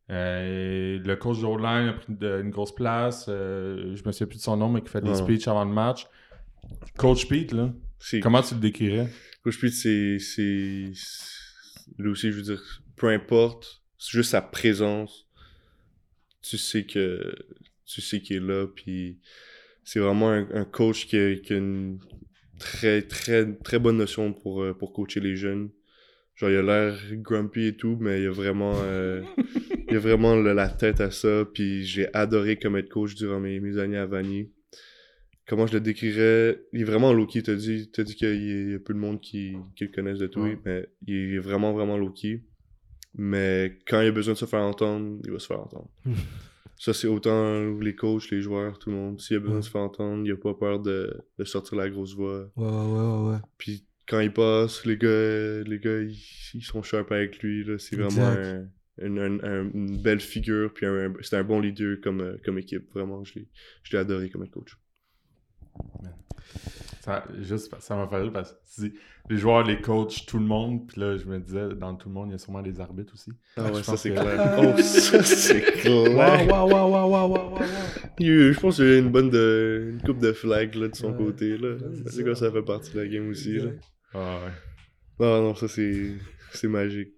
[0.09, 3.25] euh, le coach de O-line a pris de- une grosse place.
[3.29, 5.15] euh, je me souviens plus de son nom, mais qui fait des Ouais.
[5.15, 6.05] speeches avant le match.
[6.97, 7.73] Coach Pete, là,
[8.21, 9.07] comment tu le décrirais?
[9.43, 10.17] Coach Pete, c'est,
[11.97, 12.61] lui aussi, je veux dire,
[12.95, 15.27] peu importe, c'est juste sa présence,
[16.41, 17.33] tu sais que,
[17.85, 19.19] tu sais qu'il est là, puis
[19.83, 21.99] c'est vraiment un, un coach qui a, qui a une
[22.59, 25.69] très, très, très bonne notion pour, euh, pour coacher les jeunes.
[26.35, 29.21] Genre, il a l'air grumpy et tout, mais il a vraiment, euh,
[29.89, 33.39] il a vraiment le- la tête à ça, puis j'ai adoré comme être coach durant
[33.39, 34.51] mes, mes années à Vanier.
[35.47, 36.61] Comment je le décrirais?
[36.71, 37.43] Il est vraiment low-key.
[37.43, 39.83] T'as dit, t'as dit qu'il y, a- il y a peu de monde qui, qui
[39.85, 40.57] le connaissent de tout, Ouais.
[40.65, 42.41] mais il est vraiment, vraiment low-key.
[43.15, 45.89] Mais quand il a besoin de se faire entendre, il va se faire entendre.
[46.79, 49.21] Ça, c'est autant les coachs, les joueurs, tout le monde.
[49.21, 49.61] S'il a besoin Ouais.
[49.61, 52.49] de se faire entendre, il a pas peur de, de sortir la grosse voix.
[52.57, 53.31] Ouais, ouais, ouais, ouais.
[53.33, 53.37] ouais.
[53.57, 56.17] Puis quand il passe, les gars, les gars ils,
[56.53, 57.63] ils sont sharp avec lui.
[57.63, 57.77] là.
[57.77, 58.67] C'est vraiment un-
[59.01, 60.71] une, un- un- une belle figure.
[60.73, 62.91] Puis un- c'est un bon leader comme, euh, comme équipe.
[62.93, 63.47] Vraiment, je l'ai
[63.83, 64.77] je l'ai adoré comme coach.
[67.01, 68.93] Ça, juste, ça m'a fait rire parce que tu dis,
[69.29, 70.87] les joueurs, les coachs, tout le monde.
[70.87, 73.13] Puis là, je me disais, dans tout le monde, il y a sûrement des arbitres
[73.13, 73.31] aussi.
[73.57, 74.57] Ah Je ouais, ça pense c'est que- clair.
[74.77, 76.15] Oh, ça c'est clair.
[76.15, 77.57] Waouh, waouh, waouh, waouh, waouh,
[78.19, 80.95] Je pense qu'il y a eu une bonne de, une coupe de flag là, de
[80.95, 81.17] son Ouais.
[81.25, 81.57] côté.
[81.57, 81.75] Là.
[82.07, 83.57] C'est quoi ça fait partie de la game aussi.
[83.57, 83.71] Là.
[84.13, 84.51] Ah ouais.
[85.19, 86.15] Non, non, ça c'est
[86.53, 87.13] c'est magique.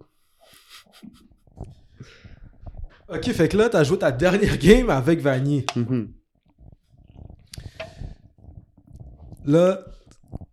[3.08, 5.66] Ok, fait que là, t'as joué ta dernière game avec Vanier.
[5.76, 6.12] Mhm.
[9.46, 9.86] Là,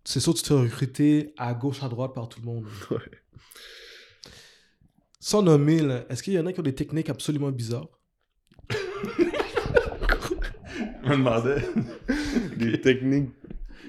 [0.03, 2.65] c'est sûr que tu te fais recruter à gauche, à droite par tout le monde.
[2.91, 2.99] Ouais.
[5.19, 7.87] Sans nommer, là, est-ce qu'il y en a qui ont des techniques absolument bizarres?
[11.03, 11.61] Je me demandais.
[12.57, 13.29] Des techniques.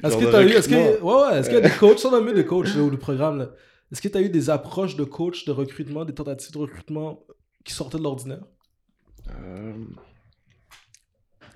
[0.04, 1.98] Est-ce que de t'as eu, est-ce que, ouais, ouais, est-ce qu'il y a des coachs,
[1.98, 3.50] sans nommer des coachs là, ou le programme, là,
[3.90, 7.24] est-ce que t'as eu des approches de coach, de recrutement, des tentatives de recrutement
[7.64, 8.44] qui sortaient de l'ordinaire?
[9.30, 9.72] Euh,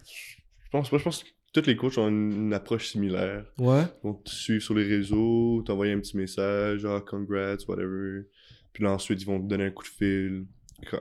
[0.05, 0.99] Je pense pas.
[0.99, 3.45] Je pense que tous les coachs ont une, une approche similaire.
[3.59, 3.83] Ouais.
[3.83, 8.23] Ils vont te suivre sur les réseaux, t'envoyer un petit message, genre congrats, whatever.
[8.73, 10.47] Puis là, ensuite, ils vont te donner un coup de fil,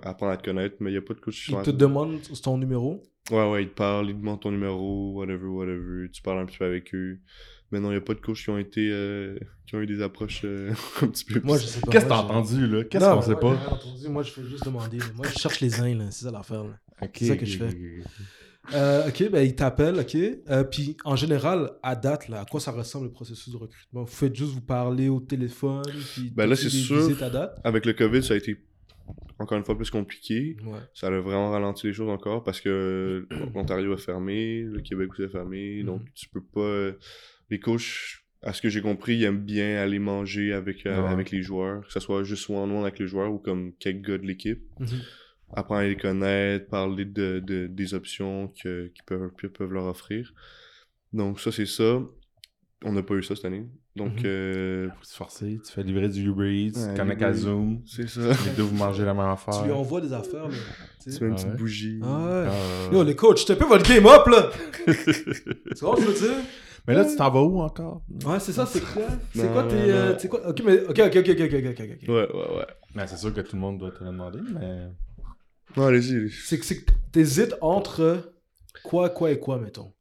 [0.02, 2.58] apprendre à te connaître, mais il n'y a pas de coach Ils te demandent ton
[2.58, 3.04] numéro?
[3.32, 6.10] Ouais, ouais, ils te parlent, ils te demandent ton numéro, whatever, whatever.
[6.12, 7.20] Tu parles un petit peu avec eux.
[7.72, 8.90] Mais non, il n'y a pas de coachs qui ont été.
[8.92, 10.72] euh, qui ont eu des approches euh,
[11.02, 11.42] un petit peu.
[11.44, 11.92] Moi, je sais pas.
[11.92, 12.84] Qu'est-ce que t'as entendu, là?
[12.86, 13.48] Qu'est-ce Non, qu'on sait pas?
[13.70, 14.08] entendu.
[14.08, 15.00] Moi, je fais juste demander.
[15.00, 15.06] là.
[15.16, 16.06] Moi, je cherche les uns, là.
[16.12, 16.80] C'est ça l'affaire, là.
[17.14, 17.78] C'est ça que je fais.
[18.74, 20.16] Euh, ok, ben il t'appelle, ok.
[20.50, 24.02] Euh, puis en général, à date, là, à quoi ça ressemble le processus de recrutement?
[24.04, 27.10] Vous faites juste vous parler au téléphone, puis Ben là, c'est sûr.
[27.24, 27.58] à date?
[27.64, 28.58] Avec le COVID, ça a été
[29.40, 30.58] encore une fois plus compliqué.
[30.66, 30.80] Ouais.
[30.94, 35.24] Ça a vraiment ralenti les choses encore parce que l'Ontario a fermé, le Québec aussi
[35.24, 35.84] a fermé.
[35.84, 36.08] Donc, Mhm.
[36.16, 36.62] tu peux pas.
[36.62, 36.94] euh,
[37.50, 41.08] Les coachs, à ce que j'ai compris, ils aiment bien aller manger avec, euh, Ouais.
[41.10, 44.18] avec les joueurs, que ce soit juste one-on-one avec les joueurs ou comme quelques gars
[44.18, 44.64] de l'équipe.
[44.80, 44.88] Mhm.
[45.54, 50.34] apprendre à les connaître, parler de, de- des options qu'ils peuvent, qu'ils peuvent leur offrir.
[51.14, 52.02] Donc ça, c'est ça.
[52.84, 53.66] On n'a pas eu ça cette année.
[53.98, 57.34] Donc euh, Faut se forcer, tu fais livrer du Uber Eats, Ouais, tu connectes à.
[57.34, 58.22] Zoom, c'est ça.
[58.22, 59.60] les deux vous mangez la même affaire.
[59.60, 60.56] Tu lui envoies des affaires, là.
[61.04, 61.56] tu mets une Ah petite ouais.
[61.58, 62.00] bougie.
[62.04, 62.48] Ah ouais.
[62.50, 64.50] Ah, Yo, les coachs, t'as peu votre game up, là
[64.88, 66.38] Tu vois, je veux dire?
[66.88, 68.02] Mais là, tu t'en vas où encore?
[68.26, 69.04] Ouais, c'est ça, c'est quoi?
[69.36, 69.76] C'est Non, quoi tes.
[69.76, 69.82] non.
[69.90, 70.48] euh, c'est quoi?
[70.48, 70.84] Ok, mais.
[70.86, 72.08] Ok, ok, ok, ok, ok, ok, ok.
[72.08, 72.68] Ouais, ouais, ouais.
[72.96, 74.88] Ben, c'est sûr que tout le monde doit te le demander, mais.
[75.76, 76.30] Non, allez-y.
[76.30, 78.32] C'est que c'est que t'hésites entre
[78.84, 79.92] quoi, quoi et quoi, mettons.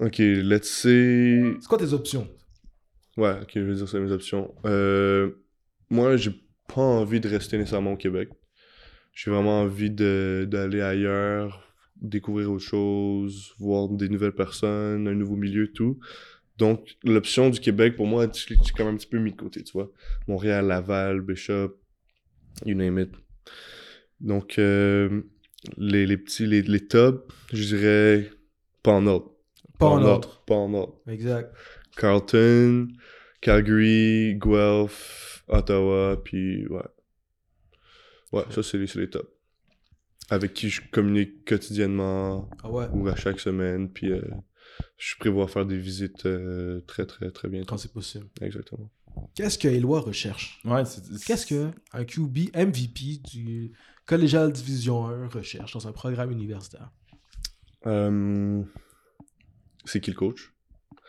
[0.00, 1.56] Ok, let's say...
[1.60, 2.26] C'est quoi tes options?
[3.18, 4.54] Ouais, ok, je vais dire ça mes options.
[4.64, 5.32] Euh,
[5.90, 6.30] moi, j'ai
[6.72, 8.28] pas envie de rester nécessairement au Québec.
[9.12, 15.72] J'ai vraiment envie d'aller ailleurs, découvrir autre chose, voir des nouvelles personnes, un nouveau milieu,
[15.72, 15.98] tout.
[16.58, 19.64] Donc, l'option du Québec, pour moi, l'ai quand même un petit peu mis de côté,
[19.64, 19.90] tu vois.
[20.28, 21.76] Montréal, Laval, Bishop,
[22.64, 23.10] you name it.
[24.20, 25.22] Donc, euh,
[25.76, 28.30] les, les petits, les, les tops, je dirais
[28.84, 29.32] pas en ordre.
[29.76, 30.40] Pas en ordre.
[30.46, 31.00] Pas en ordre.
[31.08, 31.52] Exact.
[31.98, 32.88] Carlton,
[33.40, 36.82] Calgary, Guelph, Ottawa, puis ouais.
[38.32, 39.28] Ouais, ça c'est les, c'est les tops.
[40.30, 44.22] Avec qui je communique quotidiennement Ah ouais, ou à chaque semaine, puis euh,
[44.98, 47.66] je prévois faire des visites euh, très très très bientôt.
[47.70, 48.26] quand c'est possible.
[48.40, 48.90] Exactement.
[49.34, 50.60] Qu'est-ce que Eloi recherche?
[50.64, 50.82] Ouais,
[51.26, 53.72] Qu'est-ce que un QB MVP du
[54.06, 56.92] Collégial Division 1 recherche dans un programme universitaire?
[57.86, 58.62] Euh,
[59.86, 60.52] c'est qui le coach?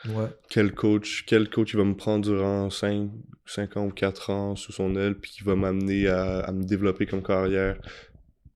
[0.08, 0.28] Ouais.
[0.50, 3.10] Quel coach, quel coach il va me prendre durant 5,
[3.46, 6.64] 5 ans ou 4 ans sous son aile, puis qui va m'amener à, à me
[6.64, 7.78] développer comme carrière,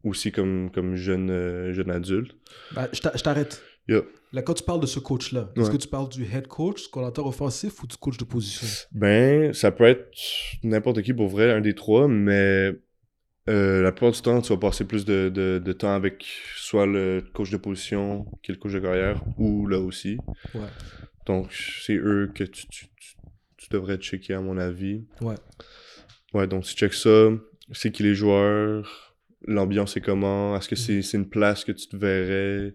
[0.03, 2.35] aussi comme, comme jeune, euh, jeune adulte.
[2.73, 3.61] Ben, je t'a- je t'arrête.
[4.31, 5.71] Là, quand tu parles de ce coach-là, est-ce Ouais.
[5.73, 8.65] que tu parles du head coach, coordinateur offensif ou du coach de position?
[8.93, 10.07] Ben, ça peut être
[10.63, 12.71] n'importe qui pour vrai, un des trois, mais
[13.49, 16.25] euh, la plupart du temps, tu vas passer plus de, de, de temps avec
[16.55, 20.17] soit le coach de position, qui est le coach de carrière, ou là aussi.
[20.53, 20.67] Ouais.
[21.25, 23.15] Donc, c'est eux que tu, tu, tu,
[23.57, 25.03] tu devrais checker, à mon avis.
[25.21, 25.35] Ouais.
[26.33, 27.29] Ouais, donc tu checkes ça,
[27.71, 29.15] c'est qui les joueurs,
[29.45, 32.73] l'ambiance est comment, est-ce que c'est c'est une place que tu te verrais,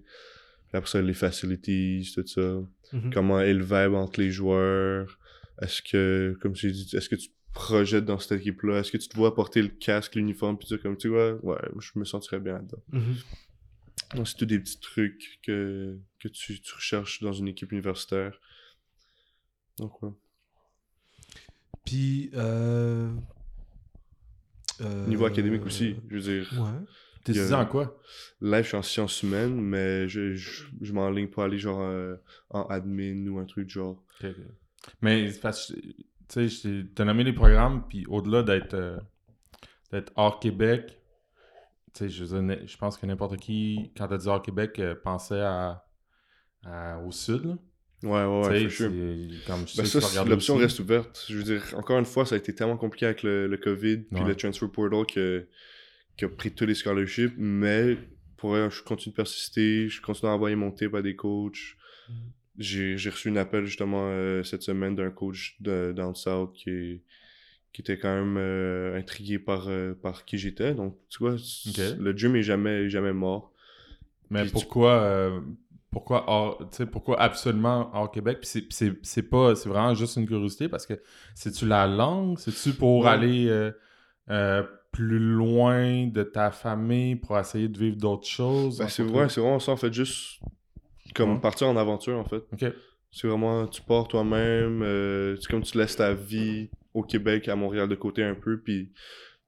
[0.72, 3.12] après ça, les facilities, tout ça Mhm.
[3.12, 5.18] comment est le vibe entre les joueurs?
[5.60, 7.28] Est-ce que, comme j'ai dit, est-ce que tu
[7.58, 8.78] projettes dans cette équipe-là?
[8.78, 11.60] Est-ce que tu te vois porter le casque, l'uniforme, puis dire comme tu vois, ouais,
[11.80, 12.82] je me sentirais bien là-dedans.
[12.92, 13.16] Mhm.
[14.14, 18.38] Donc, c'est tous des petits trucs que, que tu, tu recherches dans une équipe universitaire.
[19.76, 20.10] Donc, ouais.
[21.84, 23.10] Puis, euh,
[24.80, 26.52] Euh, Niveau académique aussi, je veux dire.
[26.60, 26.78] Ouais.
[27.24, 28.00] T'es étudiant en quoi?
[28.40, 32.14] Là, je suis en sciences humaines, mais je, je, je m'enligne pour aller genre euh,
[32.50, 34.04] en admin ou un truc genre.
[34.20, 34.44] Ok, ok.
[35.02, 35.78] Mais parce que,
[36.28, 38.98] tu sais, t'as nommé les programmes, puis au-delà d'être euh,
[40.16, 41.00] hors Québec,
[41.94, 45.84] tu sais, je, pense que n'importe qui, quand t'as dit hors Québec, euh, pensait à,
[46.64, 47.56] à- au sud, là.
[48.04, 48.86] Ouais, ouais, ouais, c'est
[49.44, 51.24] comme je Ben ça, l'option reste ouverte.
[51.28, 53.96] Je veux dire, encore une fois, ça a été tellement compliqué avec le, le COVID
[54.04, 54.28] puis Ouais.
[54.28, 55.48] le transfer portal que,
[56.16, 57.98] qui a pris tous les scholarships, mais
[58.36, 61.74] pour je continue de persister, je continue à envoyer mon tape à des coachs.
[62.58, 67.02] J'ai reçu un appel justement euh, cette semaine d'un coach de, down south qui,
[67.78, 70.74] était quand même euh, intrigué par, euh, par qui j'étais.
[70.74, 73.52] Donc, tu vois, le dream est jamais, jamais mort.
[74.30, 75.32] Mais Puis pourquoi,
[75.90, 78.38] pourquoi, hors- pourquoi absolument hors Québec?
[78.42, 78.66] Puis
[79.02, 81.00] c'est- pas, c'est vraiment juste une curiosité parce que
[81.34, 82.38] c'est-tu la langue?
[82.38, 83.10] C'est-tu pour Ouais.
[83.10, 83.70] aller
[84.92, 88.78] plus loin de ta famille pour essayer de vivre d'autres choses?
[88.78, 90.40] Ben, c'est vrai, c'est vraiment ça, en fait, juste
[91.14, 91.40] comme Ouais.
[91.40, 92.42] partir en aventure, en fait.
[93.10, 97.56] C'est vraiment, tu pars toi-même, euh, c'est comme tu laisses ta vie au Québec, à
[97.56, 98.92] Montréal de côté un peu, puis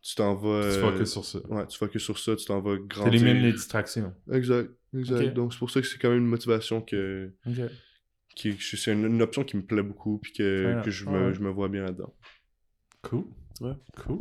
[0.00, 0.62] tu t'en vas.
[0.62, 1.38] Tu euh, focuses sur ça.
[1.50, 3.12] Ouais, tu focuses sur ça, tu t'en vas grandir.
[3.12, 4.14] T'élimines les distractions.
[4.32, 5.34] Exact, exact.
[5.34, 7.34] Donc c'est pour ça que c'est quand même une motivation que.
[7.46, 7.54] Ok.
[8.34, 11.34] qui c'est une, une option qui me plaît beaucoup, puis que, Ah, que je, me,
[11.34, 12.14] je me vois bien là-dedans.
[13.02, 13.24] Cool.
[13.60, 13.74] Ouais.
[14.06, 14.20] Cool.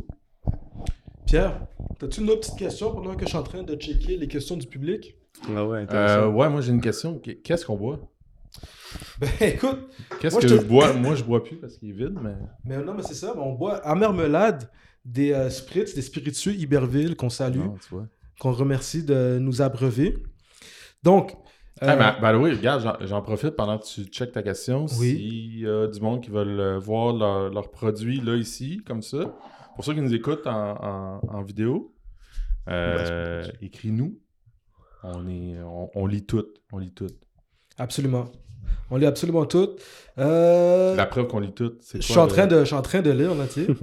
[1.26, 1.66] Pierre,
[2.02, 4.56] as-tu une autre petite question pendant que je suis en train de checker les questions
[4.56, 5.14] du public?
[5.54, 7.18] Ah ouais, Euh, ouais, moi j'ai une question.
[7.18, 7.98] Qu- Qu'est-ce qu'on boit?
[9.20, 9.88] Ben écoute,
[10.20, 10.92] Qu'est-ce Moi, que je bois?
[10.94, 12.34] Moi je bois plus parce qu'il est vide, mais.
[12.64, 14.70] mais non, mais c'est ça, on boit à marmelade
[15.04, 18.06] des euh, spritz, des spiritueux Iberville qu'on salue, vois.
[18.40, 20.18] qu'on remercie de nous abreuver.
[21.02, 21.36] Donc,
[21.80, 24.84] Ah, euh, ben, ben oui, regarde, j'en- profite pendant que tu checkes ta question.
[24.98, 25.10] Oui.
[25.16, 29.00] S'il y a du monde qui veulent euh, voir leur- leurs produits là, ici, comme
[29.02, 29.34] ça,
[29.74, 31.94] pour ceux qui nous écoutent en, en- en vidéo,
[32.68, 34.18] euh, écris-nous.
[35.02, 36.46] On, est, on, on lit tout.
[36.72, 37.08] On lit tout.
[37.78, 38.26] absolument.
[38.90, 39.70] On lit absolument tout.
[40.18, 42.82] Euh, La preuve qu'on lit tout, c'est je suis en train de, je suis en
[42.82, 43.66] train de lire, là, tu.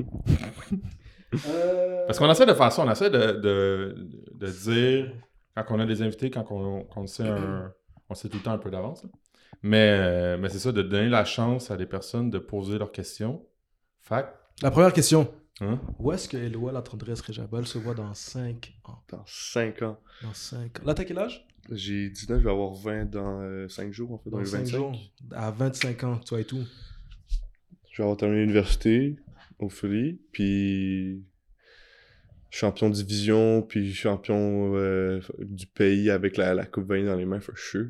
[1.50, 3.96] Euh, Parce qu'on essaie de faire ça, on essaie de, de,
[4.34, 5.12] de dire,
[5.56, 7.74] quand on a des invités, quand on, qu'on sait un...
[8.10, 9.06] On sait tout le temps un peu d'avance.
[9.62, 13.46] Mais, mais c'est ça, de donner la chance à des personnes de poser leurs questions.
[14.02, 14.34] Fac,
[14.64, 15.28] La première question.
[15.62, 15.80] Hein?
[16.00, 19.02] Où est-ce que Eloi, la tendresse Réjabal, se voit dans 5 ans?
[19.10, 20.00] Dans 5 ans.
[20.24, 20.84] Dans 5 ans.
[20.86, 21.46] Là, t'as quel âge?
[21.72, 24.58] J'ai 19, je vais avoir 20 dans 5 jours, en fait, dans, Dans les 5
[24.60, 24.78] 25.
[24.78, 24.96] jours?
[25.32, 26.64] À 25 ans, tu vois et tout.
[27.92, 29.18] Je vais avoir terminé l'université
[29.60, 31.24] au Philly, puis
[32.50, 37.26] champion de division, puis champion euh, du pays avec la, la Coupe Vanier dans les
[37.26, 37.88] mains, for sure.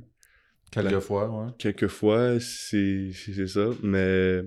[0.71, 1.51] Quelquefois, ouais.
[1.57, 3.11] Quelquefois, c'est
[3.47, 4.41] ça, mais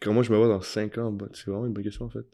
[0.00, 2.26] comment je me vois dans 5 ans, bah, c'est vraiment une bonne question en fait.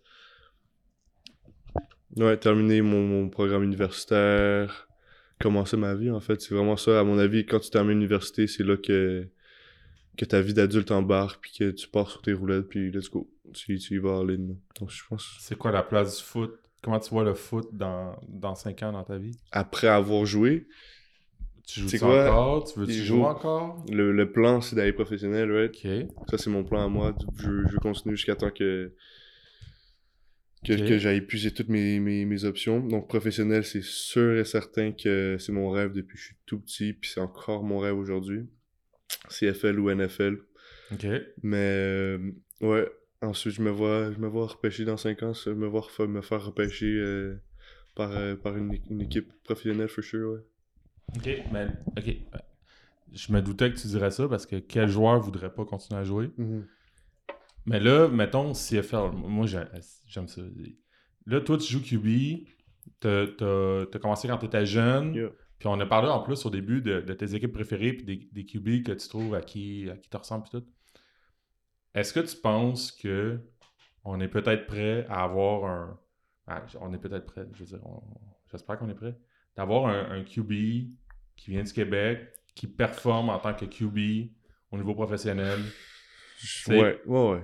[2.16, 4.86] Ouais, terminer mon, mon programme universitaire,
[5.40, 7.01] commencer ma vie en fait, c'est vraiment ça.
[7.01, 9.26] À mon avis, quand tu termines l'université, c'est là que,
[10.18, 13.30] que ta vie d'adulte embarque, puis que tu pars sur tes roulettes, puis let's go.
[13.55, 14.56] Tu, tu y vas in.
[14.80, 16.55] Donc je pense, C'est quoi la place du foot?
[16.82, 19.36] Comment tu vois le foot dans, dans 5 ans dans ta vie?
[19.52, 20.66] après avoir joué,
[21.66, 22.24] Tu joues quoi?
[22.28, 22.64] encore?
[22.72, 23.24] Tu veux-tu Il jouer joue.
[23.24, 23.84] encore?
[23.90, 25.74] le, le plan c'est d'aller professionnel, right?
[26.28, 27.14] Ça, c'est mon plan à moi.
[27.39, 28.93] Je, je continue jusqu'à temps que,
[30.64, 30.89] que, Ok.
[30.89, 32.80] que j'aille épuiser toutes mes, mes, mes options.
[32.80, 36.60] Donc, professionnel, c'est sûr et certain que c'est mon rêve depuis que je suis tout
[36.60, 38.47] petit, puis c'est encore mon rêve aujourd'hui.
[39.28, 40.39] CFL ou NFL.
[40.93, 41.06] Ok.
[41.43, 42.30] Mais, euh,
[42.60, 42.89] ouais.
[43.22, 46.44] Ensuite, je me vois, je me vois repêcher dans 5 ans, me voir me faire
[46.44, 47.36] repêcher euh,
[47.94, 50.40] par, euh, par une, une équipe professionnelle, for sure, ouais.
[51.16, 51.66] Ok, mais
[51.97, 52.16] ok.
[53.12, 56.05] Je me doutais que tu dirais ça parce que quel joueur voudrait pas continuer à
[56.05, 56.30] jouer?
[57.66, 59.64] Mais là, mettons CFL, moi j'ai-
[60.06, 60.43] j'aime ça.
[61.26, 62.47] Là, toi, tu joues QB,
[63.01, 65.30] t'as commencé quand t'étais jeune, Yeah.
[65.59, 68.28] puis on a parlé en plus au début de, de tes équipes préférées, puis des,
[68.32, 70.66] des QB que tu trouves à qui, à qui te ressemblent, puis tout.
[71.94, 73.40] Est-ce que tu penses que
[74.05, 76.01] on est peut-être prêt à avoir un.
[76.48, 77.80] ah, on est peut-être prêt, je veux dire,
[78.51, 79.16] j'espère qu'on est prêt,
[79.56, 80.51] d'avoir un, un QB
[81.36, 84.30] qui vient du Québec, qui performe en tant que QB
[84.72, 85.60] au niveau professionnel.
[86.44, 87.43] C'est- Ouais, ouais, ouais.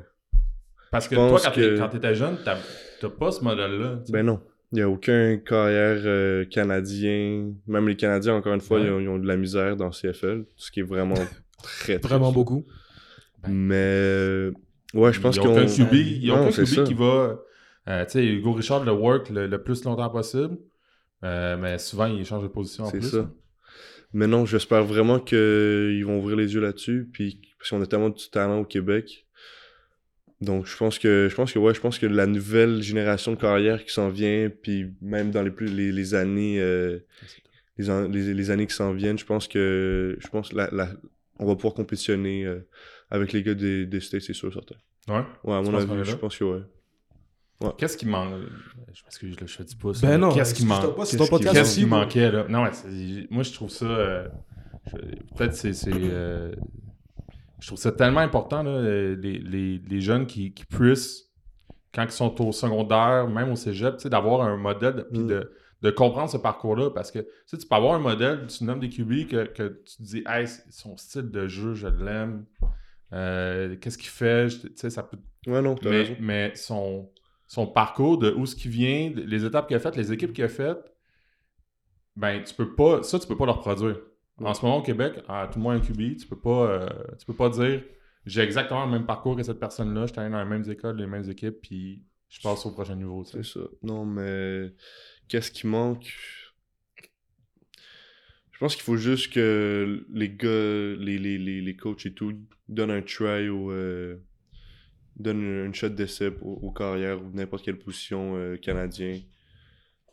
[0.91, 2.57] Parce que toi, quand que- t'étais jeune, t'as
[3.01, 4.01] t'as pas ce modèle-là.
[4.05, 4.13] tu.
[4.13, 4.41] Ben non.
[4.73, 7.53] Il n'y a aucun carrière euh, canadien.
[7.67, 8.87] Même les Canadiens, encore une fois, Ouais.
[8.87, 10.45] ils, ont, ils ont de la misère dans CFL.
[10.57, 11.15] Ce qui est vraiment
[11.63, 12.09] très, très.
[12.11, 12.67] Vraiment beaucoup.
[13.49, 13.75] Mais.
[13.77, 14.53] euh,
[14.95, 15.53] Ouais, je pense Il y a qu'on.
[15.53, 17.39] aucun QB, il y a Non, aucun c'est QB qui va.
[17.89, 20.57] euh, tu sais, Hugo Richard le work le, le plus longtemps possible.
[21.25, 23.11] Euh, mais souvent, il change de position en C'est plus.
[23.11, 23.31] ça.
[24.13, 27.09] Mais non, j'espère vraiment qu'ils vont ouvrir les yeux là-dessus.
[27.13, 29.27] Puis, parce qu'on a tellement de talent au Québec.
[30.41, 33.37] Donc, je pense que, je pense que, ouais, je pense que la nouvelle génération de
[33.41, 37.01] carrière qui s'en vient, puis même dans les plus, les, les années, euh,
[37.77, 40.91] les, an- les, les années qui s'en viennent, je pense que, je pense la, la,
[41.41, 42.61] on va pouvoir compétitionner euh,
[43.11, 44.77] avec les gars des, des States, c'est sûr, certain.
[45.09, 45.25] Ouais.
[45.43, 46.61] Ouais, à mon avis, je pense que ouais.
[47.77, 48.35] Qu'est-ce qui manque
[48.93, 50.01] Je m'excuse, je fais du pouce.
[50.01, 52.47] Ben mais non, Qu'est-ce qui manque pas, c'est Qu'est-ce qui- manquait là?
[52.49, 52.71] Non, ouais,
[53.31, 53.85] moi je trouve ça.
[53.87, 54.29] euh,
[55.37, 55.73] Peut-être c'est.
[55.75, 56.53] c'est, euh,
[57.61, 61.27] je trouve ça tellement important, là, euh, les, les, les jeunes qui, qui puissent,
[61.93, 65.27] quand ils sont au secondaire, même au cégep, tu sais, d'avoir un modèle, puis Mm.
[65.27, 65.53] de,
[65.83, 66.91] de comprendre ce parcours-là.
[66.91, 67.19] Parce que
[67.51, 70.47] tu peux avoir un modèle, tu nommes des QB que, que tu te dis, hey,
[70.71, 72.45] son style de jeu, je l'aime.
[73.13, 77.11] Euh, Qu'est-ce qu'il fait Tu sais, ça peut Ouais, non, mais, mais son,
[77.49, 80.45] son parcours de où ce qui vient, les étapes qu'il a faites, les équipes qu'il
[80.45, 80.95] a faites,
[82.15, 83.03] ben tu peux pas.
[83.03, 83.99] Ça, tu peux pas le reproduire.
[84.41, 86.89] En ce moment au Québec, à tout le moins un QB, tu peux pas euh,
[87.19, 87.83] tu peux pas dire
[88.27, 90.97] j'ai exactement le même parcours que cette personne-là, je suis allé dans les mêmes écoles,
[90.99, 93.25] les mêmes équipes, puis je passe au prochain niveau.
[93.25, 93.61] C'est ça.
[93.83, 94.75] Non, mais
[95.29, 96.13] qu'est-ce qui manque?
[98.53, 100.49] Je pense qu'il faut juste que les gars,
[100.99, 102.35] les, les, les, les coachs et tout,
[102.69, 104.17] donnent un try ou euh,
[105.19, 109.21] donnent une shot d'essai aux, aux carrières ou n'importe quelle position euh, canadien.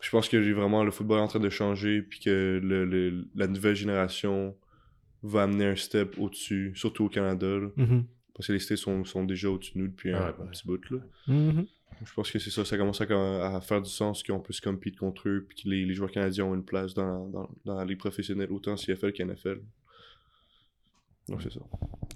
[0.02, 2.86] Je pense que j'ai vraiment le football est en train de changer puis que le,
[2.86, 4.56] le- la nouvelle génération
[5.24, 7.48] va amener un step au-dessus, surtout au Canada.
[7.48, 7.70] là.
[7.78, 8.06] Mhm.
[8.36, 10.66] parce que les States sont, sont déjà au-dessus de nous depuis un, ouais, un petit
[10.68, 10.82] bout.
[10.92, 10.98] Là.
[11.28, 11.66] Mhm.
[12.06, 14.98] Je pense que c'est ça, ça commence à, à faire du sens qu'on puisse compete
[14.98, 17.86] contre eux, puis que les, les joueurs canadiens ont une place dans, dans, dans la
[17.86, 19.62] ligue professionnelle, autant CFL qu'NFL.
[21.30, 21.60] Donc c'est ça.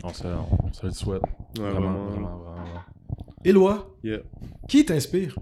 [0.04, 1.24] On se, on se le souhaite.
[1.58, 2.06] Ouais, vraiment, vraiment.
[2.10, 2.84] vraiment, vraiment, vraiment.
[3.44, 4.20] Éloi, Yeah.
[4.68, 5.36] qui t'inspire?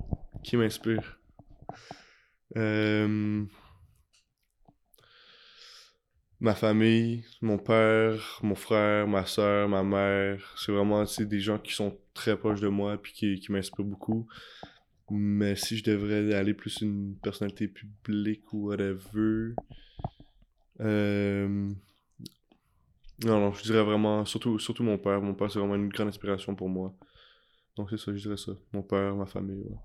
[0.44, 1.20] Qui m'inspire?
[2.56, 3.46] Euh,
[6.40, 10.54] Ma famille, mon père, mon frère, ma soeur, ma mère.
[10.56, 14.28] C'est vraiment des gens qui sont très proches de moi puis qui, qui m'inspirent beaucoup.
[15.10, 19.56] Mais si je devrais aller plus une personnalité publique ou whatever.
[20.80, 21.72] Euh...
[23.26, 25.22] Non, non, je dirais vraiment, surtout, surtout mon père.
[25.22, 26.94] Mon père, c'est vraiment une grande inspiration pour moi.
[27.76, 28.52] Donc c'est ça, je dirais ça.
[28.74, 29.78] Mon père, ma famille, ouais.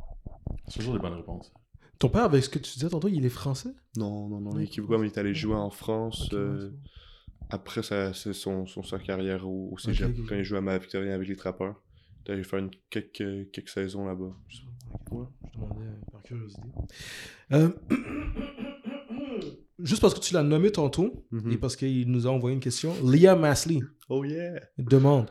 [0.68, 1.52] C'est toujours des bonnes réponses.
[1.98, 3.70] Ton père, avec ce que tu disais tantôt, il est français?
[3.96, 4.50] Non, non, non.
[4.52, 6.28] Oui, Il est québécois, mais il est allé jouer en France.
[6.32, 6.70] Euh,
[7.50, 11.14] après sa, son, son, sa carrière au, au cégep, quand il jouait à ma Victorien
[11.14, 11.82] avec les trappeurs.
[12.26, 14.34] Il allé faire une, quelques, quelques saisons là-bas.
[15.10, 16.62] Ouais, je demandais euh, par curiosité.
[17.52, 17.70] Euh,
[19.82, 21.52] Juste parce que tu l'as nommé tantôt, Mhm.
[21.52, 24.60] et parce qu'il nous a envoyé une question, Liam Masley Oh yeah!
[24.78, 25.30] demande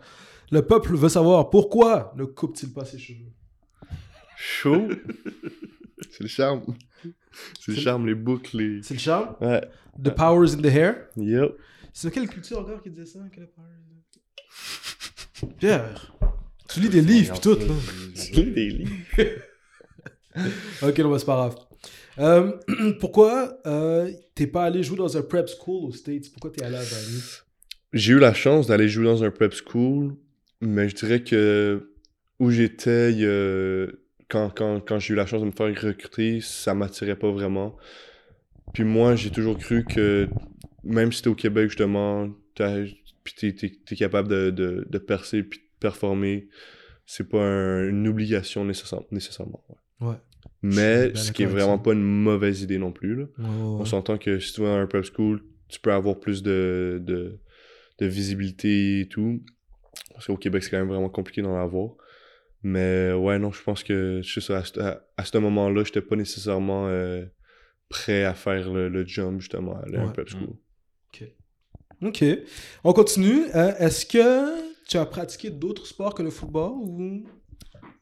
[0.51, 3.31] Le peuple veut savoir pourquoi ne coupe-t-il pas ses cheveux?
[4.37, 4.87] Chaud!
[6.11, 6.63] c'est le charme.
[7.59, 8.83] C'est le charme, les boucles, les...
[8.83, 9.35] C'est le charme?
[9.39, 9.61] Ouais.
[10.03, 11.07] The powers in the hair?
[11.15, 11.55] Yep.
[11.93, 16.13] C'est quelle culture encore qui disait ça que le power is Pierre,
[16.69, 17.65] tu lis des livres pis tout, là.
[18.43, 18.91] des livres.
[20.81, 21.55] Ok, non, bah, c'est pas grave.
[22.19, 22.51] Euh,
[22.99, 26.31] pourquoi euh, t'es pas allé jouer dans un prep school aux States?
[26.31, 27.21] Pourquoi t'es allé à Bali
[27.93, 30.15] J'ai eu la chance d'aller jouer dans un prep school,
[30.61, 31.89] mais je dirais que
[32.39, 33.15] où j'étais,
[34.27, 37.75] quand, quand, quand j'ai eu la chance de me faire recruter, ça m'attirait pas vraiment.
[38.73, 40.27] Puis moi, j'ai toujours cru que
[40.83, 45.59] même si t'es au Québec, justement, puis t'es, t'es capable de, de, de percer puis
[45.59, 46.47] de performer,
[47.05, 49.63] c'est pas un- une obligation nécessaire- nécessairement.
[49.69, 50.07] ouais.
[50.07, 50.15] Ouais.
[50.61, 53.15] Mais ce qui est vraiment pas une mauvaise idée non plus.
[53.15, 53.23] Là.
[53.39, 53.51] Ouais, ouais,
[53.81, 57.01] On s'entend que si tu vas dans un prep school, tu peux avoir plus de,
[57.03, 57.39] de,
[57.99, 59.41] de visibilité et tout.
[60.13, 61.91] Parce qu'au Québec, c'est quand même vraiment compliqué d'en avoir.
[62.63, 66.01] Mais ouais, non, je pense que je sais à, ce- à- à ce moment-là, j'étais
[66.01, 67.25] pas nécessairement euh,
[67.89, 70.49] prêt à faire le, le jump, justement, à aller à un prep school.
[72.03, 72.23] Ok.
[72.83, 73.43] On continue.
[73.55, 77.23] Euh, Est-ce que tu as pratiqué d'autres sports que le football ou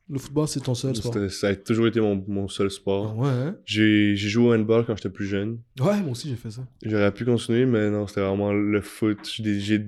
[0.10, 3.18] le football c'est ton seul sport Ça a toujours été mon, mon seul Ah sport.
[3.18, 3.58] Ouais, hein?
[3.66, 5.60] J'ai j'ai joué au handball quand j'étais plus jeune.
[5.80, 6.66] Ouais, moi aussi j'ai fait ça.
[6.84, 9.20] J'aurais pu continuer, mais non, c'était vraiment le foot.
[9.24, 9.86] J'ai-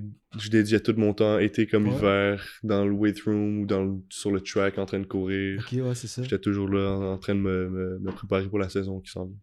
[0.50, 1.94] dédiais tout mon temps, été comme Ouais.
[1.96, 5.60] hiver, dans le weight room ou dans le- sur le track en train de courir.
[5.60, 6.22] Ok, ouais, c'est ça.
[6.22, 9.10] J'étais toujours là en, en train de me, me- me préparer pour la saison qui
[9.10, 9.36] s'en vient.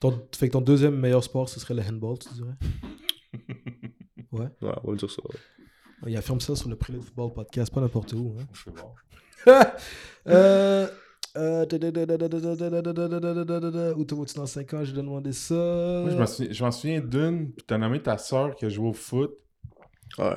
[0.00, 2.54] Ton, fait que ton deuxième meilleur sport ce serait le handball, tu dirais?
[4.32, 4.48] Ouais.
[4.62, 5.22] Ouais, on va dire ça.
[5.24, 6.10] ouais.
[6.10, 8.34] Il affirme ça sur le Prélé de Football podcast, pas n'importe où.
[8.38, 8.44] Hein
[9.48, 10.86] euh,
[11.36, 11.66] euh...
[13.94, 14.82] Où te tu dans 5 ans?
[14.94, 15.54] Demandé ça.
[15.54, 17.52] Je m'en souviens, d'une.
[17.52, 19.32] Puis t'as nommé ta soeur qui a joué au foot.
[20.18, 20.34] Ouais.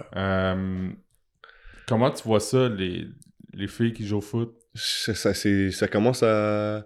[1.87, 3.07] Comment tu vois ça, les,
[3.53, 4.55] les filles qui jouent au foot?
[4.75, 6.85] Ça, commence à.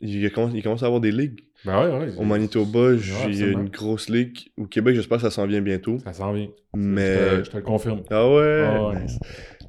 [0.00, 1.40] Il commence, à avoir des ligues.
[1.64, 2.94] Ben Au Manitoba,
[3.28, 4.50] il y a une grosse ligue.
[4.56, 5.98] Au Québec, j'espère que ça s'en vient bientôt.
[6.00, 6.48] Ça s'en vient.
[6.74, 7.44] Mais...
[7.44, 8.02] Je, te, le confirme.
[8.10, 9.06] Ah ouais?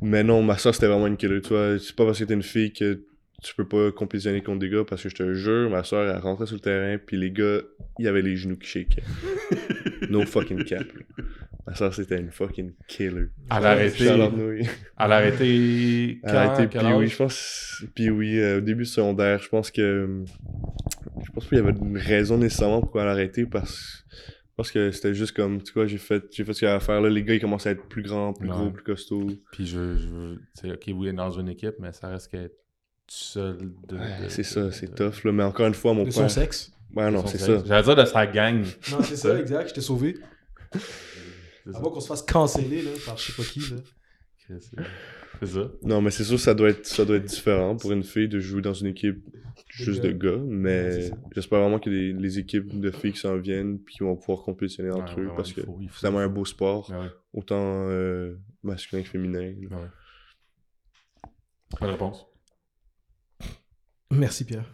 [0.03, 1.41] Mais non, ma soeur, c'était vraiment une killer.
[1.41, 3.03] Tu vois, c'est pas parce que t'es une fille que
[3.41, 6.21] tu peux pas compétitionner contre des gars, parce que je te jure, ma soeur, elle
[6.21, 7.59] rentrait sur le terrain, puis les gars,
[7.99, 9.03] il y avait les genoux qui shakaient.
[10.09, 10.85] no fucking cap.
[11.65, 13.27] Ma soeur, c'était une fucking killer.
[13.49, 14.05] Elle a arrêté.
[14.05, 14.21] Elle
[14.97, 16.19] a arrêté.
[16.21, 17.83] Elle a puis oui, je pense.
[17.95, 20.23] Puis oui, euh, au début secondaire, je pense que.
[21.25, 24.03] Je pense qu'il y avait une raison nécessairement pourquoi elle a arrêté parce,
[24.55, 26.77] parce que c'était juste comme, tu vois, j'ai fait, j'ai fait ce qu'il y avait
[26.77, 27.01] à faire.
[27.01, 28.55] Là, les gars, ils commençaient à être plus grands, plus Ouais.
[28.55, 29.31] gros, plus costauds.
[29.51, 30.35] Puis je, je veux.
[30.55, 32.55] Tu sais, ok, oui, elle est dans une équipe, mais ça reste qu'elle est
[33.07, 33.71] seule.
[33.87, 35.23] De, Ouais, de- c'est ça, de- c'est tough.
[35.23, 35.31] Là.
[35.31, 36.13] Mais encore une fois, mon De père.
[36.13, 36.71] son sexe.
[36.95, 37.63] Ouais, non, c'est ça.
[37.65, 38.63] J'allais dire de sa gang.
[38.91, 39.69] Non, c'est ça, exact.
[39.69, 40.17] Je t'ai sauvé.
[41.73, 43.59] Avant qu'on se fasse canceller là, par je sais pas qui.
[43.59, 43.77] Là.
[45.45, 45.71] C'est ça.
[45.83, 48.39] Non, mais c'est sûr, ça doit être, ça doit être différent pour une fille de
[48.39, 49.23] jouer dans une équipe
[49.69, 50.37] juste de gars.
[50.45, 54.15] Mais j'espère vraiment que les, les équipes de filles qui s'en viennent puis qui vont
[54.15, 57.87] pouvoir compétitionner entre Ouais, eux vraiment, parce que c'est tellement un beau sport, Ouais, autant
[57.89, 59.53] euh, masculin que féminin.
[61.79, 62.25] Bonne réponse.
[64.13, 64.65] Merci Pierre.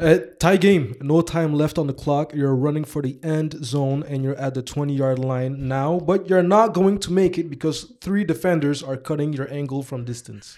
[0.00, 0.94] Uh, tie game.
[1.00, 2.32] No time left on the clock.
[2.32, 6.28] You're running for the end zone and you're at the 20 yard line now, but
[6.28, 10.56] you're not going to make it because three defenders are cutting your angle from distance.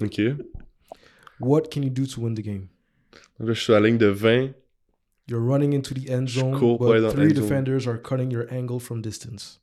[0.00, 0.36] Ok.
[1.40, 2.68] What can you do to win the game?
[3.38, 4.54] Donc là, je suis à la ligne de 20.
[5.28, 7.42] You're running into the end Je zone, cours pour aller but dans three end zone.
[7.42, 9.58] defenders are cutting your angle from distance.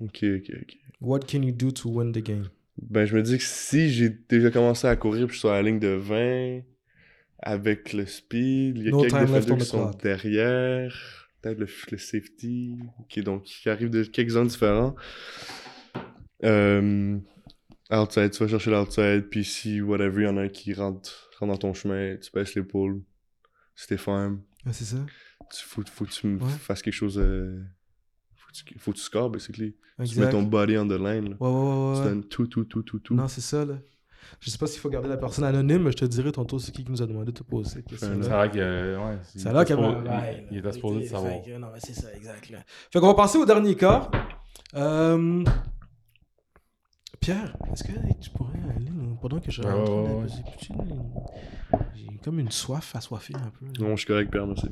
[0.00, 0.76] Ok, ok, ok.
[1.00, 2.48] What can you do to win the game?
[2.80, 5.52] Ben, je me dis que si j'ai déjà commencé à courir puis je suis à
[5.52, 6.62] la ligne de 20,
[7.42, 10.02] avec le speed, il y a No quelques on qui sont clock.
[10.02, 14.94] derrière, peut-être le, le safety, qui, donc, qui arrive de quelques zones différents.
[16.44, 17.18] Euh,
[17.90, 21.30] outside, tu vas chercher l'outside, puis si, whatever, il y en a un qui rentre,
[21.38, 23.02] rentre dans ton chemin, tu baisses l'épaule,
[23.88, 24.98] t'es ferme, Ah, c'est ça?
[25.50, 26.50] tu, faut, faut que tu Ouais.
[26.60, 27.58] fasses quelque chose, euh,
[28.36, 29.74] faut, que tu, faut que tu scores, basically.
[29.96, 30.24] Tu Exact.
[30.26, 31.36] mets ton body on the line, là.
[31.40, 32.04] Ouais, ouais, ouais, tu ouais.
[32.08, 33.14] donnes tout, tout, tout, tout, tout.
[33.14, 33.78] Non, c'est ça, là.
[34.38, 36.70] Je sais pas s'il faut garder la personne anonyme, mais je te dirai tantôt c'est
[36.72, 38.08] qui qui nous a demandé de te poser cette question.
[39.52, 39.76] L'air était qu'il
[40.52, 41.32] il- était supposé de savoir.
[41.58, 42.50] Non, mais c'est ça, exact.
[42.50, 42.58] Là.
[42.92, 44.10] Fait qu'on va passer au dernier cas.
[44.74, 45.44] Euh,
[47.20, 50.14] Pierre, est-ce que tu pourrais aller là, pendant que je rentre ouais, là,
[51.74, 53.66] ouais, j'ai comme une soif assoiffée un peu.
[53.66, 53.72] là.
[53.80, 54.68] Non, je suis correct, Père, merci.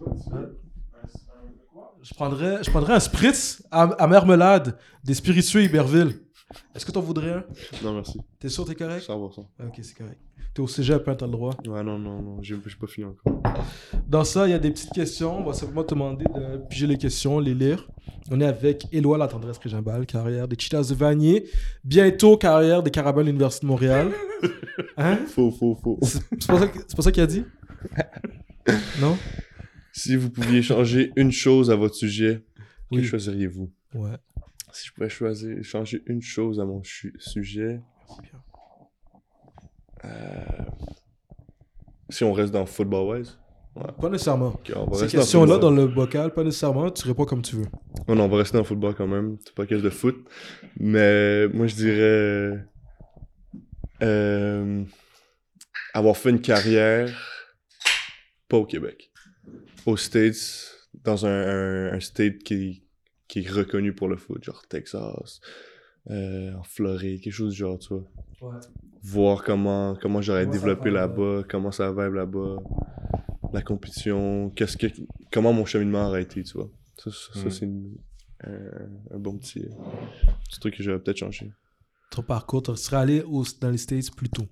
[2.03, 6.21] Je prendrais, je prendrais un spritz à, à marmelade des spiritueux Iberville.
[6.75, 7.45] Est-ce que t'en voudrais un?
[7.83, 8.21] Non, merci.
[8.39, 9.07] T'es sûr t'es correct?
[9.07, 9.41] 100%.
[9.41, 10.19] Ok, c'est correct.
[10.55, 11.55] T'es au cégep, hein, t'as le droit.
[11.67, 13.43] Ouais, non, non, non, j'ai pas fini encore.
[14.07, 15.39] Dans ça, il y a des petites questions.
[15.39, 17.87] On va simplement te demander de piger les questions, les lire.
[18.31, 21.45] On est avec Éloi La Tendresse Prégimbal, carrière des Cheetahs de Vanier.
[21.85, 24.11] Bientôt, carrière des Carabins de l'Université de Montréal.
[24.97, 25.17] Hein?
[25.27, 25.99] Faux, faux, faux.
[26.03, 27.45] C'est pas ça ça qu'il a dit?
[29.01, 29.17] Non?
[29.93, 32.45] Si vous pouviez changer une chose à votre sujet,
[32.93, 33.71] que choisiriez-vous?
[33.95, 34.17] Ouais.
[34.79, 37.81] Si je pouvais choisir, changer une chose à mon sujet,
[40.05, 40.09] euh,
[42.09, 43.39] si on reste dans football wise,
[44.01, 44.49] Pas nécessairement.
[44.49, 46.91] ok, on va Ces dans questions-là dans le bocal, pas nécessairement.
[46.91, 47.67] Tu réponds comme tu veux.
[48.07, 49.37] Non, non, on va rester dans le football quand même.
[49.45, 50.17] C'est pas quelque de foot.
[50.79, 52.65] Mais moi, je dirais.
[54.03, 54.85] euh,
[55.93, 57.09] avoir fait une carrière.
[58.49, 59.11] Pas au Québec.
[59.87, 60.75] Aux States,
[61.05, 62.85] dans un, un, un state qui,
[63.29, 65.41] qui est reconnu pour le foot, genre Texas,
[66.11, 68.05] euh, en Floride, quelque chose du genre, tu vois.
[68.41, 68.61] Ouais.
[69.03, 72.57] Voir comment, comment j'aurais développé là-bas, comment ça vibe là-bas,
[73.53, 74.87] la compétition, qu'est-ce que,
[75.33, 76.71] comment mon cheminement aurait été, tu vois.
[76.97, 77.51] Ça, ça, ça, Mm.
[77.51, 77.67] c'est
[78.45, 79.69] un, un bon petit, euh,
[80.49, 81.51] petit truc que j'aurais peut-être changé.
[82.11, 84.47] Ton parcours, tu serais allé au- dans les States plus tôt.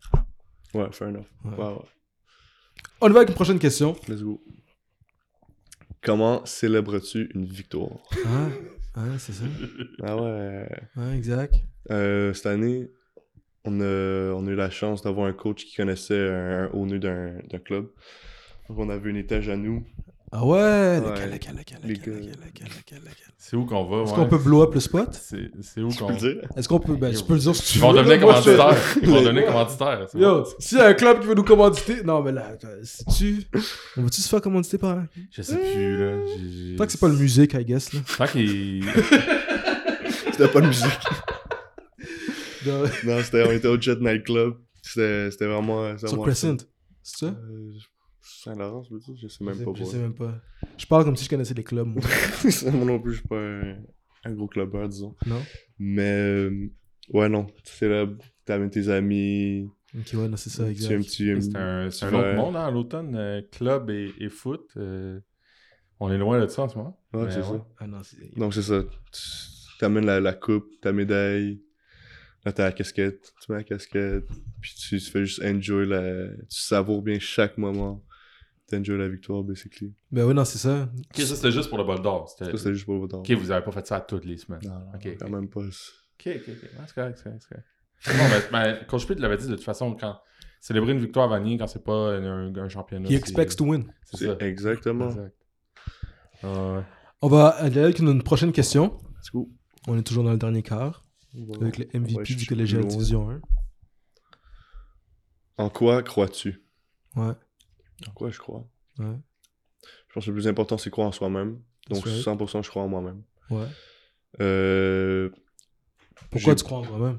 [0.74, 1.24] Ouais, fair enough.
[1.44, 1.50] Ouais.
[1.56, 1.84] Ouais, ouais.
[3.00, 3.96] On y va avec une prochaine question.
[4.08, 4.40] Let's go.
[6.06, 7.98] Comment célèbres-tu une victoire?
[8.24, 8.48] Ah,
[8.94, 9.44] ah c'est ça.
[10.04, 10.68] Ah ouais.
[10.96, 11.56] Ouais, exact.
[11.90, 12.92] Euh, cette année,
[13.64, 17.00] on a, on a eu la chance d'avoir un coach qui connaissait un, un owner
[17.00, 17.88] d'un d'un club.
[18.68, 19.84] Donc on avait un étage à nous.
[20.32, 23.00] Ah ouais, lequel, lequel, lequel, lequel.
[23.38, 24.16] C'est où qu'on va, Est-ce ouais?
[24.16, 25.08] qu'on peut blow up le spot?
[25.12, 26.08] C'est c'est où qu'on.
[26.10, 26.42] le?
[26.56, 26.96] Est-ce qu'on peut.
[26.96, 28.96] Ben, tu peux le dire si tu Ils vont veux, devenir je- commanditaires.
[29.02, 30.06] Ils vont devenir commanditaires.
[30.14, 32.02] Yo, s'il y a un club qui veut nous commanditer.
[32.02, 33.44] Non, mais là, si tu.
[33.96, 35.06] On va-tu se faire commanditer par un.
[35.30, 36.16] Je sais plus, là.
[36.76, 38.00] Tant que c'est pas le musique, I guess, là.
[38.18, 38.84] Tant qu'il.
[40.32, 41.00] C'était pas de musique.
[42.66, 44.54] Non, c'était, on était au Jet Nightclub.
[44.82, 45.96] C'était, c'était vraiment.
[45.96, 46.56] c'était Sur Crescent.
[47.02, 47.34] C'est ça?
[48.26, 49.14] Saint-Laurent, je veux dire?
[49.20, 49.70] Je sais même je, pas.
[49.74, 50.40] je sais même pas.
[50.76, 52.02] Je parle comme si je connaissais les clubs, moi.
[52.72, 53.76] moi non plus, je suis pas un,
[54.24, 55.14] un gros clubbeur, disons.
[55.26, 55.42] non?
[55.78, 56.10] Mais.
[56.10, 56.70] euh,
[57.12, 57.46] ouais, non.
[57.64, 59.68] Tu célèbres, t'amènes tes amis.
[59.96, 61.02] Ok, ouais, non, c'est ça, exact.
[61.04, 63.14] C'est un, autre monde, hein, à l'automne.
[63.16, 64.68] euh, club et, et foot.
[64.76, 65.20] euh,
[66.00, 67.00] on est loin de ça en ce moment.
[67.14, 67.42] Ouais, c'est ouais.
[67.58, 67.66] ça.
[67.78, 68.36] Ah non, c'est.
[68.36, 68.82] Donc, c'est ça.
[68.82, 71.62] Tu t'amènes la, la coupe, ta médaille,
[72.44, 74.24] Là, t'as la casquette, tu mets la casquette,
[74.60, 76.28] puis tu, tu fais juste enjoy la.
[76.48, 78.04] Tu savoures bien chaque moment.
[78.68, 79.94] T'enjoy la victoire, basically.
[80.10, 80.88] Ben oui, non, c'est ça.
[81.12, 82.28] Ok, ça c'était juste pour le bol d'or.
[82.28, 84.60] c'était- Ça, c'est juste pour votre Ok, vous avez pas fait ça toutes les semaines.
[84.64, 85.32] Non, non, Ok, quand ok.
[85.32, 85.60] même pas.
[85.60, 85.66] Ok,
[86.26, 86.46] ok, ok.
[86.48, 87.66] Ouais, c'est correct, c'est correct, c'est correct.
[88.08, 90.18] Non, mais, mais Coach Pitt l'avait dit de toute façon, quand
[90.60, 93.08] célébrer une victoire à Vanier quand c'est pas un, un championnat.
[93.08, 93.84] He expects to win.
[94.04, 94.36] C'est ça.
[94.40, 95.10] Exactement.
[95.10, 95.36] Exact.
[96.42, 96.82] Ah.
[97.22, 98.98] On va aller avec une prochaine question.
[99.16, 99.48] Let's go.
[99.86, 101.04] On est toujours dans le dernier quart
[101.60, 102.84] avec le MVP Ouais, du collégial.
[102.84, 103.40] Division 1.
[105.58, 106.62] En quoi crois-tu?
[107.14, 107.32] Ouais,
[108.08, 108.68] En quoi je crois
[108.98, 109.06] ouais,
[110.08, 111.60] Je pense que le plus important, c'est croire en soi-même.
[111.88, 112.24] Donc, right.
[112.24, 113.22] 100% je crois en moi-même.
[113.50, 113.66] ouais.
[114.40, 115.30] Euh,
[116.30, 117.18] Pourquoi tu crois en toi-même?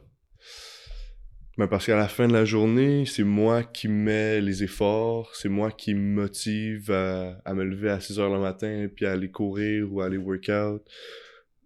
[1.57, 5.49] Ben parce qu'à la fin de la journée, c'est moi qui mets les efforts, c'est
[5.49, 9.13] moi qui me motive à, à me lever à 6 heures le matin, puis à
[9.13, 10.83] aller courir ou à aller workout.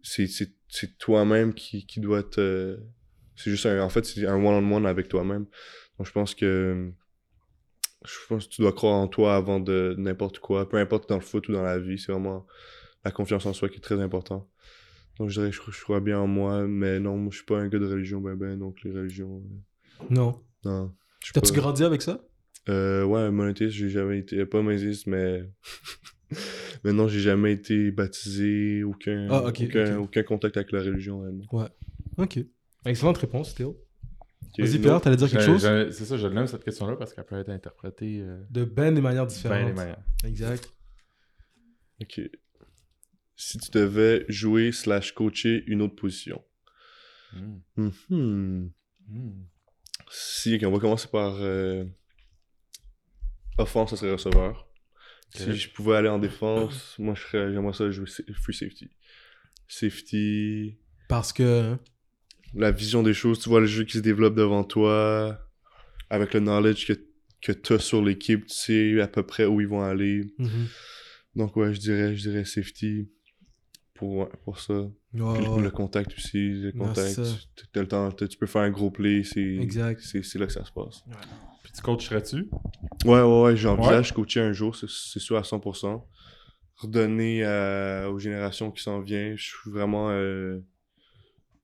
[0.01, 0.29] C'est,
[0.97, 2.79] toi-même qui, qui doit te...
[3.35, 3.81] C'est juste un...
[3.81, 5.45] En fait, c'est un one-on-one avec toi-même.
[5.97, 6.93] Donc, je pense que...
[8.05, 11.15] Je pense que tu dois croire en toi avant de n'importe quoi, peu importe dans
[11.15, 11.99] le foot ou dans la vie.
[11.99, 12.45] C'est vraiment
[13.05, 14.49] la confiance en soi qui est très important.
[15.19, 17.45] Donc, je dirais que je, je crois bien en moi, mais non, moi, je suis
[17.45, 19.43] pas un gars de religion, ben ben, donc les religions...
[20.01, 20.41] euh, Non.
[20.65, 20.91] non.
[21.33, 22.23] T'as-tu grandi avec ça?
[22.69, 24.43] Euh, ouais, monothéiste, j'ai jamais été.
[24.45, 25.43] Pas monothéiste, mais.
[26.83, 31.19] mais non, j'ai jamais été baptisé, aucun, Ah, aucun, aucun contact avec la religion.
[31.19, 31.69] vraiment.
[32.17, 32.39] Ok.
[32.85, 33.77] Excellente réponse, Théo.
[34.57, 34.79] Vas-y.
[34.79, 35.61] Pierre, t'allais dire quelque chose?
[35.91, 39.01] C'est ça, je l'aime cette question-là parce qu'elle peut être interprétée euh, De ben des
[39.01, 39.67] manières différentes.
[39.67, 40.03] des manières.
[40.25, 40.71] Exact.
[42.01, 42.21] Ok.
[43.35, 46.43] Si tu devais jouer slash coacher une autre position.
[47.33, 47.57] Mm.
[48.09, 48.71] Mhm.
[49.07, 49.43] Mm.
[50.09, 51.35] Si, ok, on va commencer par.
[51.39, 51.85] euh,
[53.57, 54.67] Offense, ça serait receveur.
[55.33, 58.89] Si je pouvais aller en défense, moi, je serais- j'aimerais ça jouer free safety.
[59.67, 60.77] Safety.
[61.07, 61.77] Parce que.
[62.53, 65.39] La vision des choses, tu vois le jeu qui se développe devant toi,
[66.09, 66.93] avec le knowledge que,
[67.41, 70.33] que tu as sur l'équipe, tu sais à peu près où ils vont aller.
[70.37, 70.67] Mhm.
[71.35, 73.09] Donc ouais, je dirais, je dirais safety
[73.93, 74.73] pour, pour ça.
[74.73, 75.61] Ouais, Puis ouais.
[75.61, 77.19] Le contact aussi, le contact,
[77.55, 80.01] tu t'as le temps, t'as- tu peux faire un gros play, c'est Exact.
[80.01, 81.03] c'est c'est là que ça se passe.
[81.63, 82.49] Puis tu coacherais-tu?
[83.05, 86.05] Ouais, ouais, ouais, j'envisage coacher un jour, c'est c'est sûr à 100%.
[86.77, 90.09] Redonner à- aux générations qui s'en viennent, je suis vraiment...
[90.09, 90.59] euh,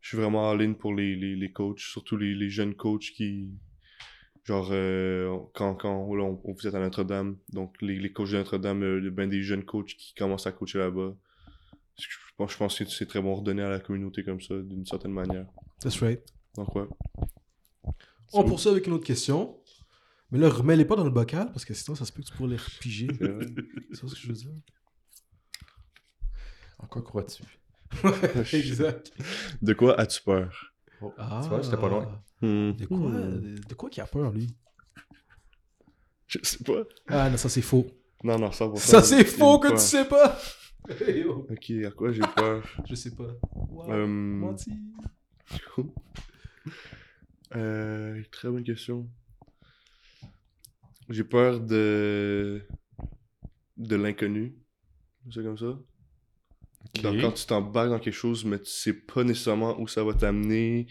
[0.07, 3.11] je suis vraiment en ligne pour les, les, les coachs, surtout les, les jeunes coachs
[3.13, 3.49] qui...
[4.45, 8.37] Genre, euh, quand, quand là, on, on visite à Notre-Dame, donc les, les coachs de
[8.37, 11.13] Notre-Dame, euh, ben des jeunes coachs qui commencent à coacher là-bas.
[11.97, 12.07] Je
[12.37, 15.11] pense, je pense que c'est très bon redonner à la communauté comme ça, d'une certaine
[15.11, 15.45] manière.
[15.81, 16.21] That's right.
[16.55, 16.87] Donc ouais.
[18.31, 19.59] On poursuit avec une autre question.
[20.31, 22.33] Mais là, remets-les pas dans le bocal parce que sinon, ça se peut que tu
[22.33, 23.09] pourrais les repiger.
[23.19, 23.45] C'est vrai.
[23.91, 24.51] C'est ça ce que je veux dire.
[26.79, 27.43] En quoi crois-tu?
[28.53, 29.11] Exact.
[29.61, 30.73] De quoi as-tu peur?
[31.01, 31.39] Oh, Ah.
[31.43, 32.21] Tu vois, j'étais pas loin.
[32.41, 32.71] Hmm.
[32.73, 33.55] De quoi, Hmm.
[33.67, 34.47] de, quoi qu'il a peur, lui?
[36.27, 36.83] Je sais pas.
[37.07, 37.87] Ah, non, ça c'est faux.
[38.23, 38.77] Non, non, 100%.
[38.77, 39.77] Ça c'est faux que peur.
[39.77, 40.37] tu sais pas
[41.01, 41.45] Hey, yo.
[41.49, 42.63] Ok, à quoi j'ai peur?
[42.89, 43.27] Je sais pas.
[43.53, 44.71] Wow, Euh, menti.
[47.55, 49.07] euh, très bonne question.
[51.09, 52.61] J'ai peur de
[53.77, 54.55] de l'inconnu.
[55.31, 55.77] C'est comme ça.
[57.03, 60.13] Donc, quand tu t'embarques dans quelque chose, mais tu sais pas nécessairement où ça va
[60.13, 60.87] t'amener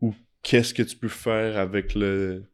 [0.00, 2.44] ou qu'est-ce que tu peux faire avec le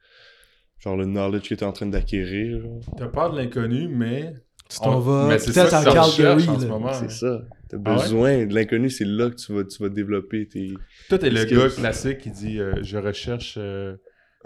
[0.78, 2.62] genre le knowledge que tu es en train d'acquérir.
[2.96, 4.34] T'as peur de l'inconnu, mais.
[4.68, 6.48] Tu t'en on- vas peut-être Calgary.
[6.48, 6.92] en moment.
[6.92, 7.42] C'est ça.
[7.68, 7.94] T'as Ah ouais?
[8.02, 10.72] besoin de l'inconnu, c'est là que tu vas, tu vas développer tes.
[11.08, 13.96] Toi, t'es le gars classique qui dit euh, Je recherche euh,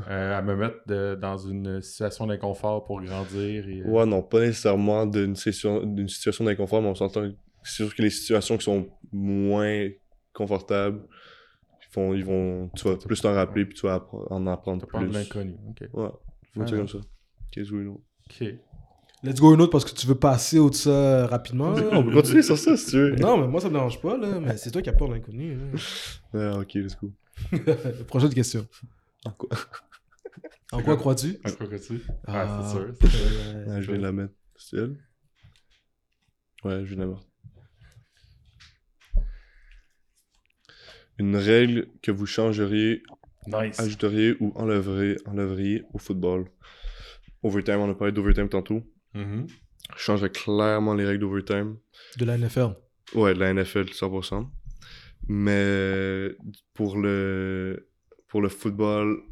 [0.08, 3.68] euh, à me mettre de- dans une situation d'inconfort pour grandir.
[3.68, 7.28] Et, euh, Ouais, non, pas nécessairement d'une d'une situation d'inconfort, mais on s'entend.
[7.66, 9.88] C'est sûr que les situations qui sont moins
[10.32, 11.02] confortables,
[11.82, 14.82] ils vont, ils vont, tu vas plus t'en rappeler puis tu vas appre- en apprendre
[14.86, 15.14] T'as peur de plus.
[15.14, 15.56] l'inconnu.
[15.70, 15.80] Ok.
[15.92, 16.08] Ouais,
[16.54, 16.64] faut Ah.
[16.64, 16.98] dire comme ça.
[17.50, 18.44] Qu'est-ce que vous Ok.
[19.22, 21.70] Let's go une autre parce que tu veux passer au de ça rapidement.
[21.72, 21.82] là.
[21.92, 23.14] On peut continuer sur ça si tu veux.
[23.16, 24.38] Non, mais moi ça me dérange pas, là.
[24.40, 25.56] Mais c'est toi qui as peur de l'inconnu.
[26.34, 27.10] Ah, ok, let's go.
[28.08, 28.66] Prochaine question.
[29.24, 29.48] En quoi?
[30.72, 31.38] En quoi crois-tu?
[31.44, 32.80] À quoi que tu Ah, Ah, c'est sûr.
[33.54, 34.34] euh, Ah, Je vais la mettre.
[34.56, 34.96] C'est elle?
[36.64, 37.24] Ouais, je vais la mettre.
[41.18, 43.02] Une règle que vous changeriez
[43.46, 43.78] Nice.
[43.80, 46.46] ajouteriez ou enlèveriez, enlèveriez au football.
[47.42, 48.82] Overtime, on a parlé d'overtime tantôt.
[49.14, 49.22] Je
[49.96, 51.76] changerais clairement les règles d'overtime.
[52.18, 52.74] De la NFL.
[53.14, 54.48] Ouais, de la NFL, 100%.
[55.28, 56.36] Mais
[56.74, 57.88] pour le,
[58.28, 59.22] pour le football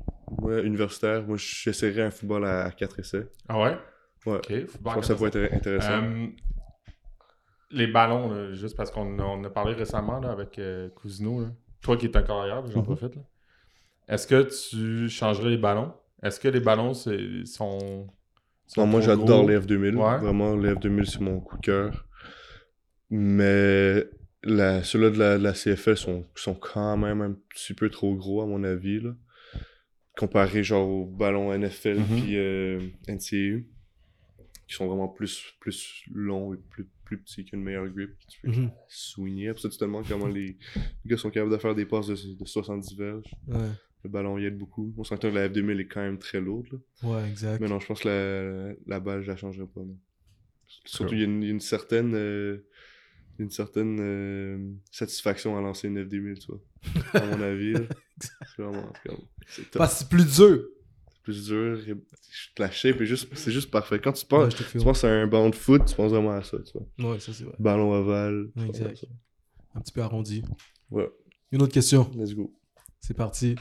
[0.42, 3.26] ouais, universitaire, moi, j'essaierais un football à 4 essais.
[3.48, 3.76] Ah ouais?
[4.26, 4.40] Ouais.
[4.48, 6.02] Je pense que ça pourrait être intéressant.
[6.02, 6.26] Euh,
[7.70, 11.40] les ballons, là, juste parce qu'on on a parlé récemment là, avec euh, Cousino.
[11.42, 11.48] là.
[11.84, 12.84] Toi qui es un carrière, j'en Mhm.
[12.84, 13.14] profite.
[13.14, 13.22] là.
[14.08, 15.92] Est-ce que tu changerais les ballons?
[16.22, 18.08] Est-ce que les ballons sont.
[18.66, 19.94] sont Non, moi, j'adore les F2000.
[19.96, 20.18] Ouais.
[20.18, 22.06] Vraiment, les F2000, c'est mon coup de cœur.
[23.10, 24.08] Mais
[24.82, 28.42] ceux-là de la, de la CFL sont, sont quand même un petit peu trop gros,
[28.42, 29.00] à mon avis.
[29.00, 29.14] Là.
[30.16, 32.04] Comparé genre aux ballons NFL Mhm.
[32.22, 33.64] puis euh, NCAU,
[34.68, 38.10] qui sont vraiment plus, plus longs et plus, plus petits, qui ont une meilleure grip.
[38.18, 38.70] que Tu peux Mhm.
[38.88, 39.48] swinguer.
[39.48, 42.06] Après ça, tu te demandes comment les, les gars sont capables de faire des passes
[42.08, 43.34] de, de 70 verges.
[43.48, 43.68] Ouais,
[44.04, 44.92] Le ballon y aide beaucoup.
[44.96, 46.66] On s'entend que la F2000 est quand même très lourde.
[47.02, 47.08] là.
[47.10, 47.60] ouais, exact.
[47.60, 49.80] Mais non, je pense que la, la balle, je la changerais pas.
[49.80, 49.98] non.
[50.86, 52.66] Surtout, il y, a une- il y a une certaine, euh,
[53.38, 56.60] une certaine euh, satisfaction à lancer une F2000, tu vois.
[57.20, 57.74] À mon avis.
[58.20, 59.78] C'est vraiment comme- c'est top.
[59.78, 60.64] Parce que c'est plus dur.
[61.24, 61.78] Plus dur.
[62.58, 63.98] La shape est juste, c'est juste parfait.
[63.98, 66.58] Quand tu penses, tu penses à un ballon de foot, tu penses vraiment à ça,
[66.58, 67.12] tu vois.
[67.12, 67.54] Ouais, ça c'est vrai.
[67.58, 68.50] Ballon ovale.
[68.56, 68.98] Ouais, exact.
[68.98, 69.06] ça.
[69.74, 70.42] Un petit peu arrondi.
[70.90, 71.08] Ouais,
[71.50, 72.10] Une autre question.
[72.14, 72.52] let's go.
[73.00, 73.56] C'est parti.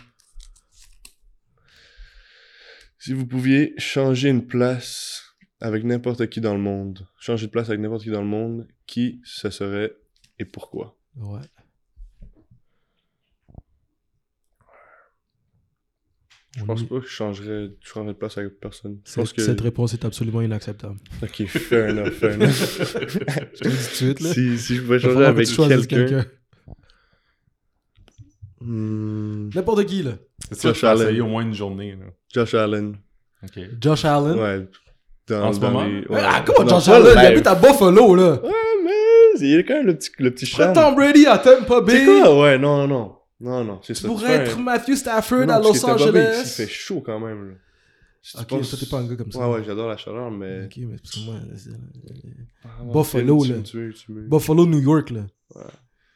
[2.99, 5.23] Si vous pouviez changer une place
[5.60, 8.68] avec n'importe qui dans le monde, changer de place avec n'importe qui dans le monde,
[8.85, 9.94] qui ce serait
[10.40, 10.98] et pourquoi?
[11.15, 11.40] Ouais.
[16.58, 19.00] Je pense pas que je changerais, je changerais de place avec personne.
[19.04, 19.42] Je Cette, pense que...
[19.42, 20.98] cette réponse est absolument inacceptable.
[21.24, 22.48] Ok, fair enough, fair enough.
[22.52, 24.34] Je te le dis tout de suite, là.
[24.34, 26.26] si, si je pouvais changer que avec quelqu'un...
[28.62, 30.12] Hmm, N'importe qui, là.
[30.52, 31.22] C'est ça, Josh Allen.
[31.22, 31.92] au moins une journée.
[32.00, 32.06] Là.
[32.34, 32.96] Josh Allen.
[33.44, 33.60] Ok.
[33.82, 34.40] Josh Allen?
[34.40, 34.68] Ouais.
[35.28, 35.86] Dans, En ce dans moment?
[35.86, 36.22] les- ouais.
[36.22, 37.14] Ah, comment Josh Allen?
[37.16, 38.42] Il habite à Buffalo, là.
[38.44, 38.50] Ouais,
[38.86, 40.72] mais il est quand même le petit, le petit chat.
[40.72, 41.94] Tom Brady à Tampa Bay.
[42.06, 42.42] C'est quoi?
[42.42, 42.88] Ouais, non, non.
[42.88, 44.16] Non, non, c'est Tu ça.
[44.18, 46.42] fais être un- Matthew Stafford Non, à Los Angeles.
[46.44, 47.50] Il fait chaud quand même.
[47.50, 47.56] Là.
[48.22, 49.40] Si Ok, penses- toi, t'es pas un gars comme ça.
[49.50, 50.66] Ouais, ouais, j'adore la chaleur, mais.
[50.66, 51.70] Ok, mais parce que moi, c'est-
[52.64, 53.56] Ah, Buffalo, là.
[53.64, 55.26] tu tu Buffalo, New York, là.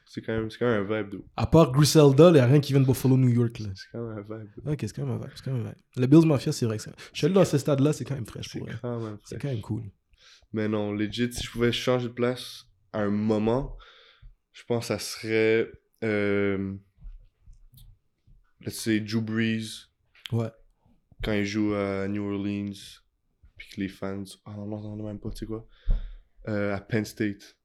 [0.10, 1.26] C'est quand, même- c'est quand même un vibe, d'eau.
[1.36, 3.68] À part Griselda, il n'y a rien qui vient de Buffalo, New York, là.
[3.76, 4.50] C'est quand même un vibe.
[4.56, 4.72] d'où.
[4.72, 5.32] Ok, c'est quand même un vibe.
[5.36, 5.78] C'est quand même un vibe.
[5.98, 6.92] Le Bills Mafia, c'est vrai que ça.
[7.12, 8.78] Je suis allé dans ce stade-là, c'est quand même fraîche C'est pour vrai.
[8.82, 9.84] quand même C'est quand même cool.
[10.54, 12.64] Mais non, legit, si je pouvais changer de place
[12.94, 13.76] à un moment,
[14.54, 15.70] je pense que ça serait.
[16.06, 16.74] Euh,
[18.62, 19.88] let's say Drew Brees,
[20.32, 20.50] Ouais.
[21.24, 22.74] quand il joue à New Orleans,
[23.56, 24.24] puis que les fans.
[24.46, 25.68] Ah non, non, non, même pas, tu sais quoi.
[26.48, 27.58] Euh, à Penn State.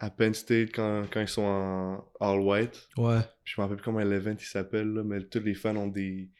[0.00, 2.88] À Penn State, quand, quand ils sont en all white.
[2.96, 3.20] Ouais.
[3.44, 5.88] Puis je me rappelle plus comment l'event il s'appelle, là, mais tous les fans ont
[5.88, 6.30] des.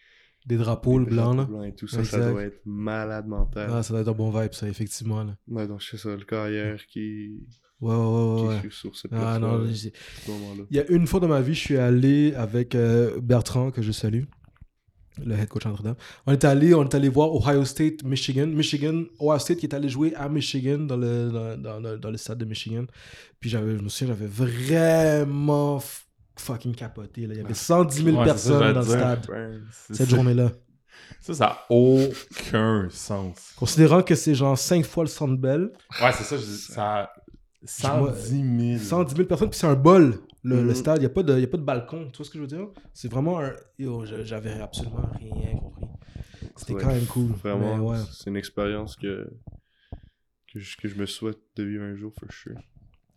[0.47, 1.59] Des drapeaux, le des blanc, drapeaux là.
[1.59, 2.05] blancs et tout ça.
[2.05, 3.69] Ça doit être malade mental.
[3.73, 5.37] Ah, ça doit être un bon vibe, ça, effectivement, là.
[5.49, 7.47] Ouais, donc je sais ça, le carrière qui.
[7.81, 8.71] Ouais, ouais, ouais, ouais.
[8.71, 10.65] sur ce Ah non, moment-là.
[10.71, 13.83] il y a une fois dans ma vie, je suis allé avec euh, Bertrand, que
[13.83, 14.25] je salue,
[15.25, 15.95] le head coach Notre-Dame.
[16.27, 18.47] On est allé, on est allé voir Ohio State, Michigan.
[18.49, 22.17] Michigan, Ohio State qui est allé jouer à Michigan, dans le, dans, dans- dans- le
[22.17, 22.85] stade de Michigan.
[23.39, 25.81] Puis j'avais, je me souviens, j'avais vraiment
[26.37, 27.27] fucking capoté.
[27.27, 27.35] Là.
[27.35, 29.27] Il y avait 110 000 Ouais, ça, personnes dans le stade
[29.93, 30.51] cette journée-là.
[31.21, 33.53] Ça, ça a aucun sens.
[33.57, 35.71] Considérant que c'est genre 5 fois le Centre Bell,
[36.03, 37.11] Ouais, c'est ça, je dis, ça.
[37.65, 38.79] 110 000.
[38.79, 40.15] 110 000 personnes, puis c'est un bol,
[40.45, 40.75] le, le Mhm.
[40.75, 40.97] stade.
[40.99, 42.09] Il n'y a, pas de- y a pas de balcon.
[42.13, 42.69] Tu vois ce que je veux dire?
[42.95, 43.53] C'est vraiment un.
[44.25, 45.87] J'avais absolument rien compris.
[46.57, 47.27] C'était Ouais, quand même cool.
[47.33, 47.99] Vraiment, ouais.
[48.13, 49.29] c'est une expérience que,
[50.53, 52.59] que, je, que je me souhaite de vivre un jour, for sure.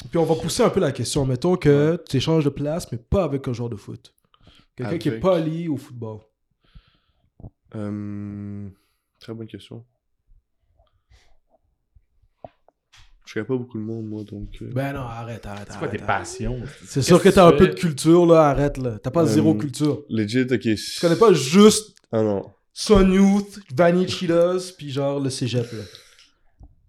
[0.10, 1.26] Puis on va pousser un peu la question.
[1.26, 4.16] Mettons que tu échanges de place, mais pas avec un joueur de foot.
[4.76, 6.20] Quelqu'un qui est Avec- pas lié au football.
[7.76, 8.70] Euh,
[9.20, 9.86] très bonne question.
[13.32, 14.50] Je connais pas beaucoup de monde, moi, donc.
[14.62, 15.68] euh, Ben non, arrête, arrête.
[15.70, 16.60] C'est quoi tes passions?
[16.86, 18.50] C'est sûr que t'as un peu de culture, là.
[18.50, 18.98] Arrête, là.
[19.02, 20.04] T'as pas Euh, zéro culture.
[20.10, 20.60] Legit, ok.
[20.60, 22.44] Tu connais pas juste Ah non.
[22.74, 25.84] Son Youth, Vanny Cheetahs, puis genre le cégep, là.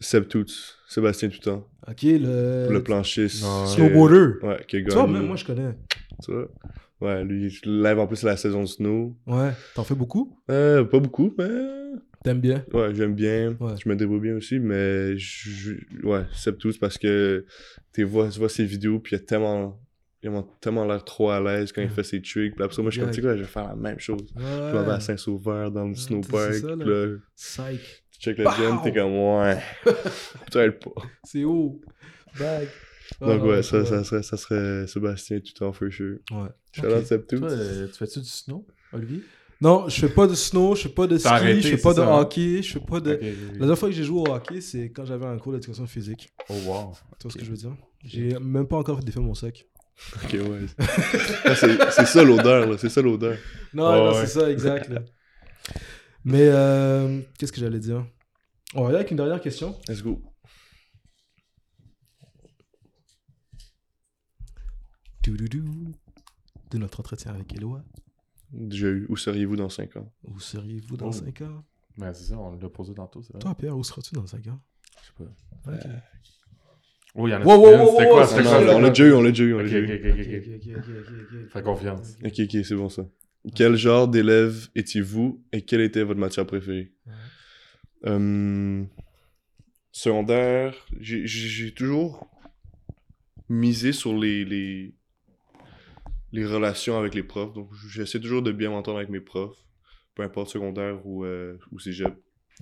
[0.01, 0.51] Seb Toots,
[0.89, 2.67] Sébastien Toutan, Ok, le.
[2.73, 3.45] le planchiste.
[3.67, 4.33] Snowboarder.
[4.43, 5.77] Ouais, qui Tu vois, même moi, je connais.
[6.25, 6.49] Tu vois?
[7.01, 9.17] Ouais, lui, je lève en plus la saison de snow.
[9.29, 9.51] Ouais.
[9.77, 10.37] T'en fais beaucoup?
[10.51, 11.49] Euh, pas beaucoup, mais.
[12.25, 12.65] T'aimes bien?
[12.73, 13.57] Ouais, j'aime bien.
[13.61, 13.75] Ouais.
[13.83, 15.17] Je me débrouille bien aussi, mais.
[15.17, 15.73] Je...
[16.03, 17.45] Ouais, Seb Toots parce que
[17.93, 19.81] tu vois, tu vois ses vidéos, puis il a tellement.
[20.25, 22.55] Il a tellement l'air trop à l'aise quand il fait ses tricks.
[22.55, 23.99] Puis après ça, moi, je suis comme, tu sais quoi, je vais faire la même
[23.99, 24.21] chose.
[24.37, 24.43] Ouais.
[24.45, 26.53] Je m'en vais à Saint-Sauveur dans le snowpark.
[26.55, 26.77] c'est ça, là.
[26.77, 28.05] puis là, Psych.
[28.13, 29.59] tu check le gym, t'es comme, ouais.
[30.53, 31.03] Peut-être pas.
[31.25, 31.81] C'est haut.
[32.39, 32.69] Bag.
[33.21, 33.85] Ah, Donc, non, ouais, ça, ouais.
[33.85, 36.19] ça, serait, ça serait Sébastien tout en feu sure.
[36.31, 36.49] Ouais.
[36.73, 37.11] Shout Ok.
[37.11, 37.27] out.
[37.27, 39.23] Toi, euh, tu fais-tu du snow, Olivier?
[39.63, 41.91] Non, je fais pas de snow, je fais pas de ski, arrêté, je fais pas
[41.93, 42.21] de ça, hein?
[42.21, 43.13] hockey, je fais pas de.
[43.13, 46.33] La dernière fois que j'ai joué au hockey, c'est quand j'avais un cours d'éducation physique.
[46.49, 46.93] Oh wow.
[47.21, 47.77] Tu vois ce que je veux dire?
[48.03, 49.65] J'ai même pas encore défait mon sac.
[50.17, 50.67] Ok, ouais.
[51.55, 52.77] C'est ça l'odeur, là.
[52.77, 53.39] C'est ça l'odeur.
[53.73, 54.27] Non, non, ouais.
[54.27, 54.89] c'est ça, exact.
[54.89, 55.03] là.
[56.25, 58.05] Mais, euh, qu'est-ce que j'allais dire?
[58.75, 59.77] On va aller avec une dernière question.
[59.89, 60.21] Let's go.
[65.23, 65.93] Doudou.
[66.73, 67.85] De notre entretien avec Eloa.
[68.53, 69.07] Déjà eu.
[69.09, 70.13] Où seriez-vous dans 5 ans?
[70.25, 71.13] Où seriez-vous dans Oh.
[71.13, 71.65] 5 ans?
[71.99, 73.39] Ben, c'est ça, on l'a posé tantôt, vrai.
[73.39, 74.61] Toi, Pierre, où seras-tu dans 5 ans?
[75.03, 75.13] Je sais
[75.65, 75.73] pas.
[75.73, 75.81] Ok.
[77.15, 78.27] Oh, il y en a Wow, wow, C'était quoi?
[78.27, 78.81] C'était on quoi?
[78.81, 81.49] l'a déjà eu, on l'a déjà eu, on ok.
[81.51, 82.17] Fais confiance.
[82.25, 83.07] Ok, ok, c'est bon ça.
[83.55, 86.93] Quel genre d'élève étiez-vous et quelle était votre matière préférée?
[88.07, 88.83] Euh,
[89.91, 92.27] secondaire, j'ai toujours
[93.49, 94.95] misé sur les, les,
[96.33, 97.53] les relations avec les profs.
[97.53, 99.59] Donc, j'essaie toujours de bien m'entendre avec mes profs,
[100.15, 102.15] peu importe secondaire ou, euh, ou cégep.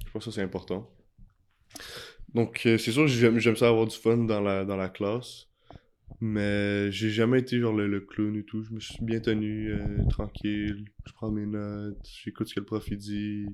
[0.07, 0.91] Je pense que ça, c'est important.
[2.35, 5.47] Donc, euh, c'est sûr j'aime ça avoir du fun dans la, classe.
[6.21, 8.63] Mais j'ai jamais été genre le, le clown et tout.
[8.63, 10.85] Je me suis bien tenu, euh, tranquille.
[11.07, 13.47] Je prends mes notes, j'écoute ce que le prof dit.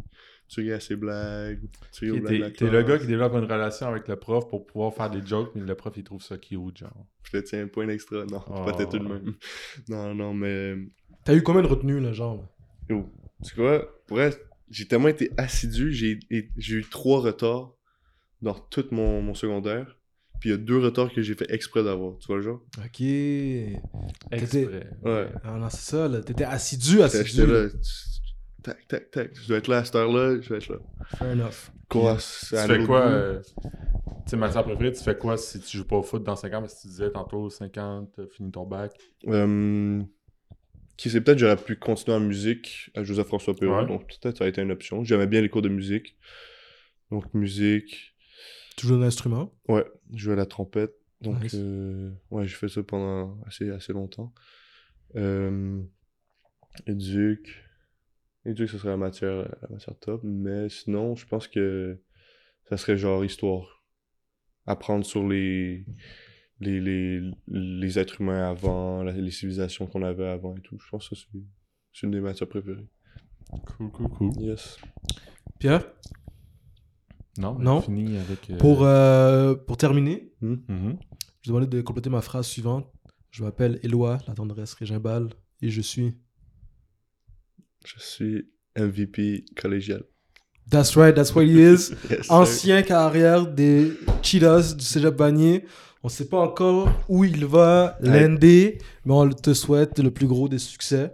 [0.48, 1.60] Tu ris à ses blagues.
[1.93, 5.10] Tu ris T'es le gars qui développe une relation avec le prof pour pouvoir faire
[5.10, 7.06] des jokes, mais le prof il trouve ça cute, genre.
[7.24, 8.24] Je te tiens un point extra.
[8.27, 8.64] Non, Oh.
[8.64, 9.35] peut-être tout de même.
[9.89, 10.77] Non, non, mais.
[11.24, 12.47] T'as eu combien de retenues, là, genre?
[12.89, 13.10] Yo,
[13.43, 13.85] tu sais quoi?
[14.06, 14.31] Pour vrai,
[14.70, 16.20] j'ai tellement été assidu, j'ai
[16.74, 17.74] eu trois retards
[18.40, 19.97] dans tout mon, mon secondaire.
[20.39, 22.18] Puis il y a deux retards que j'ai fait exprès d'avoir.
[22.18, 22.60] Tu vois le genre?
[22.85, 23.01] Ok.
[24.31, 24.90] Exprès.
[25.02, 25.28] Ouais.
[25.43, 26.20] Ah non, c'est ça, là.
[26.20, 27.24] T'étais assidu, assidu.
[27.31, 27.68] J'étais là.
[28.66, 29.30] Tac, tac, tac.
[29.40, 30.76] Je dois être là à cette heure-là, je dois être là.
[31.16, 31.70] Fair enough.
[31.88, 32.16] Quoi?
[32.16, 33.06] Tu fais quoi?
[33.06, 36.34] euh, Tu sais, matière préférée, tu fais quoi si tu joues pas au foot dans
[36.34, 36.60] 5 ans?
[36.60, 38.93] Parce que tu disais tantôt 5 ans, t'as fini ton bac.
[39.28, 40.02] Euh,
[40.97, 43.86] qui c'est peut-être j'aurais pu continuer en musique à Joseph François Perrault, Ouais.
[43.86, 45.05] donc peut-être ça a été une option.
[45.05, 46.16] J'aimais bien les cours de musique.
[47.12, 48.16] Donc musique,
[48.76, 49.52] Tu joues un instrument?
[49.68, 50.93] Ouais, je jouais à la trompette.
[51.20, 51.55] Donc Nice.
[51.55, 54.34] euh, ouais, j'ai fait ça pendant assez, assez longtemps.
[55.14, 55.80] Euh,
[56.86, 57.62] éduc.
[58.47, 62.01] Éduc, ce serait la matière, la matière top, mais sinon, je pense que
[62.68, 63.85] ça serait genre histoire.
[64.66, 65.85] Apprendre sur les,
[66.60, 70.78] les, les, les êtres humains avant, la- les civilisations qu'on avait avant et tout.
[70.78, 71.14] Je pense que
[71.93, 72.89] c'est une des matières préférées.
[73.66, 74.31] Cool, cool, cool.
[74.40, 74.78] Yes.
[75.60, 75.85] Pierre,
[77.39, 77.78] Non, Non.
[77.81, 78.51] avec.
[78.51, 80.98] euh, pour, euh, pour terminer, mhm.
[81.43, 82.90] je demandais de compléter ma phrase suivante.
[83.31, 85.28] Je m'appelle Éloi, la tendresse Régimbal,
[85.62, 86.14] et je suis.
[87.87, 90.03] Je suis MVP collégial.
[90.71, 91.93] That's right, that's what he is.
[92.11, 92.33] Yes, sir.
[92.35, 93.93] Ancien carrière des
[94.23, 95.65] Cheetahs du Cégep Bagné.
[96.03, 100.49] On sait pas encore où il va l'ender, mais on te souhaite le plus gros
[100.49, 101.11] des succès.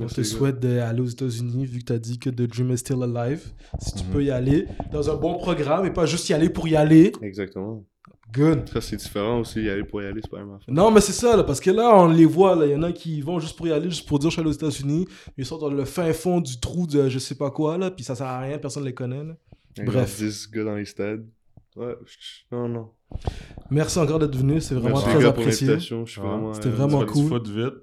[0.00, 2.78] On te souhaite d'aller aux États-Unis, vu que tu as dit que The Dream is
[2.78, 3.40] still alive.
[3.80, 4.10] Si tu Mhm.
[4.12, 7.12] peux y aller dans un bon programme et pas juste y aller pour y aller.
[7.22, 7.84] Exactement.
[8.32, 8.68] Good.
[8.68, 9.62] Ça, c'est différent aussi.
[9.62, 10.74] Y aller pour y aller, c'est pas la même affaire.
[10.74, 12.66] Non, mais c'est ça, là, parce que là, on les voit, là.
[12.66, 14.40] Il y en a qui vont juste pour y aller, juste pour dire je suis
[14.40, 15.06] allé aux États-Unis.
[15.36, 18.02] Ils sont dans le fin fond du trou de je sais pas quoi, là, puis
[18.04, 19.36] ça sert à rien, personne les connaît, là.
[19.84, 20.18] Bref.
[20.20, 21.26] genre 10 gars dans les stades.
[21.76, 21.94] Ouais,
[22.52, 22.90] non, non.
[23.70, 25.66] Merci encore d'être venu, c'est vraiment Merci, très gars, apprécié.
[25.66, 26.06] l'invitation.
[26.06, 26.28] Je suis Ouais.
[26.28, 26.54] vraiment.
[26.54, 27.22] C'était euh, vraiment On cool.
[27.22, 27.74] du foot vite.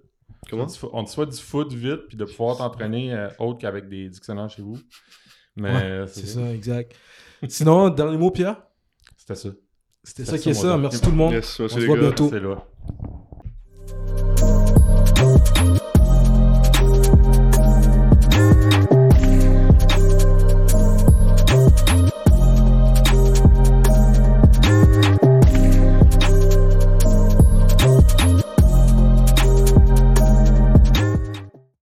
[0.50, 0.68] Comment?
[0.94, 4.50] On te souhaite- du foot vite, puis de pouvoir t'entraîner euh, autre qu'avec des dictionnaires
[4.50, 4.78] chez vous.
[5.56, 6.40] Mais Ouais, euh, C'est ça.
[6.40, 6.96] ça, exact.
[7.48, 8.62] Sinon, dernier mot, Pierre?
[9.18, 9.50] C'était ça.
[10.04, 10.78] C'était C'est ça qui est ça.
[10.78, 11.34] Merci tout le monde.
[11.34, 12.02] Yes, On se voit gars.
[12.02, 12.32] bientôt.